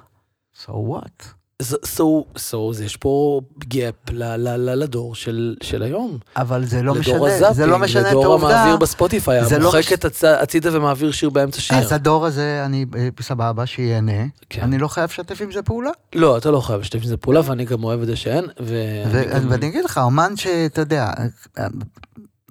So 0.64 0.70
what? 0.70 1.39
So, 1.60 1.74
so, 1.84 2.04
so, 2.52 2.82
יש 2.84 2.96
פה 2.96 3.40
gap 3.68 3.94
ל- 4.10 4.22
ל- 4.36 4.56
ל- 4.70 4.74
לדור 4.82 5.14
של 5.14 5.56
של 5.62 5.82
היום. 5.82 6.18
אבל 6.36 6.64
זה 6.64 6.82
לא 6.82 6.92
לדור 6.96 7.00
משנה, 7.00 7.38
זה 7.38 7.48
ה 7.48 7.51
zapping, 7.51 7.70
לא 7.70 7.78
משנה 7.78 8.02
את 8.02 8.06
לדור 8.06 8.24
העובדה. 8.24 8.60
המעביר 8.60 8.76
בספוטיפיי, 8.76 9.44
זה 9.44 9.58
לא 9.58 9.62
המוחק 9.72 9.92
את 9.92 10.04
הצ- 10.04 10.26
הצידה 10.42 10.76
ומעביר 10.76 11.10
שיר 11.12 11.30
באמצע 11.30 11.60
שיר. 11.60 11.76
אז 11.78 11.92
הדור 11.92 12.26
הזה, 12.26 12.62
אני 12.66 12.84
אה, 12.96 13.08
סבבה, 13.20 13.66
שיהנה. 13.66 14.12
כן. 14.50 14.62
אני 14.62 14.78
לא 14.78 14.88
חייב 14.88 15.10
לשתף 15.10 15.40
עם 15.40 15.52
זה 15.52 15.62
פעולה. 15.62 15.90
לא, 16.14 16.36
אתה 16.38 16.50
לא 16.50 16.60
חייב 16.60 16.80
לשתף 16.80 16.98
עם 17.02 17.08
זה 17.08 17.16
פעולה, 17.16 17.40
ואני 17.44 17.64
גם 17.64 17.84
אוהב 17.84 18.00
את 18.00 18.06
זה 18.06 18.16
שאין. 18.16 18.44
ו- 18.60 19.02
ואני 19.12 19.46
גם- 19.46 19.52
אגיד 19.52 19.84
לך, 19.84 19.98
אומן 19.98 20.36
שאתה 20.36 20.80
יודע, 20.80 21.10
אה, 21.58 21.66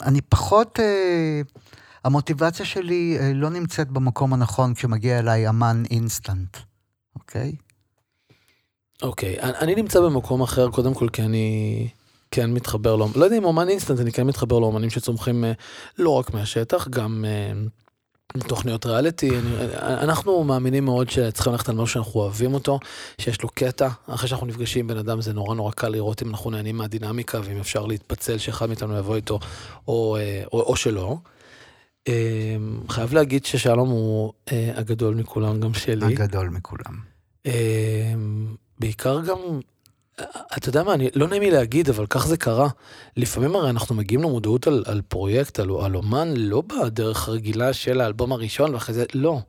אני 0.03 0.21
פחות... 0.21 0.79
אה, 0.79 1.41
המוטיבציה 2.05 2.65
שלי 2.65 3.17
לא 3.33 3.49
נמצאת 3.49 3.87
במקום 3.91 4.33
הנכון 4.33 4.73
כשמגיע 4.73 5.19
אליי 5.19 5.49
אמן 5.49 5.83
אינסטנט, 5.91 6.57
אוקיי? 7.15 7.51
אוקיי, 9.01 9.39
אני 9.39 9.57
אני 9.57 9.75
נמצא 9.75 10.01
במקום 10.01 10.41
אחר, 10.41 10.69
קודם 10.69 10.93
כל 10.93 11.09
כי 11.09 11.21
אני 11.21 11.87
כן 12.31 12.51
מתחבר, 12.53 12.95
לא, 12.95 13.07
לא 13.15 13.25
יודע 13.25 13.37
אם 13.37 13.43
אומן 13.43 13.69
אינסטנט, 13.69 13.99
אני 13.99 14.11
כן 14.11 14.27
מתחבר 14.27 14.59
לאומנים 14.59 14.89
שצומחים 14.89 15.45
אה, 15.45 15.51
לא 15.97 16.09
רק 16.09 16.33
מהשטח, 16.33 16.87
גם 16.87 17.25
אה, 17.27 17.51
תוכניות 18.47 18.85
ריאליטי. 18.85 19.29
אה, 19.31 20.03
אנחנו 20.03 20.43
מאמינים 20.43 20.85
מאוד 20.85 21.09
שצריכים 21.09 21.53
ללכת 21.53 21.69
על 21.69 21.75
משהו 21.75 21.93
שאנחנו 21.93 22.19
אוהבים 22.19 22.53
אותו, 22.53 22.79
שיש 23.17 23.41
לו 23.41 23.49
קטע. 23.49 23.89
אחרי 24.07 24.29
שאנחנו 24.29 24.47
נפגשים 24.47 24.85
עם 24.85 24.87
בן 24.87 24.97
אדם 24.97 25.21
זה 25.21 25.33
נורא 25.33 25.55
נורא 25.55 25.71
קל 25.71 25.89
לראות 25.89 26.21
אם 26.21 26.29
אנחנו 26.29 26.49
נהנים 26.49 26.77
מהדינמיקה 26.77 27.39
ואם 27.43 27.59
אפשר 27.59 27.85
להתפצל 27.85 28.37
שאחד 28.37 28.65
מאיתנו 28.65 28.97
יבוא 28.97 29.15
איתו 29.15 29.39
או, 29.87 30.15
אה, 30.15 30.43
או, 30.53 30.61
או 30.61 30.75
שלא. 30.75 31.17
אה, 32.07 32.57
חייב 32.89 33.13
להגיד 33.13 33.45
ששלום 33.45 33.89
הוא 33.89 34.33
אה, 34.51 34.71
הגדול 34.75 35.15
מכולם, 35.15 35.59
גם 35.59 35.73
שלי. 35.73 36.05
הגדול 36.05 36.49
מכולם. 36.49 37.09
בעיקר 38.79 39.21
גם, 39.21 39.37
אתה 40.57 40.69
יודע 40.69 40.83
מה, 40.83 40.93
אני, 40.93 41.09
לא 41.15 41.27
נעים 41.27 41.41
לי 41.41 41.51
להגיד, 41.51 41.89
אבל 41.89 42.05
כך 42.09 42.27
זה 42.27 42.37
קרה. 42.37 42.69
לפעמים 43.17 43.55
הרי 43.55 43.69
אנחנו 43.69 43.95
מגיעים 43.95 44.23
למודעות 44.23 44.67
על, 44.67 44.83
על 44.87 45.01
פרויקט, 45.07 45.59
על, 45.59 45.69
על 45.81 45.95
אומן, 45.95 46.33
לא 46.35 46.61
בדרך 46.61 47.27
הרגילה 47.27 47.73
של 47.73 48.01
האלבום 48.01 48.31
הראשון, 48.31 48.73
ואחרי 48.73 48.95
זה, 48.95 49.05
לא. 49.13 49.39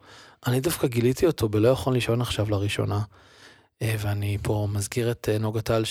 אני 0.47 0.61
דווקא 0.61 0.87
גיליתי 0.87 1.27
אותו 1.27 1.49
בלא 1.49 1.69
יכול 1.69 1.93
לישון 1.95 2.21
עכשיו 2.21 2.51
לראשונה. 2.51 3.01
אה, 3.83 3.95
ואני 3.99 4.39
פה 4.43 4.69
מזכיר 4.73 5.11
את 5.11 5.29
אה, 5.33 5.39
נוגה 5.39 5.61
טל, 5.61 5.83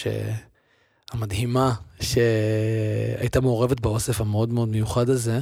המדהימה, 1.11 1.73
שהייתה 2.01 3.41
מעורבת 3.41 3.79
באוסף 3.79 4.21
המאוד 4.21 4.53
מאוד 4.53 4.69
מיוחד 4.69 5.09
הזה. 5.09 5.39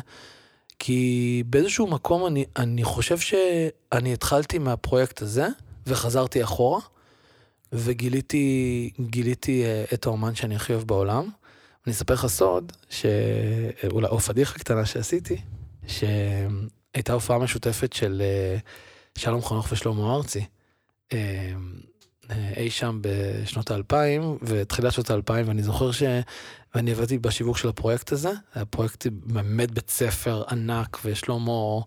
כי 0.80 1.44
באיזשהו 1.46 1.88
מקום 1.88 2.28
אני, 2.28 2.46
אני 2.56 2.84
חושב 2.84 3.18
שאני 3.18 4.14
התחלתי 4.14 4.58
מהפרויקט 4.58 5.22
הזה, 5.22 5.48
וחזרתי 5.88 6.44
אחורה, 6.44 6.80
וגיליתי 7.74 8.90
גיליתי 9.00 9.66
אה, 9.66 9.86
את 9.94 10.06
האומן 10.06 10.36
שאני 10.36 10.56
הכי 10.56 10.74
אוהב 10.74 10.88
בעולם. 10.88 11.30
אני 11.88 11.94
אספר 11.94 12.14
לך 12.14 12.28
סוד, 12.28 12.72
שאולי, 12.90 14.08
או 14.08 14.20
פדיחה 14.20 14.60
קטנה 14.60 14.86
שעשיתי, 14.86 15.42
שהייתה 15.88 17.14
הופעה 17.14 17.40
משותפת 17.40 17.94
של 17.94 18.22
אה, 18.26 18.58
שלום 19.18 19.42
חנוך 19.42 19.68
ושלמה 19.72 20.16
ארצי. 20.16 20.46
אה, 21.14 21.54
אה, 22.32 22.54
אי 22.58 22.70
שם 22.70 23.00
בשנות 23.02 23.72
האלפיים, 23.72 24.38
ותחילת 24.42 24.94
שנות 24.94 25.10
האלפיים, 25.10 25.48
ואני 25.48 25.64
זוכר 25.64 25.92
ש... 25.92 26.04
ואני 26.76 26.92
עבדתי 26.92 27.18
בשיווק 27.18 27.58
של 27.58 27.70
הפרויקט 27.70 28.12
הזה, 28.12 28.32
היה 28.56 28.66
פרויקט 28.66 29.08
באמת 29.12 29.72
בית 29.72 29.90
ספר 29.90 30.44
ענק, 30.52 31.00
ושלמה 31.06 31.80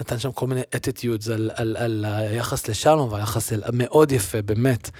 נתן 0.00 0.18
שם 0.18 0.32
כל 0.32 0.46
מיני 0.46 0.60
attitudes 0.60 1.32
על, 1.32 1.50
על, 1.54 1.76
על 1.76 2.04
היחס 2.08 2.68
לשלום, 2.68 3.12
והיחס 3.12 3.52
אל... 3.52 3.62
מאוד 3.72 4.12
יפה, 4.12 4.42
באמת. 4.42 4.90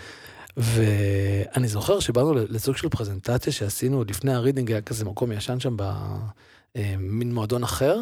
ואני 0.56 1.68
זוכר 1.68 2.00
שבאנו 2.00 2.34
לסוג 2.34 2.76
של 2.76 2.88
פרזנטציה 2.88 3.52
שעשינו 3.52 4.04
לפני 4.04 4.34
הרידינג, 4.34 4.72
היה 4.72 4.80
כזה 4.80 5.04
מקום 5.04 5.32
ישן 5.32 5.60
שם 5.60 5.76
במין 6.76 7.34
מועדון 7.34 7.62
אחר, 7.62 8.00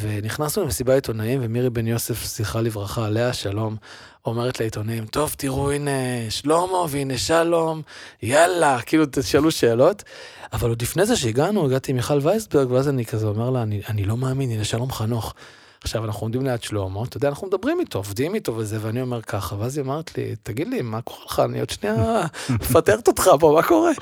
ונכנסנו 0.00 0.64
למסיבה 0.64 0.94
עיתונאים, 0.94 1.40
ומירי 1.42 1.70
בן 1.70 1.86
יוסף, 1.86 2.24
זכרה 2.24 2.62
לברכה, 2.62 3.06
עליה 3.06 3.32
שלום, 3.32 3.76
אומרת 4.24 4.60
לעיתונאים, 4.60 5.06
טוב, 5.06 5.34
תראו, 5.38 5.70
הנה 5.70 5.90
שלמה 6.30 6.84
והנה 6.88 7.18
שלום, 7.18 7.82
יאללה, 8.22 8.82
כאילו 8.82 9.04
תשאלו 9.10 9.50
שאלות. 9.50 10.02
אבל 10.52 10.68
עוד 10.68 10.82
לפני 10.82 11.06
זה 11.06 11.16
שהגענו, 11.16 11.66
הגעתי 11.66 11.90
עם 11.92 11.96
מיכל 11.96 12.18
וייסברג, 12.22 12.70
ואז 12.70 12.88
אני 12.88 13.06
כזה 13.06 13.26
אומר 13.26 13.50
לה, 13.50 13.62
אני, 13.62 13.82
אני 13.88 14.04
לא 14.04 14.16
מאמין, 14.16 14.50
הנה 14.50 14.64
שלום 14.64 14.92
חנוך. 14.92 15.34
עכשיו, 15.80 16.04
אנחנו 16.04 16.24
עומדים 16.24 16.46
ליד 16.46 16.62
שלמה, 16.62 17.02
אתה 17.04 17.16
יודע, 17.16 17.28
אנחנו 17.28 17.46
מדברים 17.46 17.80
איתו, 17.80 17.98
עובדים 17.98 18.34
איתו 18.34 18.56
וזה, 18.56 18.78
ואני 18.80 19.00
אומר 19.00 19.22
ככה, 19.22 19.56
ואז 19.58 19.78
היא 19.78 19.84
אמרת 19.84 20.18
לי, 20.18 20.36
תגיד 20.42 20.68
לי, 20.68 20.82
מה 20.82 21.00
קורה 21.00 21.24
לך? 21.24 21.40
אני 21.40 21.60
עוד 21.60 21.70
שנייה 21.70 22.26
מפטרת 22.60 23.08
אותך 23.08 23.30
פה, 23.40 23.52
מה 23.56 23.62
קורה? 23.62 23.92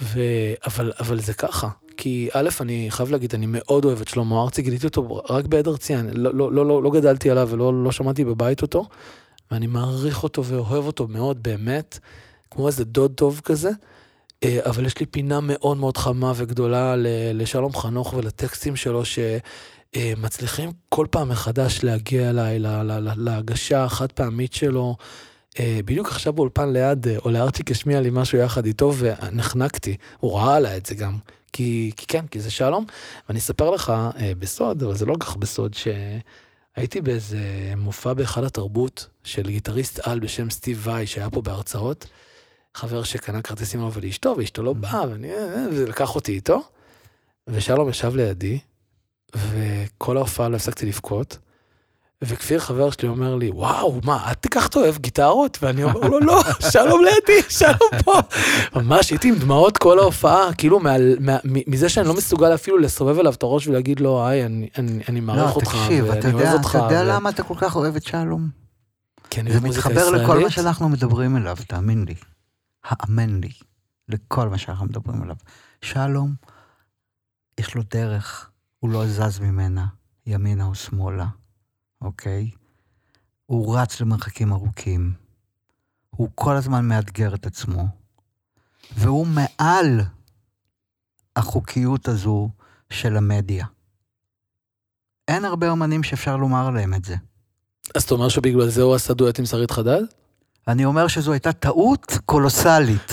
ו... 0.00 0.20
אבל, 0.66 0.92
אבל 1.00 1.20
זה 1.20 1.34
ככה, 1.34 1.68
כי 1.96 2.28
א', 2.32 2.48
אני 2.60 2.86
חייב 2.90 3.10
להגיד, 3.10 3.34
אני 3.34 3.46
מאוד 3.48 3.84
אוהב 3.84 4.00
את 4.00 4.08
שלמה 4.08 4.42
ארצי, 4.42 4.62
גיליתי 4.62 4.86
אותו 4.86 5.22
רק 5.30 5.46
בעד 5.46 5.68
ארצי, 5.68 5.96
אני 5.96 6.10
לא, 6.14 6.34
לא, 6.34 6.52
לא, 6.52 6.66
לא, 6.66 6.82
לא 6.82 6.90
גדלתי 6.90 7.30
עליו 7.30 7.48
ולא 7.50 7.84
לא 7.84 7.92
שמעתי 7.92 8.24
בבית 8.24 8.62
אותו, 8.62 8.88
ואני 9.50 9.66
מעריך 9.66 10.22
אותו 10.22 10.44
ואוהב 10.44 10.86
אותו 10.86 11.08
מאוד, 11.08 11.42
באמת, 11.42 11.98
כמו 12.50 12.66
איזה 12.66 12.84
דוד 12.84 13.12
טוב 13.14 13.40
כזה. 13.44 13.70
אה, 14.44 14.58
אבל 14.66 14.86
יש 14.86 15.00
לי 15.00 15.06
פינה 15.06 15.40
מאוד 15.42 15.76
מאוד 15.76 15.96
חמה 15.96 16.32
וגדולה 16.36 16.94
לשלום 17.34 17.72
חנוך 17.72 18.14
ולטקסטים 18.16 18.76
שלו, 18.76 19.02
שמצליחים 19.94 20.70
כל 20.88 21.06
פעם 21.10 21.28
מחדש 21.28 21.80
להגיע 21.82 22.30
אליי, 22.30 22.58
להגשה 23.16 23.84
החד 23.84 24.12
פעמית 24.12 24.52
שלו. 24.52 24.96
אה, 25.58 25.80
בדיוק 25.84 26.08
עכשיו 26.08 26.32
באולפן 26.32 26.72
ליד, 26.72 27.06
או 27.08 27.26
אה, 27.26 27.32
לארצ'יק 27.32 27.70
השמיע 27.70 28.00
לי 28.00 28.10
משהו 28.12 28.38
יחד 28.38 28.66
איתו 28.66 28.92
ונחנקתי, 28.98 29.96
הוא 30.18 30.38
ראה 30.38 30.56
עליי 30.56 30.76
את 30.76 30.86
זה 30.86 30.94
גם, 30.94 31.18
כי, 31.52 31.92
כי 31.96 32.06
כן, 32.06 32.26
כי 32.26 32.40
זה 32.40 32.50
שלום. 32.50 32.84
ואני 33.28 33.38
אספר 33.38 33.70
לך 33.70 33.92
בסוד, 34.38 34.82
אבל 34.82 34.96
זה 34.96 35.06
לא 35.06 35.14
כל 35.14 35.26
כך 35.26 35.36
בסוד, 35.36 35.74
שהייתי 35.74 37.00
באיזה 37.00 37.38
מופע 37.76 38.12
בהיכל 38.12 38.44
התרבות 38.44 39.06
של 39.24 39.42
גיטריסט 39.50 40.00
על 40.02 40.20
בשם 40.20 40.50
סטיב 40.50 40.86
וואי 40.86 41.06
שהיה 41.06 41.30
פה 41.30 41.42
בהרצאות. 41.42 42.06
חבר 42.74 43.02
שקנה 43.02 43.42
כרטיסים 43.42 43.80
לו 43.80 43.92
ולאשתו, 43.92 44.34
ואשתו 44.38 44.62
לא 44.62 44.72
באה, 44.72 45.10
ואני, 45.10 45.28
ולקח 45.72 46.14
אותי 46.14 46.32
איתו, 46.32 46.62
ושלום 47.46 47.88
ישב 47.88 48.16
לידי, 48.16 48.58
וכל 49.36 50.16
ההופעה 50.16 50.48
לא 50.48 50.56
הפסקתי 50.56 50.86
לבכות, 50.86 51.38
וכפיר 52.22 52.60
חבר 52.60 52.90
שלי 52.90 53.08
אומר 53.08 53.34
לי, 53.34 53.50
וואו, 53.50 54.00
מה, 54.04 54.32
את 54.32 54.36
תיקח 54.42 54.68
אוהב 54.76 54.96
גיטרות? 54.98 55.58
ואני 55.62 55.84
אומר 55.84 56.00
לו, 56.00 56.20
לא, 56.20 56.42
שלום 56.72 57.04
לידי, 57.04 57.48
שלום 57.48 58.02
פה. 58.04 58.20
ממש 58.76 59.10
הייתי 59.10 59.28
עם 59.28 59.34
דמעות 59.34 59.78
כל 59.78 59.98
ההופעה, 59.98 60.54
כאילו 60.54 60.80
מזה 61.44 61.88
שאני 61.88 62.08
לא 62.08 62.14
מסוגל 62.14 62.54
אפילו 62.54 62.78
לסובב 62.78 63.18
אליו 63.18 63.32
את 63.32 63.42
הראש 63.42 63.68
ולהגיד 63.68 64.00
לו, 64.00 64.26
היי, 64.26 64.46
אני 65.08 65.20
מעריך 65.20 65.56
אותך, 65.56 65.76
ואני 66.06 66.32
אוהב 66.32 66.54
אותך. 66.54 66.68
אתה 66.70 66.78
יודע 66.78 67.04
למה 67.04 67.30
אתה 67.30 67.42
כל 67.42 67.54
כך 67.58 67.76
אוהב 67.76 67.96
את 67.96 68.04
שלום? 68.04 68.48
זה 69.48 69.60
מתחבר 69.60 70.10
לכל 70.10 70.38
מה 70.38 70.50
שאנחנו 70.50 70.88
מדברים 70.88 71.36
אליו, 71.36 71.56
תאמין 71.66 72.04
לי. 72.08 72.14
האמן 72.84 73.40
לי 73.40 73.50
לכל 74.08 74.48
מה 74.48 74.58
שאנחנו 74.58 74.86
מדברים 74.86 75.22
עליו. 75.22 75.36
שלום, 75.82 76.34
יש 77.60 77.74
לו 77.74 77.82
דרך, 77.90 78.50
הוא 78.86 78.92
לא 78.92 79.06
זז 79.06 79.40
ממנה, 79.40 79.86
ימינה 80.26 80.64
או 80.64 80.74
שמאלה, 80.74 81.26
אוקיי? 82.00 82.50
הוא 83.46 83.78
רץ 83.78 84.00
למרחקים 84.00 84.52
ארוכים. 84.52 85.12
הוא 86.10 86.28
כל 86.34 86.56
הזמן 86.56 86.88
מאתגר 86.88 87.34
את 87.34 87.46
עצמו. 87.46 87.88
והוא 88.96 89.26
מעל 89.26 90.00
החוקיות 91.36 92.08
הזו 92.08 92.48
של 92.90 93.16
המדיה. 93.16 93.66
אין 95.28 95.44
הרבה 95.44 95.70
אומנים 95.70 96.02
שאפשר 96.02 96.36
לומר 96.36 96.70
להם 96.70 96.94
את 96.94 97.04
זה. 97.04 97.16
אז 97.94 98.02
אתה 98.02 98.14
אומר 98.14 98.28
שבגלל 98.28 98.68
זה 98.68 98.82
הוא 98.82 98.94
עשה 98.94 99.14
דואט 99.14 99.38
עם 99.38 99.46
שרית 99.46 99.70
חדד? 99.70 100.02
אני 100.68 100.84
אומר 100.84 101.08
שזו 101.08 101.32
הייתה 101.32 101.52
טעות 101.52 102.18
קולוסלית. 102.24 103.12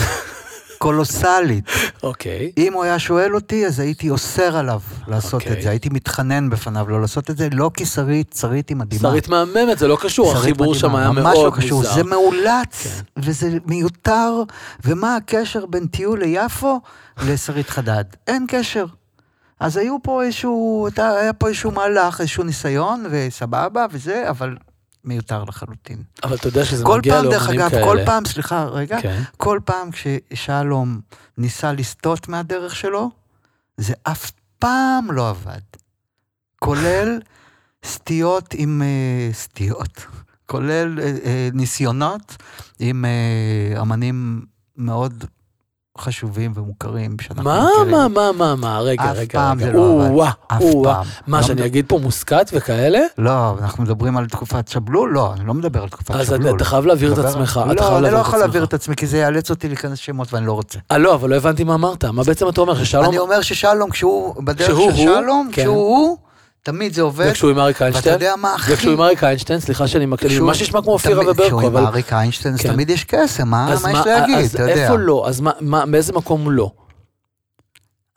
קולוסלית. 0.83 1.65
אוקיי. 2.03 2.51
Okay. 2.55 2.61
אם 2.61 2.73
הוא 2.73 2.83
היה 2.83 2.99
שואל 2.99 3.35
אותי, 3.35 3.67
אז 3.67 3.79
הייתי 3.79 4.09
אוסר 4.09 4.57
עליו 4.57 4.79
לעשות 5.07 5.41
okay. 5.41 5.45
את 5.45 5.49
אוקיי. 5.49 5.63
זה. 5.63 5.69
הייתי 5.69 5.89
מתחנן 5.89 6.49
בפניו 6.49 6.89
לא 6.89 7.01
לעשות 7.01 7.29
את 7.29 7.37
זה, 7.37 7.47
לא 7.51 7.71
כי 7.77 7.85
שרית, 7.85 8.35
שרית 8.39 8.69
היא 8.69 8.77
מדהימה. 8.77 9.09
שרית 9.09 9.27
מהממת, 9.27 9.77
זה 9.77 9.87
לא 9.87 9.97
קשור, 10.01 10.31
החיבור 10.31 10.75
שם 10.75 10.95
היה 10.95 11.11
מאוד 11.11 11.27
מוזר. 11.27 11.43
ממש 11.43 11.45
לא 11.45 11.61
קשור, 11.63 11.83
זה 11.83 12.03
מאולץ, 12.03 12.83
כן. 12.83 13.21
וזה 13.21 13.57
מיותר, 13.65 14.43
ומה 14.85 15.15
הקשר 15.15 15.65
בין 15.65 15.87
טיול 15.87 16.19
ליפו 16.19 16.81
לשרית 17.23 17.69
חדד? 17.69 18.03
אין 18.27 18.45
קשר. 18.47 18.85
אז 19.59 19.77
היו 19.77 19.97
פה 20.03 20.23
איזשהו, 20.23 20.87
היה 20.97 21.33
פה 21.33 21.47
איזשהו 21.47 21.71
מהלך, 21.71 22.21
איזשהו 22.21 22.43
ניסיון, 22.43 23.05
וסבבה, 23.09 23.85
וזה, 23.91 24.29
אבל 24.29 24.55
מיותר 25.03 25.43
לחלוטין. 25.43 26.03
אבל 26.23 26.35
אתה 26.35 26.47
יודע 26.47 26.65
שזה 26.65 26.85
מגיע 26.85 27.21
לאומנים 27.21 27.39
כאלה. 27.39 27.51
כל 27.51 27.55
פעם, 27.55 27.69
דרך 27.69 27.73
אגב, 27.75 27.85
כל 27.85 27.97
פעם, 28.05 28.25
סליחה, 28.25 28.65
רגע, 28.65 29.01
כן. 29.01 29.23
כל 29.37 29.59
פעם 29.65 29.89
כששלום 29.91 31.01
ניסה 31.37 31.71
לסטות 31.71 32.27
מהדרך 32.27 32.75
שלו, 32.75 33.09
זה 33.77 33.93
אף 34.03 34.31
פעם 34.59 35.11
לא 35.11 35.29
עבד. 35.29 35.61
כולל 36.59 37.19
סטיות 37.85 38.53
עם... 38.53 38.81
uh, 38.81 39.35
סטיות. 39.35 40.05
כולל 40.45 40.99
uh, 40.99 41.01
uh, 41.01 41.27
ניסיונות 41.53 42.35
עם 42.79 43.05
אמנים 43.81 44.45
מאוד 44.77 45.25
חשובים 45.97 46.51
ומוכרים 46.55 47.15
שאנחנו 47.21 47.43
מה, 47.43 47.67
מכירים. 47.73 47.91
מה, 47.91 48.07
מה, 48.07 48.31
מה, 48.31 48.55
מה, 48.55 48.79
רגע, 48.79 49.11
אף 49.11 49.17
רגע, 49.17 49.39
פעם 49.39 49.57
רגע. 49.57 49.65
זה 49.65 49.73
לא 49.73 50.05
עבד. 50.05 50.31
אף 50.47 50.63
פעם. 50.83 51.05
מה, 51.27 51.37
לא 51.37 51.43
שאני 51.43 51.61
מד... 51.61 51.65
אגיד 51.65 51.85
פה 51.87 51.99
מוסקת 51.99 52.49
וכאלה? 52.53 52.99
לא, 53.17 53.55
אנחנו 53.61 53.83
מדברים 53.83 54.17
על 54.17 54.27
תקופת 54.27 54.67
שבלול? 54.67 55.13
לא, 55.13 55.33
אני 55.33 55.47
לא 55.47 55.53
מדבר 55.53 55.83
על 55.83 55.89
תקופת 55.89 56.15
אז 56.15 56.27
שבלול. 56.27 56.47
אז 56.47 56.55
אתה 56.55 56.65
חייב 56.65 56.85
להעביר 56.85 57.13
את 57.13 57.17
עצמך. 57.17 57.61
לא, 57.75 57.97
אני 57.97 58.11
לא 58.11 58.17
יכול 58.17 58.39
להעביר 58.39 58.63
את 58.63 58.73
עצמי, 58.73 58.95
כי 58.95 59.07
זה 59.07 59.17
יאלץ 59.17 59.49
אותי 59.49 59.67
להיכנס 59.67 59.97
שמות 59.97 60.33
ואני 60.33 60.45
לא 60.45 60.53
רוצה. 60.53 60.79
אה, 60.91 60.97
לא, 60.97 61.13
אבל 61.13 61.29
לא 61.29 61.35
הבנתי 61.35 61.63
מה 61.63 61.73
אמרת. 61.73 62.05
מה 62.05 62.23
בעצם 62.23 62.49
אתה 62.49 62.61
אומר, 62.61 62.83
ששלום... 62.83 63.05
אני 63.05 63.17
אומר 63.17 63.41
ששלום, 63.41 63.89
כשהוא, 63.89 64.43
בדרך 64.43 64.93
של 64.93 64.95
שלום, 64.95 65.49
כן. 65.51 65.61
כשהוא 65.61 65.75
הוא... 65.75 66.17
תמיד 66.63 66.93
זה 66.93 67.01
עובד. 67.01 67.27
וכשהוא 67.29 67.51
עם 67.51 67.59
אריק 67.59 67.81
איינשטיין? 67.81 68.13
ואתה 68.13 68.25
יודע 68.25 68.35
מה 68.35 68.55
הכי... 68.55 68.73
וכשהוא 68.73 68.93
עם 68.93 69.01
אריק 69.01 69.23
איינשטיין, 69.23 69.59
סליחה 69.59 69.87
שאני 69.87 70.05
מקליט, 70.05 70.41
ממש 70.41 70.61
נשמע 70.61 70.81
כמו 70.81 70.91
אופירה 70.91 71.21
וברקו, 71.21 71.41
אבל... 71.41 71.45
כשהוא 71.45 71.79
עם 71.79 71.85
אריק 71.85 72.13
איינשטיין, 72.13 72.53
אז 72.53 72.61
כן. 72.61 72.73
תמיד 72.73 72.89
יש 72.89 73.03
קסם, 73.03 73.47
מה 73.47 73.75
יש 73.75 74.05
להגיד, 74.05 74.45
אתה 74.45 74.61
יודע. 74.61 74.73
אז 74.73 74.79
איפה 74.79 74.97
לא? 74.97 75.25
אז 75.27 75.41
מאיזה 75.61 76.13
מקום 76.13 76.51
לא? 76.51 76.71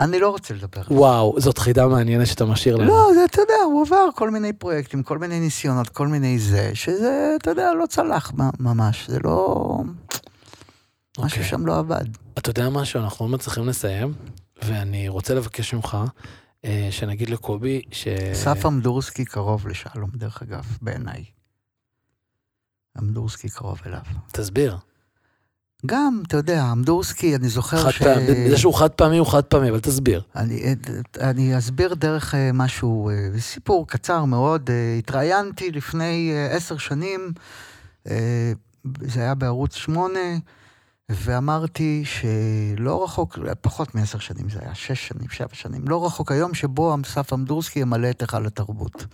אני 0.00 0.18
לא 0.18 0.28
רוצה 0.28 0.54
לדבר. 0.54 0.82
וואו, 0.90 1.34
זאת 1.38 1.58
חידה 1.58 1.86
מעניינת 1.86 2.26
שאתה 2.26 2.44
משאיר 2.44 2.76
לנו. 2.76 2.86
לא, 2.86 3.10
זה, 3.14 3.24
אתה 3.24 3.40
יודע, 3.40 3.54
הוא 3.64 3.86
עבר 3.86 4.08
כל 4.14 4.30
מיני 4.30 4.52
פרויקטים, 4.52 5.02
כל 5.02 5.18
מיני 5.18 5.40
ניסיונות, 5.40 5.88
כל 5.88 6.08
מיני 6.08 6.38
זה, 6.38 6.70
שזה, 6.74 7.34
אתה 7.42 7.50
יודע, 7.50 7.74
לא 7.74 7.86
צלח 7.86 8.32
ממש, 8.60 9.08
זה 9.08 9.18
לא... 9.24 9.68
משהו 11.18 11.22
okay. 11.22 11.24
אוקיי. 11.24 11.44
שם 11.44 11.66
לא 11.66 11.78
עבד. 11.78 12.04
אתה 12.38 12.50
יודע 12.50 12.68
משהו, 12.68 13.00
אנחנו 13.00 13.26
לא 13.26 13.32
מצליחים 13.32 13.68
לסיים, 13.68 14.12
ואני 14.64 15.08
רוצה 15.08 15.34
לבקש 15.34 15.74
ממך, 15.74 15.96
שנגיד 16.90 17.30
לקובי, 17.30 17.82
ש... 17.90 18.08
אסף 18.08 18.66
אמדורסקי 18.66 19.24
קרוב 19.24 19.68
לשלום, 19.68 20.10
דרך 20.14 20.42
אגב, 20.42 20.78
בעיניי. 20.82 21.24
אמדורסקי 22.98 23.48
קרוב 23.48 23.80
אליו. 23.86 24.00
תסביר. 24.32 24.76
גם, 25.86 26.22
אתה 26.26 26.36
יודע, 26.36 26.72
אמדורסקי, 26.72 27.36
אני 27.36 27.48
זוכר 27.48 27.90
ש... 27.90 28.02
זה 28.50 28.56
שהוא 28.56 28.74
חד 28.74 28.90
פעמי 28.90 29.18
הוא 29.18 29.26
חד 29.26 29.44
פעמי, 29.44 29.70
אבל 29.70 29.80
תסביר. 29.80 30.22
אני, 30.36 30.74
אני 31.20 31.58
אסביר 31.58 31.94
דרך 31.94 32.34
אה, 32.34 32.50
משהו, 32.54 33.10
אה, 33.10 33.40
סיפור 33.40 33.88
קצר 33.88 34.24
מאוד. 34.24 34.70
אה, 34.70 34.96
התראיינתי 34.98 35.70
לפני 35.70 36.32
עשר 36.50 36.76
שנים, 36.76 37.32
זה 39.00 39.20
היה 39.20 39.34
בערוץ 39.34 39.74
שמונה, 39.74 40.36
ואמרתי 41.10 42.02
שלא 42.04 43.04
רחוק, 43.04 43.38
פחות 43.60 43.94
מעשר 43.94 44.18
שנים 44.18 44.48
זה 44.48 44.58
היה, 44.62 44.74
שש 44.74 45.08
שנים, 45.08 45.28
שבע 45.28 45.48
שנים, 45.54 45.88
לא 45.88 46.06
רחוק 46.06 46.32
היום 46.32 46.54
שבו 46.54 46.96
אסף 47.04 47.32
אמדורסקי 47.32 47.78
ימלא 47.78 48.10
את 48.10 48.20
היכל 48.20 48.46
התרבות. 48.46 49.06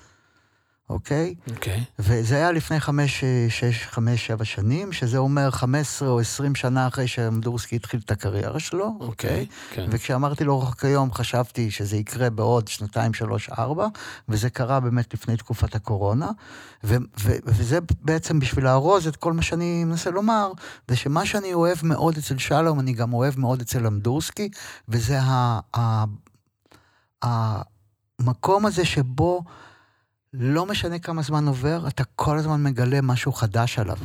אוקיי? 0.92 1.34
אוקיי. 1.50 1.84
וזה 1.98 2.36
היה 2.36 2.52
לפני 2.52 2.80
חמש, 2.80 3.24
שש, 3.48 3.86
חמש, 3.86 4.26
שבע 4.26 4.44
שנים, 4.44 4.92
שזה 4.92 5.18
אומר 5.18 5.50
חמש 5.50 5.80
עשרה 5.80 6.08
או 6.08 6.20
עשרים 6.20 6.54
שנה 6.54 6.86
אחרי 6.86 7.08
שאמדורסקי 7.08 7.76
התחיל 7.76 8.00
את 8.04 8.10
הקריירה 8.10 8.60
שלו, 8.60 8.96
אוקיי? 9.00 9.06
אוקיי? 9.30 9.46
כן. 9.70 9.86
וכשאמרתי 9.90 10.44
לו 10.44 10.62
רק 10.62 10.84
היום, 10.84 11.12
חשבתי 11.12 11.70
שזה 11.70 11.96
יקרה 11.96 12.30
בעוד 12.30 12.68
שנתיים, 12.68 13.14
שלוש, 13.14 13.50
ארבע, 13.50 13.86
וזה 14.28 14.50
קרה 14.50 14.80
באמת 14.80 15.14
לפני 15.14 15.36
תקופת 15.36 15.74
הקורונה, 15.74 16.30
ו- 16.84 16.96
ו- 17.20 17.36
וזה 17.44 17.78
בעצם 18.00 18.40
בשביל 18.40 18.64
לארוז 18.64 19.06
את 19.06 19.16
כל 19.16 19.32
מה 19.32 19.42
שאני 19.42 19.84
מנסה 19.84 20.10
לומר, 20.10 20.52
זה 20.88 20.96
שמה 20.96 21.26
שאני 21.26 21.54
אוהב 21.54 21.78
מאוד 21.82 22.16
אצל 22.18 22.38
שלום, 22.38 22.80
אני 22.80 22.92
גם 22.92 23.12
אוהב 23.12 23.38
מאוד 23.38 23.60
אצל 23.60 23.86
אמדורסקי, 23.86 24.48
וזה 24.88 25.20
ה- 25.20 25.60
ה- 25.76 26.04
המקום 27.22 28.66
הזה 28.66 28.84
שבו... 28.84 29.42
לא 30.34 30.66
משנה 30.66 30.98
כמה 30.98 31.22
זמן 31.22 31.48
עובר, 31.48 31.88
אתה 31.88 32.04
כל 32.16 32.38
הזמן 32.38 32.62
מגלה 32.62 33.00
משהו 33.00 33.32
חדש 33.32 33.78
עליו. 33.78 33.96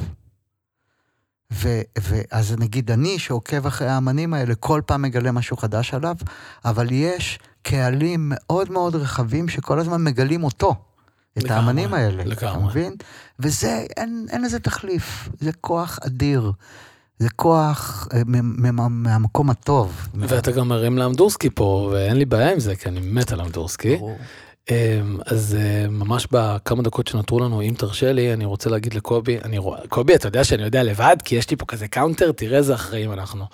ואז 1.52 2.56
נגיד 2.60 2.92
אני, 2.92 3.20
שעוקב 3.20 3.66
אחרי 3.68 3.88
האמנים 3.88 4.34
האלה, 4.34 4.56
כל 4.56 4.82
פעם 4.86 5.02
מגלה 5.02 5.32
משהו 5.32 5.58
חדש 5.58 5.94
עליו, 5.94 6.16
אבל 6.66 6.88
יש 6.92 7.40
קהלים 7.62 8.32
מאוד 8.36 8.72
מאוד 8.72 8.96
רחבים 8.96 9.50
שכל 9.50 9.80
הזמן 9.80 10.04
מגלים 10.04 10.44
אותו, 10.44 10.76
את 11.38 11.44
לגמרי, 11.44 11.56
האמנים 11.58 11.94
האלה. 11.94 12.24
לגמרי. 12.24 12.52
אתה 12.52 12.60
מבין? 12.60 12.96
וזה, 13.40 13.86
אין, 13.98 14.26
אין 14.30 14.42
לזה 14.42 14.60
תחליף, 14.60 15.30
זה 15.40 15.52
כוח 15.62 16.00
אדיר. 16.06 16.52
זה 17.20 17.30
כוח 17.30 18.08
אה, 18.14 18.22
מהמקום 18.90 19.50
הטוב. 19.50 20.08
ואתה 20.16 20.52
גם 20.52 20.68
מרים 20.68 20.98
לאמדורסקי 20.98 21.50
פה, 21.50 21.90
ואין 21.94 22.18
לי 22.18 22.26
בעיה 22.26 22.52
עם 22.52 22.60
זה, 22.60 22.76
כי 22.76 22.90
אני 22.90 23.00
מת 23.00 23.32
על 23.32 23.42
אמדורסקי. 23.42 23.96
ברור. 23.98 24.18
אמ, 24.72 25.18
אז 25.26 25.58
אה, 25.60 25.90
ממש 25.90 26.28
בכמה 26.32 26.84
דקות 26.84 27.08
שנותרו 27.08 27.40
לנו, 27.40 27.62
אם 27.62 27.74
תרשה 27.78 28.12
לי, 28.14 28.34
אני 28.34 28.46
רוצה 28.46 28.70
להגיד 28.70 28.94
לקובי, 28.94 29.38
אני 29.44 29.58
רואה, 29.58 29.80
קובי, 29.90 30.16
אתה 30.16 30.28
יודע 30.28 30.44
שאני 30.44 30.64
יודע 30.64 30.84
לבד, 30.84 31.18
כי 31.26 31.36
יש 31.36 31.50
לי 31.50 31.58
פה 31.58 31.66
כזה 31.66 31.88
counter, 31.88 32.32
תראה 32.32 32.58
איזה 32.58 32.76
אחראים 32.76 33.14
אנחנו. 33.14 33.46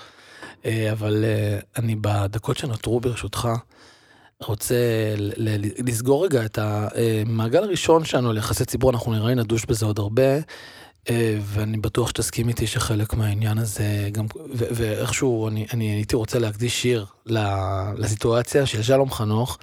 אה, 0.66 0.92
אבל 0.92 1.26
אה, 1.28 1.60
אני 1.78 1.96
בדקות 2.02 2.58
שנותרו 2.58 3.00
ברשותך, 3.00 3.50
רוצה 4.40 4.76
לסגור 5.86 6.26
רגע 6.26 6.46
את 6.46 6.60
המעגל 6.62 7.64
הראשון 7.64 8.06
שלנו 8.06 8.30
על 8.30 8.38
יחסי 8.38 8.66
ציבור, 8.66 8.92
אנחנו 8.92 9.14
נראה 9.14 9.28
לי 9.28 9.36
נדוש 9.36 9.66
בזה 9.66 9.86
עוד 9.86 10.00
הרבה, 10.00 10.40
ואני 11.42 11.78
בטוח 11.78 12.10
שתסכים 12.10 12.48
איתי 12.48 12.68
שחלק 12.68 13.14
מהעניין 13.14 13.58
הזה, 13.58 14.10
גם, 14.12 14.26
ואיכשהו 14.54 15.48
אני, 15.48 15.68
אני 15.74 15.86
הייתי 15.86 16.16
רוצה 16.16 16.40
להקדיש 16.40 16.82
שיר 16.82 17.06
לסיטואציה 17.98 18.66
של 18.66 18.84
שלום 18.84 19.12
חנוך. 19.12 19.58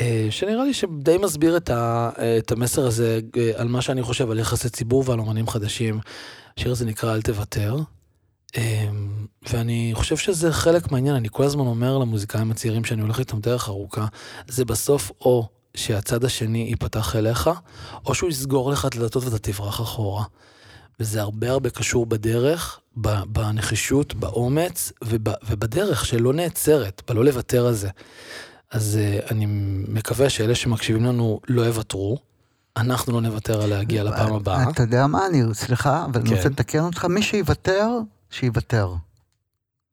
אה, 0.00 0.26
שנראה 0.30 0.64
לי 0.64 0.74
שדי 0.74 1.16
מסביר 1.18 1.56
את, 1.56 1.70
ה, 1.70 2.10
את 2.38 2.52
המסר 2.52 2.86
הזה 2.86 3.20
אה, 3.36 3.50
על 3.56 3.68
מה 3.68 3.82
שאני 3.82 4.02
חושב 4.02 4.30
על 4.30 4.38
יחסי 4.38 4.68
ציבור 4.68 5.04
ועל 5.06 5.18
אומנים 5.18 5.48
חדשים. 5.48 6.00
השיר 6.58 6.72
הזה 6.72 6.84
נקרא 6.84 7.14
אל 7.14 7.22
תוותר. 7.22 7.76
אה, 8.56 8.88
ואני 9.50 9.90
חושב 9.94 10.16
שזה 10.16 10.52
חלק 10.52 10.92
מהעניין, 10.92 11.14
אני 11.14 11.28
כל 11.32 11.44
הזמן 11.44 11.66
אומר 11.66 11.98
למוזיקאים 11.98 12.50
הצעירים 12.50 12.84
שאני 12.84 13.02
הולך 13.02 13.18
איתם 13.18 13.40
דרך 13.40 13.68
ארוכה, 13.68 14.06
זה 14.48 14.64
בסוף 14.64 15.12
או 15.20 15.48
שהצד 15.74 16.24
השני 16.24 16.66
ייפתח 16.68 17.16
אליך, 17.16 17.50
או 18.06 18.14
שהוא 18.14 18.30
יסגור 18.30 18.70
לך 18.70 18.86
את 18.86 18.94
הדלתות 18.94 19.24
ואתה 19.24 19.38
תברח 19.38 19.80
אחורה. 19.80 20.24
וזה 21.00 21.20
הרבה 21.20 21.50
הרבה 21.50 21.70
קשור 21.70 22.06
בדרך, 22.06 22.80
בנחישות, 23.26 24.14
באומץ 24.14 24.92
וב, 25.04 25.28
ובדרך 25.48 26.06
שלא 26.06 26.32
נעצרת, 26.32 27.02
בלא 27.08 27.24
לוותר 27.24 27.66
על 27.66 27.74
זה. 27.74 27.88
אז 28.70 28.98
uh, 28.98 29.30
אני 29.30 29.46
מקווה 29.88 30.30
שאלה 30.30 30.54
שמקשיבים 30.54 31.04
לנו 31.04 31.40
לא 31.48 31.62
יוותרו, 31.62 32.18
אנחנו 32.76 33.12
לא 33.12 33.20
נוותר 33.20 33.62
על 33.62 33.70
להגיע 33.70 34.04
לפעם 34.04 34.34
הבאה. 34.34 34.70
אתה 34.70 34.82
יודע 34.82 35.06
מה, 35.06 35.26
אני, 35.26 35.42
סליחה, 35.52 36.04
אבל 36.04 36.20
אני 36.20 36.30
כן. 36.30 36.36
רוצה 36.36 36.48
לתקן 36.48 36.80
אותך, 36.80 37.04
מי 37.04 37.22
שיוותר, 37.22 37.90
שיוותר. 38.30 38.94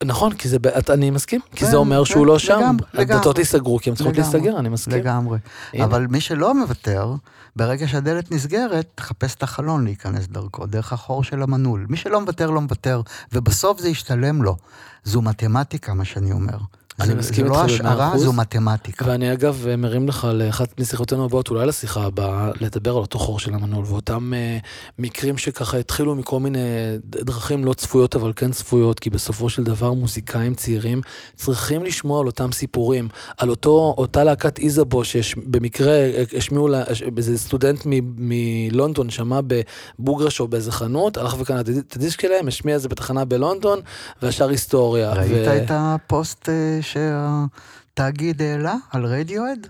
נכון, 0.04 0.34
כי 0.34 0.50
זה, 0.50 0.58
אני 0.90 1.10
מסכים, 1.10 1.42
כי 1.52 1.58
כן, 1.58 1.72
זה 1.72 1.76
אומר 1.76 2.00
כן, 2.00 2.06
שהוא 2.06 2.26
לא 2.26 2.40
שם. 2.40 2.78
הדלתות. 2.94 3.38
ייסגרו 3.38 3.80
כי 3.80 3.90
הן 3.90 3.96
צריכות 3.96 4.18
להיסגר, 4.18 4.60
אני 4.60 4.70
מסכים. 4.70 4.94
לגמרי. 4.94 5.40
אבל 5.84 6.08
מי 6.08 6.22
שלא 6.22 6.54
מוותר, 6.54 7.16
ברגע 7.56 7.88
שהדלת 7.88 8.32
נסגרת, 8.32 8.88
תחפש 8.96 9.36
את 9.36 9.44
החלון 9.44 9.84
להיכנס 9.84 10.28
דרכו, 10.28 10.66
דרך 10.66 10.94
החור 10.94 11.24
של 11.24 11.42
המנעול. 11.42 11.86
מי 11.90 11.98
שלא 11.98 12.22
מוותר, 12.22 12.50
לא 12.50 12.62
מוותר, 12.62 13.02
ובסוף 13.34 13.80
זה 13.80 13.90
ישתלם 13.90 14.44
לו. 14.44 14.58
זו 15.04 15.22
מתמטיקה, 15.22 15.94
מה 15.94 16.06
שאני 16.06 16.32
אומר. 16.32 16.58
אני 17.00 17.08
זה- 17.08 17.16
מסכים 17.16 17.46
זה 17.46 17.52
לא 17.52 17.64
איתך 17.64 17.82
במאה 17.82 17.94
השערה. 17.94 18.18
זו 18.18 18.34
מתמטיקה. 18.34 19.06
ואני 19.08 19.34
אגב 19.34 19.66
מרים 19.78 20.08
לך 20.08 20.28
לאחת 20.34 20.80
משיחותינו 20.80 21.26
הבאות, 21.26 21.50
אולי 21.50 21.66
לשיחה 21.66 22.04
הבאה, 22.04 22.52
לדבר 22.62 22.92
על 22.92 22.98
אותו 22.98 23.20
חור 23.20 23.40
של 23.40 23.54
המנעול, 23.54 23.86
ואותם 23.88 24.34
אה, 24.34 24.58
מקרים 25.00 25.38
שככה 25.38 25.78
התחילו 25.78 26.16
מכל 26.16 26.40
מיני 26.40 26.60
דרכים 27.06 27.66
לא 27.66 27.74
צפויות, 27.74 28.16
אבל 28.16 28.34
כן 28.36 28.52
צפויות, 28.52 29.00
כי 29.00 29.10
בסופו 29.10 29.50
של 29.50 29.64
דבר 29.64 29.94
מוזיקאים 29.94 30.54
צעירים 30.56 31.02
צריכים 31.36 31.84
לשמוע 31.84 32.20
על 32.22 32.28
אותם 32.28 32.52
סיפורים, 32.52 33.08
על 33.38 33.50
אותו, 33.50 33.96
אותה 33.98 34.24
להקת 34.24 34.60
איזבו, 34.60 35.04
שבמקרה 35.06 35.94
השמיעו 36.38 36.68
לה, 36.68 36.84
הש- 36.88 37.04
איזה 37.18 37.38
סטודנט 37.38 37.82
מלונדון 38.18 39.10
שמע 39.10 39.40
בבוגרש 40.00 40.40
או 40.40 40.48
באיזה 40.48 40.72
חנות, 40.72 41.18
הלך 41.18 41.36
וקנה 41.40 41.60
את 41.60 41.96
הדיסק 41.96 42.22
שלהם, 42.22 42.48
השמיע 42.48 42.76
את 42.76 42.82
זה 42.82 42.90
בתחנה 42.90 43.26
בלונדון, 43.26 43.80
והשאר 44.22 44.50
היסטוריה. 44.50 45.14
ראית 45.14 45.32
ו- 45.48 45.58
את 45.64 45.72
הפוסט 45.72 46.50
אה, 46.50 46.80
שהתאגיד 46.86 48.42
העלה 48.42 48.76
על 48.92 49.06
רדיואד? 49.06 49.68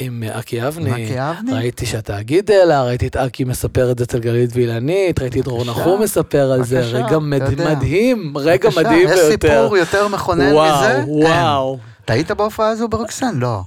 עם 0.00 0.22
אקי 0.22 0.68
אבני. 0.68 1.10
ראיתי 1.52 1.86
שהתאגיד 1.86 2.50
העלה, 2.50 2.82
ראיתי 2.84 3.06
את 3.06 3.16
אקי 3.16 3.44
מספר 3.44 3.90
את 3.90 3.98
זה 3.98 4.04
אצל 4.04 4.18
גלית 4.18 4.50
ואילנית, 4.54 5.20
ראיתי 5.20 5.40
את 5.40 5.44
דרור 5.44 5.64
נחום 5.64 6.02
מספר 6.02 6.52
על 6.52 6.64
זה, 6.64 6.80
רגע 6.80 7.18
מד-. 7.18 7.60
מדהים, 7.60 8.32
רגע 8.36 8.68
מדהים 8.76 9.08
יש 9.08 9.14
ביותר. 9.14 9.30
סיפור 9.30 9.76
יותר 9.76 10.08
מכונן 10.08 10.52
וואו, 10.52 10.78
מזה? 10.78 11.28
אין. 11.28 11.91
אתה 12.04 12.12
היית 12.12 12.30
בהופעה 12.30 12.68
הזו 12.68 12.88
ברוקסן? 12.88 13.38
לא. 13.38 13.62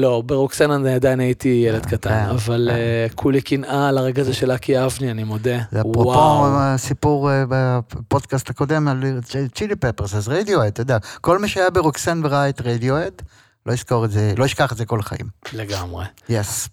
לא, 0.00 0.22
ברוקסן 0.26 0.70
אני 0.70 0.94
עדיין 0.94 1.20
הייתי 1.20 1.64
ילד 1.68 1.86
קטן, 1.86 2.10
כן, 2.10 2.30
אבל 2.30 2.68
כן. 2.70 2.76
אה, 2.76 3.06
כולי 3.14 3.40
קנאה 3.40 3.88
על 3.88 3.98
הרגע 3.98 4.22
הזה 4.22 4.34
של 4.34 4.52
אקי 4.52 4.84
אבני, 4.84 5.10
אני 5.10 5.24
מודה. 5.24 5.58
זה 5.72 5.80
אפרופו. 5.80 6.46
הסיפור 6.56 7.30
אה, 7.30 7.44
בפודקאסט 7.48 8.50
הקודם 8.50 8.88
על 8.88 9.20
צ'ילי 9.54 9.76
פפרס, 9.76 10.14
אז 10.14 10.28
רדיואד, 10.28 10.66
אתה 10.66 10.80
יודע, 10.80 10.98
כל 11.20 11.38
מי 11.38 11.48
שהיה 11.48 11.70
ברוקסן 11.70 12.20
וראה 12.24 12.48
את 12.48 12.60
רדיואד, 12.60 13.22
לא 13.66 13.72
יזכור 13.72 14.04
את 14.04 14.10
זה, 14.10 14.34
לא 14.36 14.44
ישכח 14.44 14.72
את 14.72 14.76
זה 14.76 14.84
כל 14.84 15.00
החיים. 15.00 15.26
לגמרי. 15.52 16.04
יס, 16.28 16.68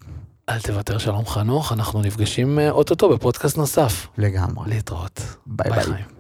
אל 0.50 0.60
תוותר 0.60 0.98
שלום 0.98 1.26
חנוך, 1.26 1.74
אנחנו 1.74 2.02
נפגשים 2.02 2.60
אה, 2.60 2.72
אוטוטו 2.72 3.10
בפודקאסט 3.10 3.58
נוסף. 3.58 4.08
לגמרי. 4.18 4.70
להתראות. 4.70 5.22
ביי 5.46 5.72
ביי. 5.72 5.84
חיים. 5.84 6.15